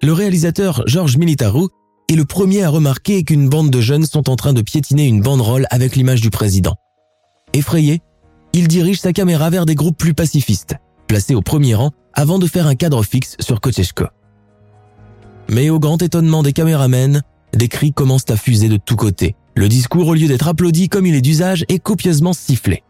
Le 0.01 0.13
réalisateur 0.13 0.83
Georges 0.85 1.17
Militaru 1.17 1.67
est 2.09 2.15
le 2.15 2.25
premier 2.25 2.63
à 2.63 2.69
remarquer 2.69 3.23
qu'une 3.23 3.49
bande 3.49 3.69
de 3.69 3.81
jeunes 3.81 4.05
sont 4.05 4.29
en 4.29 4.35
train 4.35 4.53
de 4.53 4.61
piétiner 4.61 5.07
une 5.07 5.21
banderole 5.21 5.65
avec 5.69 5.95
l'image 5.95 6.21
du 6.21 6.29
président. 6.29 6.75
Effrayé, 7.53 8.01
il 8.53 8.67
dirige 8.67 8.99
sa 8.99 9.13
caméra 9.13 9.49
vers 9.49 9.65
des 9.65 9.75
groupes 9.75 9.97
plus 9.97 10.13
pacifistes, 10.13 10.75
placés 11.07 11.35
au 11.35 11.41
premier 11.41 11.73
rang 11.73 11.91
avant 12.13 12.37
de 12.37 12.47
faire 12.47 12.67
un 12.67 12.75
cadre 12.75 13.03
fixe 13.03 13.35
sur 13.39 13.61
Kocheshko. 13.61 14.05
Mais 15.49 15.69
au 15.69 15.79
grand 15.79 16.01
étonnement 16.01 16.43
des 16.43 16.53
caméramens, 16.53 17.21
des 17.53 17.67
cris 17.67 17.93
commencent 17.93 18.29
à 18.29 18.37
fuser 18.37 18.69
de 18.69 18.77
tous 18.77 18.95
côtés. 18.95 19.35
Le 19.55 19.67
discours, 19.67 20.07
au 20.07 20.13
lieu 20.13 20.27
d'être 20.27 20.47
applaudi 20.47 20.89
comme 20.89 21.05
il 21.05 21.15
est 21.15 21.21
d'usage, 21.21 21.65
est 21.69 21.79
copieusement 21.79 22.33
sifflé. 22.33 22.83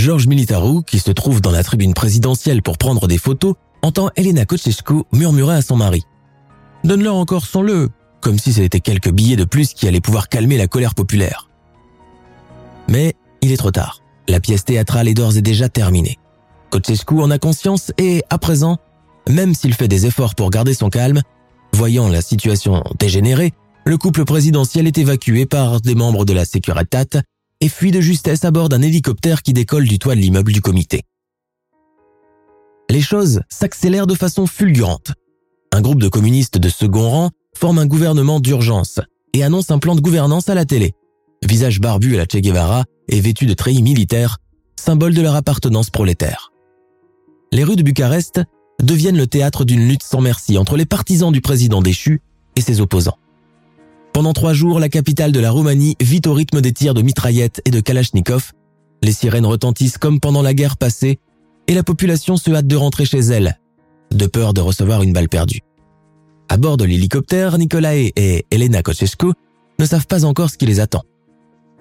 Georges 0.00 0.28
Militaru, 0.28 0.82
qui 0.82 0.98
se 0.98 1.10
trouve 1.10 1.42
dans 1.42 1.50
la 1.50 1.62
tribune 1.62 1.92
présidentielle 1.92 2.62
pour 2.62 2.78
prendre 2.78 3.06
des 3.06 3.18
photos, 3.18 3.56
entend 3.82 4.08
Elena 4.16 4.46
Kocheshko 4.46 5.04
murmurer 5.12 5.56
à 5.56 5.60
son 5.60 5.76
mari. 5.76 6.06
Donne-leur 6.84 7.16
encore 7.16 7.44
son 7.44 7.60
le, 7.60 7.90
comme 8.22 8.38
si 8.38 8.54
c'était 8.54 8.80
quelques 8.80 9.10
billets 9.10 9.36
de 9.36 9.44
plus 9.44 9.74
qui 9.74 9.86
allaient 9.86 10.00
pouvoir 10.00 10.30
calmer 10.30 10.56
la 10.56 10.68
colère 10.68 10.94
populaire. 10.94 11.50
Mais 12.88 13.12
il 13.42 13.52
est 13.52 13.58
trop 13.58 13.72
tard. 13.72 14.00
La 14.26 14.40
pièce 14.40 14.64
théâtrale 14.64 15.06
est 15.06 15.12
d'ores 15.12 15.36
et 15.36 15.42
déjà 15.42 15.68
terminée. 15.68 16.18
Kochescu 16.70 17.20
en 17.20 17.30
a 17.30 17.38
conscience 17.38 17.92
et, 17.98 18.22
à 18.30 18.38
présent, 18.38 18.78
même 19.28 19.52
s'il 19.52 19.74
fait 19.74 19.86
des 19.86 20.06
efforts 20.06 20.34
pour 20.34 20.48
garder 20.48 20.72
son 20.72 20.88
calme, 20.88 21.20
voyant 21.74 22.08
la 22.08 22.22
situation 22.22 22.82
dégénérer, 22.98 23.52
le 23.84 23.98
couple 23.98 24.24
présidentiel 24.24 24.86
est 24.86 24.96
évacué 24.96 25.44
par 25.44 25.82
des 25.82 25.94
membres 25.94 26.24
de 26.24 26.32
la 26.32 26.46
Securitat 26.46 27.20
et 27.60 27.68
fuit 27.68 27.90
de 27.90 28.00
justesse 28.00 28.44
à 28.44 28.50
bord 28.50 28.68
d'un 28.68 28.82
hélicoptère 28.82 29.42
qui 29.42 29.52
décolle 29.52 29.86
du 29.86 29.98
toit 29.98 30.14
de 30.14 30.20
l'immeuble 30.20 30.52
du 30.52 30.60
comité. 30.60 31.02
Les 32.90 33.00
choses 33.00 33.42
s'accélèrent 33.48 34.06
de 34.06 34.14
façon 34.14 34.46
fulgurante. 34.46 35.12
Un 35.72 35.80
groupe 35.80 36.00
de 36.00 36.08
communistes 36.08 36.58
de 36.58 36.68
second 36.68 37.08
rang 37.08 37.30
forme 37.56 37.78
un 37.78 37.86
gouvernement 37.86 38.40
d'urgence 38.40 39.00
et 39.32 39.44
annonce 39.44 39.70
un 39.70 39.78
plan 39.78 39.94
de 39.94 40.00
gouvernance 40.00 40.48
à 40.48 40.54
la 40.54 40.64
télé. 40.64 40.94
Visage 41.46 41.80
barbu 41.80 42.14
à 42.14 42.18
la 42.18 42.24
Che 42.24 42.40
Guevara 42.40 42.84
et 43.08 43.20
vêtus 43.20 43.46
de 43.46 43.54
treillis 43.54 43.82
militaires, 43.82 44.38
symbole 44.76 45.14
de 45.14 45.22
leur 45.22 45.36
appartenance 45.36 45.90
prolétaire. 45.90 46.52
Les 47.52 47.64
rues 47.64 47.76
de 47.76 47.82
Bucarest 47.82 48.40
deviennent 48.82 49.16
le 49.16 49.26
théâtre 49.26 49.64
d'une 49.64 49.86
lutte 49.86 50.02
sans 50.02 50.20
merci 50.20 50.58
entre 50.58 50.76
les 50.76 50.86
partisans 50.86 51.32
du 51.32 51.40
président 51.40 51.82
déchu 51.82 52.22
et 52.56 52.60
ses 52.60 52.80
opposants. 52.80 53.18
Pendant 54.12 54.32
trois 54.32 54.52
jours, 54.52 54.80
la 54.80 54.88
capitale 54.88 55.32
de 55.32 55.40
la 55.40 55.50
Roumanie 55.50 55.96
vit 56.00 56.20
au 56.26 56.34
rythme 56.34 56.60
des 56.60 56.72
tirs 56.72 56.94
de 56.94 57.02
mitraillettes 57.02 57.62
et 57.64 57.70
de 57.70 57.80
kalachnikov. 57.80 58.52
Les 59.02 59.12
sirènes 59.12 59.46
retentissent 59.46 59.98
comme 59.98 60.20
pendant 60.20 60.42
la 60.42 60.52
guerre 60.52 60.76
passée 60.76 61.18
et 61.68 61.74
la 61.74 61.82
population 61.82 62.36
se 62.36 62.50
hâte 62.50 62.66
de 62.66 62.76
rentrer 62.76 63.04
chez 63.04 63.20
elle, 63.20 63.58
de 64.10 64.26
peur 64.26 64.52
de 64.52 64.60
recevoir 64.60 65.02
une 65.02 65.12
balle 65.12 65.28
perdue. 65.28 65.60
À 66.48 66.56
bord 66.56 66.76
de 66.76 66.84
l'hélicoptère, 66.84 67.56
Nicolae 67.56 68.10
et 68.16 68.44
Elena 68.50 68.82
Kochescu 68.82 69.28
ne 69.78 69.84
savent 69.84 70.08
pas 70.08 70.24
encore 70.24 70.50
ce 70.50 70.58
qui 70.58 70.66
les 70.66 70.80
attend. 70.80 71.02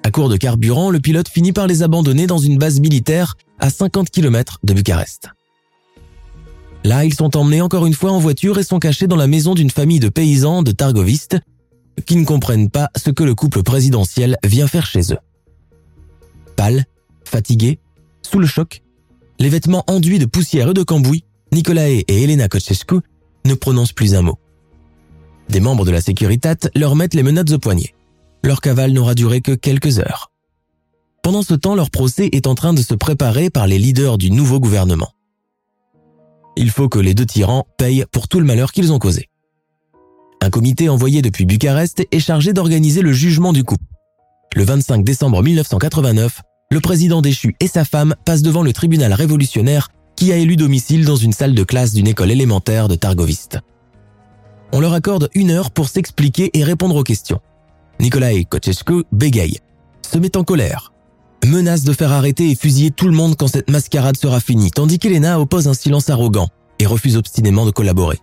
À 0.04 0.12
court 0.12 0.30
de 0.30 0.38
carburant, 0.38 0.92
le 0.92 1.00
pilote 1.00 1.28
finit 1.28 1.52
par 1.52 1.68
les 1.68 1.84
abandonner 1.84 2.28
dans 2.28 2.38
une 2.38 2.58
base 2.58 2.80
militaire 2.80 3.36
à 3.60 3.70
50 3.70 4.10
km 4.12 4.60
de 4.64 4.74
Bucarest. 4.74 5.30
Là, 6.86 7.04
ils 7.04 7.14
sont 7.14 7.36
emmenés 7.36 7.62
encore 7.62 7.86
une 7.86 7.94
fois 7.94 8.12
en 8.12 8.20
voiture 8.20 8.60
et 8.60 8.64
sont 8.64 8.80
cachés 8.80 9.08
dans 9.08 9.18
la 9.18 9.28
maison 9.28 9.56
d'une 9.56 9.70
famille 9.70 10.00
de 10.00 10.08
paysans 10.08 10.64
de 10.64 10.72
Targovistes 10.72 11.38
qui 12.06 12.16
ne 12.16 12.26
comprennent 12.26 12.70
pas 12.70 12.90
ce 12.96 13.10
que 13.10 13.24
le 13.24 13.36
couple 13.36 13.64
présidentiel 13.64 14.38
vient 14.44 14.68
faire 14.68 14.86
chez 14.86 15.14
eux. 15.14 15.20
Pâle, 16.56 16.86
fatigué, 17.24 17.80
sous 18.22 18.40
le 18.40 18.48
choc, 18.48 18.82
les 19.40 19.50
vêtements 19.50 19.84
enduits 19.88 20.20
de 20.20 20.26
poussière 20.26 20.70
et 20.70 20.74
de 20.74 20.84
cambouis, 20.84 21.24
Nicolae 21.52 22.04
et 22.08 22.24
Elena 22.24 22.48
Kochescu 22.48 23.00
ne 23.46 23.54
prononcent 23.54 23.94
plus 23.94 24.16
un 24.16 24.22
mot. 24.22 24.38
Des 25.50 25.60
membres 25.60 25.86
de 25.86 25.92
la 25.92 26.02
Sécuritat 26.02 26.70
leur 26.76 26.96
mettent 26.96 27.16
les 27.16 27.24
menottes 27.24 27.52
au 27.52 27.60
poignet. 27.60 27.96
Leur 28.44 28.62
cavale 28.62 28.92
n'aura 28.92 29.16
duré 29.16 29.42
que 29.42 29.54
quelques 29.54 30.00
heures. 30.00 30.32
Pendant 31.24 31.42
ce 31.42 31.54
temps, 31.54 31.76
leur 31.76 31.90
procès 31.90 32.30
est 32.32 32.48
en 32.48 32.56
train 32.56 32.74
de 32.74 32.82
se 32.82 32.94
préparer 32.94 33.50
par 33.50 33.68
les 33.68 33.80
leaders 33.80 34.18
du 34.18 34.32
nouveau 34.32 34.60
gouvernement. 34.60 35.12
Il 36.56 36.70
faut 36.70 36.90
que 36.90 37.00
les 37.00 37.14
deux 37.14 37.26
tyrans 37.26 37.68
payent 37.78 38.06
pour 38.12 38.28
tout 38.28 38.40
le 38.40 38.46
malheur 38.46 38.72
qu'ils 38.72 38.92
ont 38.92 39.00
causé. 39.00 39.30
Un 40.42 40.50
comité 40.50 40.88
envoyé 40.88 41.22
depuis 41.22 41.46
Bucarest 41.46 42.08
est 42.12 42.20
chargé 42.20 42.54
d'organiser 42.54 43.02
le 43.02 43.12
jugement 43.12 43.52
du 43.52 43.66
couple. 43.66 43.84
Le 44.56 44.64
25 44.64 45.04
décembre 45.04 45.44
1989, 45.44 46.42
le 46.72 46.80
président 46.80 47.22
déchu 47.22 47.56
et 47.60 47.68
sa 47.68 47.84
femme 47.84 48.16
passent 48.24 48.42
devant 48.42 48.64
le 48.64 48.72
tribunal 48.72 49.12
révolutionnaire 49.14 49.90
qui 50.16 50.32
a 50.32 50.38
élu 50.38 50.56
domicile 50.56 51.06
dans 51.06 51.18
une 51.18 51.34
salle 51.34 51.54
de 51.54 51.64
classe 51.64 51.94
d'une 51.94 52.08
école 52.08 52.32
élémentaire 52.32 52.88
de 52.88 52.96
Targoviste. 52.96 53.60
On 54.72 54.80
leur 54.80 54.94
accorde 54.94 55.30
une 55.36 55.52
heure 55.52 55.72
pour 55.72 55.90
s'expliquer 55.90 56.52
et 56.54 56.64
répondre 56.64 56.96
aux 56.96 57.04
questions. 57.04 57.42
Nicolae 58.00 58.46
Kochescu 58.46 59.04
bégaye, 59.12 59.60
se 60.10 60.18
met 60.20 60.38
en 60.38 60.46
colère, 60.46 60.94
menace 61.46 61.84
de 61.84 61.92
faire 61.92 62.14
arrêter 62.14 62.50
et 62.50 62.56
fusiller 62.56 62.92
tout 62.92 63.08
le 63.08 63.16
monde 63.16 63.36
quand 63.36 63.48
cette 63.48 63.70
mascarade 63.70 64.16
sera 64.16 64.40
finie, 64.40 64.72
tandis 64.72 65.00
qu'Elena 65.00 65.40
oppose 65.40 65.68
un 65.68 65.74
silence 65.74 66.10
arrogant 66.10 66.48
et 66.80 66.86
refuse 66.86 67.18
obstinément 67.18 67.66
de 67.66 67.72
collaborer. 67.72 68.20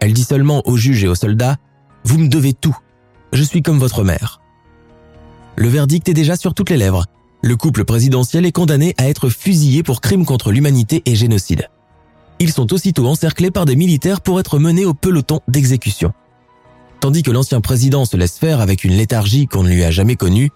Elle 0.00 0.12
dit 0.12 0.24
seulement 0.24 0.66
aux 0.66 0.76
juges 0.76 1.04
et 1.04 1.08
aux 1.08 1.14
soldats 1.14 1.56
«Vous 2.04 2.18
me 2.18 2.28
devez 2.28 2.54
tout. 2.54 2.76
Je 3.32 3.42
suis 3.42 3.62
comme 3.62 3.78
votre 3.78 4.02
mère.» 4.02 4.40
Le 5.56 5.68
verdict 5.68 6.08
est 6.08 6.14
déjà 6.14 6.36
sur 6.36 6.54
toutes 6.54 6.70
les 6.70 6.76
lèvres. 6.76 7.04
Le 7.42 7.56
couple 7.56 7.84
présidentiel 7.84 8.46
est 8.46 8.52
condamné 8.52 8.94
à 8.98 9.08
être 9.08 9.28
fusillé 9.28 9.82
pour 9.82 10.00
crimes 10.00 10.24
contre 10.24 10.52
l'humanité 10.52 11.02
et 11.06 11.14
génocide. 11.14 11.68
Ils 12.38 12.52
sont 12.52 12.72
aussitôt 12.72 13.06
encerclés 13.06 13.50
par 13.50 13.66
des 13.66 13.76
militaires 13.76 14.22
pour 14.22 14.40
être 14.40 14.58
menés 14.58 14.86
au 14.86 14.94
peloton 14.94 15.40
d'exécution. 15.48 16.12
Tandis 17.00 17.22
que 17.22 17.30
l'ancien 17.30 17.60
président 17.60 18.04
se 18.04 18.16
laisse 18.16 18.38
faire 18.38 18.60
avec 18.60 18.84
une 18.84 18.92
léthargie 18.92 19.46
qu'on 19.46 19.62
ne 19.62 19.70
lui 19.70 19.84
a 19.84 19.90
jamais 19.90 20.16
connue, 20.16 20.50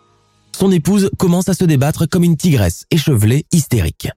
son 0.52 0.70
épouse 0.70 1.10
commence 1.18 1.48
à 1.48 1.54
se 1.54 1.64
débattre 1.64 2.08
comme 2.08 2.24
une 2.24 2.36
tigresse 2.36 2.84
échevelée, 2.90 3.44
hystérique. 3.52 4.08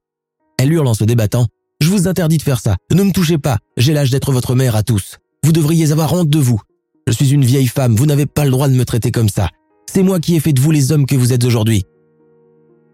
Elle 0.57 0.71
hurle 0.71 0.87
en 0.87 0.93
se 0.93 1.03
débattant 1.03 1.47
je 1.79 1.89
vous 1.89 2.07
interdis 2.07 2.37
de 2.37 2.43
faire 2.43 2.59
ça. 2.59 2.75
Ne 2.91 3.03
me 3.03 3.11
touchez 3.11 3.37
pas. 3.37 3.57
J'ai 3.77 3.93
l'âge 3.93 4.09
d'être 4.09 4.31
votre 4.31 4.55
mère 4.55 4.75
à 4.75 4.83
tous. 4.83 5.17
Vous 5.43 5.51
devriez 5.51 5.91
avoir 5.91 6.13
honte 6.13 6.29
de 6.29 6.39
vous. 6.39 6.59
Je 7.07 7.13
suis 7.13 7.31
une 7.31 7.45
vieille 7.45 7.67
femme. 7.67 7.95
Vous 7.95 8.05
n'avez 8.05 8.25
pas 8.25 8.45
le 8.45 8.51
droit 8.51 8.67
de 8.67 8.73
me 8.73 8.85
traiter 8.85 9.11
comme 9.11 9.29
ça. 9.29 9.49
C'est 9.91 10.03
moi 10.03 10.19
qui 10.19 10.35
ai 10.35 10.39
fait 10.39 10.53
de 10.53 10.59
vous 10.59 10.71
les 10.71 10.91
hommes 10.91 11.05
que 11.05 11.15
vous 11.15 11.33
êtes 11.33 11.45
aujourd'hui. 11.45 11.85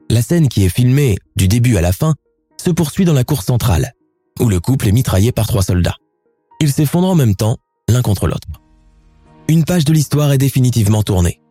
La 0.09 0.21
scène 0.21 0.47
qui 0.47 0.63
est 0.63 0.69
filmée, 0.69 1.17
du 1.35 1.47
début 1.47 1.77
à 1.77 1.81
la 1.81 1.91
fin, 1.91 2.13
se 2.63 2.69
poursuit 2.69 3.05
dans 3.05 3.13
la 3.13 3.23
cour 3.23 3.41
centrale, 3.41 3.93
où 4.39 4.47
le 4.47 4.59
couple 4.59 4.87
est 4.87 4.91
mitraillé 4.91 5.31
par 5.31 5.47
trois 5.47 5.63
soldats. 5.63 5.95
Ils 6.59 6.71
s'effondrent 6.71 7.09
en 7.09 7.15
même 7.15 7.35
temps, 7.35 7.57
l'un 7.89 8.01
contre 8.01 8.27
l'autre. 8.27 8.47
Une 9.47 9.65
page 9.65 9.85
de 9.85 9.93
l'histoire 9.93 10.31
est 10.31 10.37
définitivement 10.37 11.03
tournée. 11.03 11.41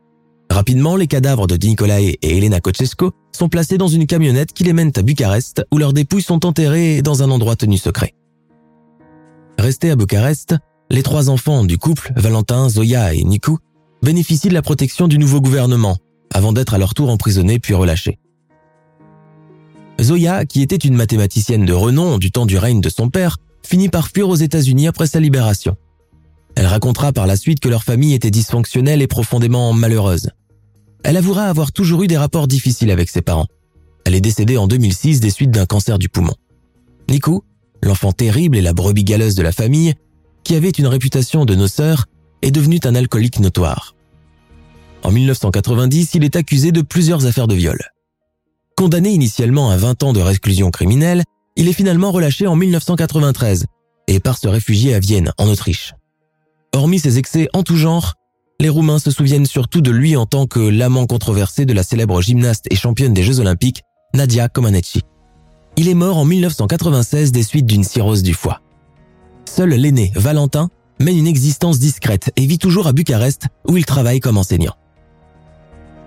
Rapidement, 0.53 0.97
les 0.97 1.07
cadavres 1.07 1.47
de 1.47 1.57
Nicolae 1.57 2.11
et 2.21 2.37
Elena 2.37 2.61
Kochesco 2.61 3.13
sont 3.33 3.49
placés 3.49 3.79
dans 3.79 3.89
une 3.89 4.07
camionnette 4.07 4.53
qui 4.53 4.65
les 4.65 4.75
mène 4.75 4.93
à 4.97 5.01
Bucarest 5.01 5.65
où 5.73 5.79
leurs 5.79 5.95
dépouilles 5.95 6.21
sont 6.21 6.45
enterrées 6.45 7.01
dans 7.01 7.23
un 7.23 7.31
endroit 7.31 7.57
tenu 7.57 7.79
secret. 7.79 8.13
Restés 9.59 9.91
à 9.91 9.97
Bucarest, 9.97 10.57
les 10.91 11.03
trois 11.03 11.31
enfants 11.31 11.65
du 11.65 11.79
couple, 11.79 12.13
Valentin, 12.17 12.69
Zoya 12.69 13.15
et 13.15 13.25
Niku, 13.25 13.57
bénéficient 14.03 14.51
de 14.51 14.55
la 14.55 14.61
protection 14.61 15.09
du 15.09 15.17
nouveau 15.17 15.41
gouvernement 15.41 15.97
avant 16.35 16.53
d'être 16.53 16.75
à 16.75 16.79
leur 16.79 16.93
tour 16.93 17.09
emprisonnés 17.09 17.59
puis 17.59 17.73
relâchés. 17.73 18.19
Zoya, 20.03 20.45
qui 20.45 20.61
était 20.61 20.77
une 20.77 20.97
mathématicienne 20.97 21.65
de 21.65 21.73
renom 21.73 22.19
du 22.19 22.31
temps 22.31 22.45
du 22.45 22.59
règne 22.59 22.83
de 22.83 22.91
son 22.91 23.09
père, 23.09 23.39
finit 23.67 23.89
par 23.89 24.09
fuir 24.09 24.29
aux 24.29 24.35
États-Unis 24.35 24.87
après 24.87 25.07
sa 25.07 25.19
libération. 25.19 25.77
Elle 26.57 26.67
racontera 26.67 27.15
par 27.15 27.27
la 27.27 27.37
suite 27.37 27.61
que 27.61 27.71
leur 27.71 27.85
famille 27.85 28.13
était 28.13 28.31
dysfonctionnelle 28.31 29.01
et 29.01 29.07
profondément 29.07 29.73
malheureuse. 29.73 30.29
Elle 31.05 31.17
avouera 31.17 31.45
avoir 31.45 31.73
toujours 31.73 32.03
eu 32.03 32.07
des 32.07 32.17
rapports 32.17 32.47
difficiles 32.47 32.91
avec 32.91 33.11
ses 33.11 33.23
parents. 33.23 33.47
Elle 34.05 34.15
est 34.15 34.21
décédée 34.21 34.57
en 34.57 34.67
2006 34.67 35.21
des 35.21 35.31
suites 35.31 35.51
d'un 35.51 35.67
cancer 35.67 35.99
du 35.99 36.09
poumon. 36.09 36.35
Nico, 37.09 37.45
l'enfant 37.83 38.13
terrible 38.13 38.57
et 38.57 38.63
la 38.63 38.73
brebis 38.73 39.05
galeuse 39.05 39.35
de 39.35 39.43
la 39.43 39.53
famille, 39.53 39.95
qui 40.45 40.55
avait 40.55 40.71
une 40.71 40.87
réputation 40.87 41.45
de 41.45 41.55
noceur, 41.55 42.07
est 42.43 42.51
devenu 42.51 42.79
un 42.85 42.95
alcoolique 42.95 43.41
notoire. 43.41 43.95
En 45.03 45.11
1990, 45.11 46.15
il 46.15 46.25
est 46.25 46.37
accusé 46.37 46.73
de 46.73 46.83
plusieurs 46.83 47.27
affaires 47.27 47.49
de 47.49 47.55
viol. 47.55 47.79
Condamné 48.77 49.11
initialement 49.11 49.71
à 49.71 49.77
20 49.77 50.03
ans 50.05 50.13
de 50.13 50.21
réclusion 50.21 50.71
criminelle, 50.71 51.25
il 51.57 51.69
est 51.69 51.73
finalement 51.73 52.13
relâché 52.13 52.47
en 52.47 52.57
1993 52.57 53.67
et 54.09 54.21
part 54.21 54.39
se 54.39 54.49
réfugier 54.49 54.95
à 54.95 55.01
Vienne, 55.01 55.33
en 55.39 55.49
Autriche. 55.49 55.95
Hormis 56.73 56.99
ses 56.99 57.19
excès 57.19 57.49
en 57.53 57.63
tout 57.63 57.77
genre, 57.77 58.15
les 58.63 58.69
Roumains 58.69 59.01
se 59.01 59.11
souviennent 59.11 59.45
surtout 59.45 59.81
de 59.81 59.91
lui 59.91 60.15
en 60.15 60.25
tant 60.25 60.47
que 60.47 60.61
l'amant 60.61 61.07
controversé 61.07 61.67
de 61.67 61.73
la 61.73 61.83
célèbre 61.83 62.23
gymnaste 62.23 62.67
et 62.71 62.77
championne 62.77 63.13
des 63.13 63.25
Jeux 63.25 63.41
Olympiques, 63.41 63.83
Nadia 64.15 64.49
Comaneci. 64.49 65.03
Il 65.77 65.89
est 65.89 65.95
mort 65.95 66.17
en 66.17 66.25
1996 66.25 67.33
des 67.33 67.43
suites 67.43 67.67
d'une 67.67 67.83
cirrhose 67.83 68.23
du 68.23 68.35
foie. 68.35 68.61
Seul 69.51 69.71
l'aîné, 69.71 70.13
Valentin, 70.15 70.71
mène 71.01 71.19
une 71.19 71.27
existence 71.27 71.81
discrète 71.81 72.31
et 72.37 72.47
vit 72.47 72.59
toujours 72.59 72.87
à 72.87 72.93
Bucarest 72.93 73.49
où 73.69 73.77
il 73.77 73.85
travaille 73.85 74.21
comme 74.21 74.39
enseignant. 74.39 74.77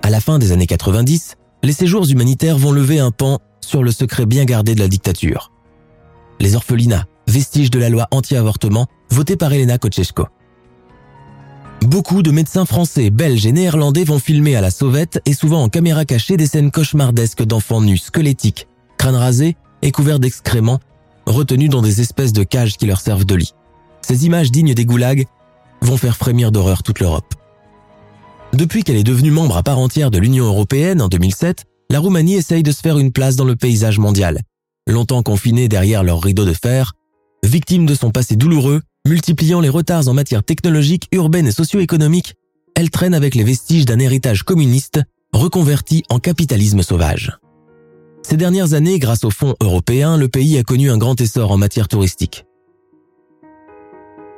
À 0.02 0.10
la 0.10 0.22
fin 0.22 0.40
des 0.40 0.54
années 0.54 0.66
90, 0.66 1.36
les 1.62 1.74
séjours 1.74 2.10
humanitaires 2.10 2.58
vont 2.58 2.72
lever 2.72 3.00
un 3.00 3.12
pan 3.12 3.40
sur 3.60 3.84
le 3.84 3.92
secret 3.92 4.26
bien 4.26 4.46
gardé 4.46 4.76
de 4.76 4.80
la 4.80 4.88
dictature. 4.88 5.52
Les 6.40 6.56
orphelinats, 6.56 7.04
vestiges 7.28 7.72
de 7.72 7.80
la 7.80 7.90
loi 7.90 8.08
anti-avortement 8.12 8.88
votée 9.10 9.36
par 9.36 9.52
Elena 9.52 9.78
Kochesco. 9.78 10.28
Beaucoup 11.86 12.24
de 12.24 12.32
médecins 12.32 12.66
français, 12.66 13.12
belges 13.12 13.46
et 13.46 13.52
néerlandais 13.52 14.06
vont 14.06 14.18
filmer 14.18 14.56
à 14.56 14.62
la 14.62 14.72
sauvette 14.72 15.22
et 15.28 15.34
souvent 15.34 15.62
en 15.62 15.70
caméra 15.70 16.04
cachée 16.04 16.36
des 16.36 16.48
scènes 16.48 16.72
cauchemardesques 16.72 17.44
d'enfants 17.44 17.80
nus, 17.80 18.00
squelettiques, 18.00 18.68
crânes 18.98 19.16
rasés 19.16 19.56
et 19.84 19.92
couverts 19.92 20.20
d'excréments, 20.20 20.80
retenus 21.28 21.70
dans 21.70 21.84
des 21.84 22.02
espèces 22.02 22.34
de 22.34 22.42
cages 22.42 22.78
qui 22.78 22.88
leur 22.88 23.00
servent 23.00 23.24
de 23.24 23.36
lit. 23.36 23.54
Ces 24.02 24.26
images 24.26 24.52
dignes 24.52 24.74
des 24.74 24.86
goulags 24.86 25.28
vont 25.82 25.98
faire 25.98 26.18
frémir 26.18 26.52
d'horreur 26.52 26.82
toute 26.82 27.00
l'Europe. 27.00 27.36
Depuis 28.54 28.84
qu'elle 28.84 28.98
est 28.98 29.04
devenue 29.04 29.30
membre 29.30 29.58
à 29.58 29.62
part 29.62 29.78
entière 29.78 30.10
de 30.10 30.18
l'Union 30.18 30.46
européenne 30.46 31.04
en 31.04 31.08
2007, 31.08 31.66
la 31.92 32.00
Roumanie 32.00 32.34
essaye 32.34 32.64
de 32.64 32.72
se 32.72 32.82
faire 32.82 32.98
une 32.98 33.12
place 33.12 33.36
dans 33.36 33.46
le 33.46 33.56
paysage 33.56 34.00
mondial. 34.00 34.42
Longtemps 34.88 35.22
confinée 35.22 35.68
derrière 35.68 36.04
leur 36.04 36.24
rideau 36.24 36.46
de 36.46 36.54
fer, 36.54 36.94
victime 37.44 37.86
de 37.86 37.94
son 37.94 38.10
passé 38.10 38.36
douloureux, 38.36 38.82
Multipliant 39.08 39.62
les 39.62 39.70
retards 39.70 40.08
en 40.08 40.16
matière 40.16 40.44
technologique, 40.44 41.08
urbaine 41.12 41.46
et 41.46 41.52
socio-économique, 41.52 42.34
elle 42.76 42.90
traîne 42.90 43.14
avec 43.14 43.36
les 43.36 43.44
vestiges 43.44 43.86
d'un 43.86 44.00
héritage 44.00 44.42
communiste 44.42 45.00
reconverti 45.32 46.04
en 46.10 46.18
capitalisme 46.18 46.82
sauvage. 46.82 47.38
Ces 48.24 48.38
dernières 48.38 48.74
années, 48.74 48.98
grâce 48.98 49.24
aux 49.24 49.30
fonds 49.30 49.54
européens, 49.62 50.18
le 50.18 50.28
pays 50.28 50.58
a 50.58 50.64
connu 50.64 50.90
un 50.90 50.98
grand 50.98 51.22
essor 51.22 51.52
en 51.52 51.58
matière 51.58 51.88
touristique. 51.88 52.46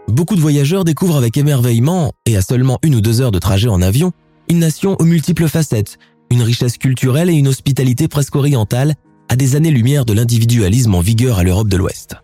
Beaucoup 0.09 0.36
de 0.36 0.41
voyageurs 0.41 0.84
découvrent 0.84 1.15
avec 1.15 1.38
émerveillement, 1.38 2.11
et 2.26 2.36
à 2.36 2.41
seulement 2.41 2.78
une 2.84 2.95
ou 2.95 3.01
deux 3.01 3.22
heures 3.22 3.32
de 3.32 3.39
trajet 3.39 3.70
en 3.70 3.82
avion, 3.82 4.11
une 4.49 4.59
nation 4.59 4.97
aux 4.99 5.05
multiples 5.05 5.47
facettes, 5.47 5.97
une 6.30 6.41
richesse 6.41 6.78
culturelle 6.78 7.30
et 7.30 7.34
une 7.34 7.47
hospitalité 7.47 8.09
presque 8.09 8.36
orientale, 8.36 8.95
à 9.30 9.38
des 9.38 9.55
années-lumière 9.55 10.03
de 10.03 10.13
l'individualisme 10.13 10.95
en 10.95 11.01
vigueur 11.01 11.38
à 11.38 11.43
l'Europe 11.43 11.70
de 11.70 11.78
l'Ouest. 11.78 12.18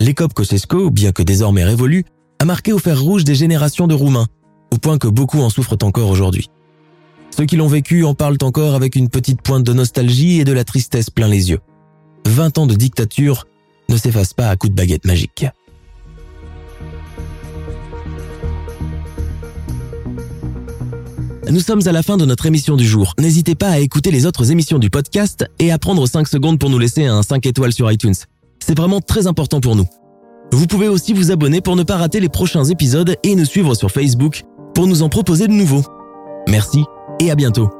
L'écope 0.00 0.32
Kosciuszko, 0.32 0.90
bien 0.90 1.12
que 1.12 1.22
désormais 1.22 1.62
révolue, 1.62 2.04
a 2.38 2.46
marqué 2.46 2.72
au 2.72 2.78
fer 2.78 2.98
rouge 2.98 3.24
des 3.24 3.34
générations 3.34 3.86
de 3.86 3.94
Roumains, 3.94 4.26
au 4.72 4.78
point 4.78 4.96
que 4.96 5.08
beaucoup 5.08 5.40
en 5.40 5.50
souffrent 5.50 5.76
encore 5.82 6.08
aujourd'hui. 6.08 6.48
Ceux 7.36 7.44
qui 7.44 7.56
l'ont 7.56 7.68
vécu 7.68 8.04
en 8.04 8.14
parlent 8.14 8.38
encore 8.42 8.74
avec 8.74 8.96
une 8.96 9.10
petite 9.10 9.42
pointe 9.42 9.62
de 9.62 9.74
nostalgie 9.74 10.40
et 10.40 10.44
de 10.44 10.52
la 10.52 10.64
tristesse 10.64 11.10
plein 11.10 11.28
les 11.28 11.50
yeux. 11.50 11.60
Vingt 12.26 12.56
ans 12.56 12.66
de 12.66 12.74
dictature 12.74 13.46
ne 13.90 13.96
s'effacent 13.98 14.32
pas 14.32 14.48
à 14.48 14.56
coups 14.56 14.72
de 14.72 14.76
baguette 14.76 15.04
magique. 15.04 15.46
nous 21.50 21.60
sommes 21.60 21.86
à 21.86 21.92
la 21.92 22.04
fin 22.04 22.16
de 22.16 22.24
notre 22.24 22.46
émission 22.46 22.76
du 22.76 22.86
jour. 22.86 23.14
N'hésitez 23.18 23.56
pas 23.56 23.70
à 23.70 23.78
écouter 23.80 24.12
les 24.12 24.24
autres 24.24 24.52
émissions 24.52 24.78
du 24.78 24.88
podcast 24.88 25.44
et 25.58 25.72
à 25.72 25.78
prendre 25.78 26.06
5 26.06 26.28
secondes 26.28 26.58
pour 26.58 26.70
nous 26.70 26.78
laisser 26.78 27.06
un 27.06 27.22
5 27.22 27.44
étoiles 27.44 27.72
sur 27.72 27.90
iTunes. 27.90 28.14
C'est 28.70 28.78
vraiment 28.78 29.00
très 29.00 29.26
important 29.26 29.58
pour 29.58 29.74
nous. 29.74 29.86
Vous 30.52 30.68
pouvez 30.68 30.86
aussi 30.86 31.12
vous 31.12 31.32
abonner 31.32 31.60
pour 31.60 31.74
ne 31.74 31.82
pas 31.82 31.96
rater 31.96 32.20
les 32.20 32.28
prochains 32.28 32.62
épisodes 32.62 33.16
et 33.24 33.34
nous 33.34 33.44
suivre 33.44 33.74
sur 33.74 33.90
Facebook 33.90 34.44
pour 34.76 34.86
nous 34.86 35.02
en 35.02 35.08
proposer 35.08 35.48
de 35.48 35.52
nouveaux. 35.52 35.82
Merci 36.46 36.84
et 37.18 37.32
à 37.32 37.34
bientôt. 37.34 37.79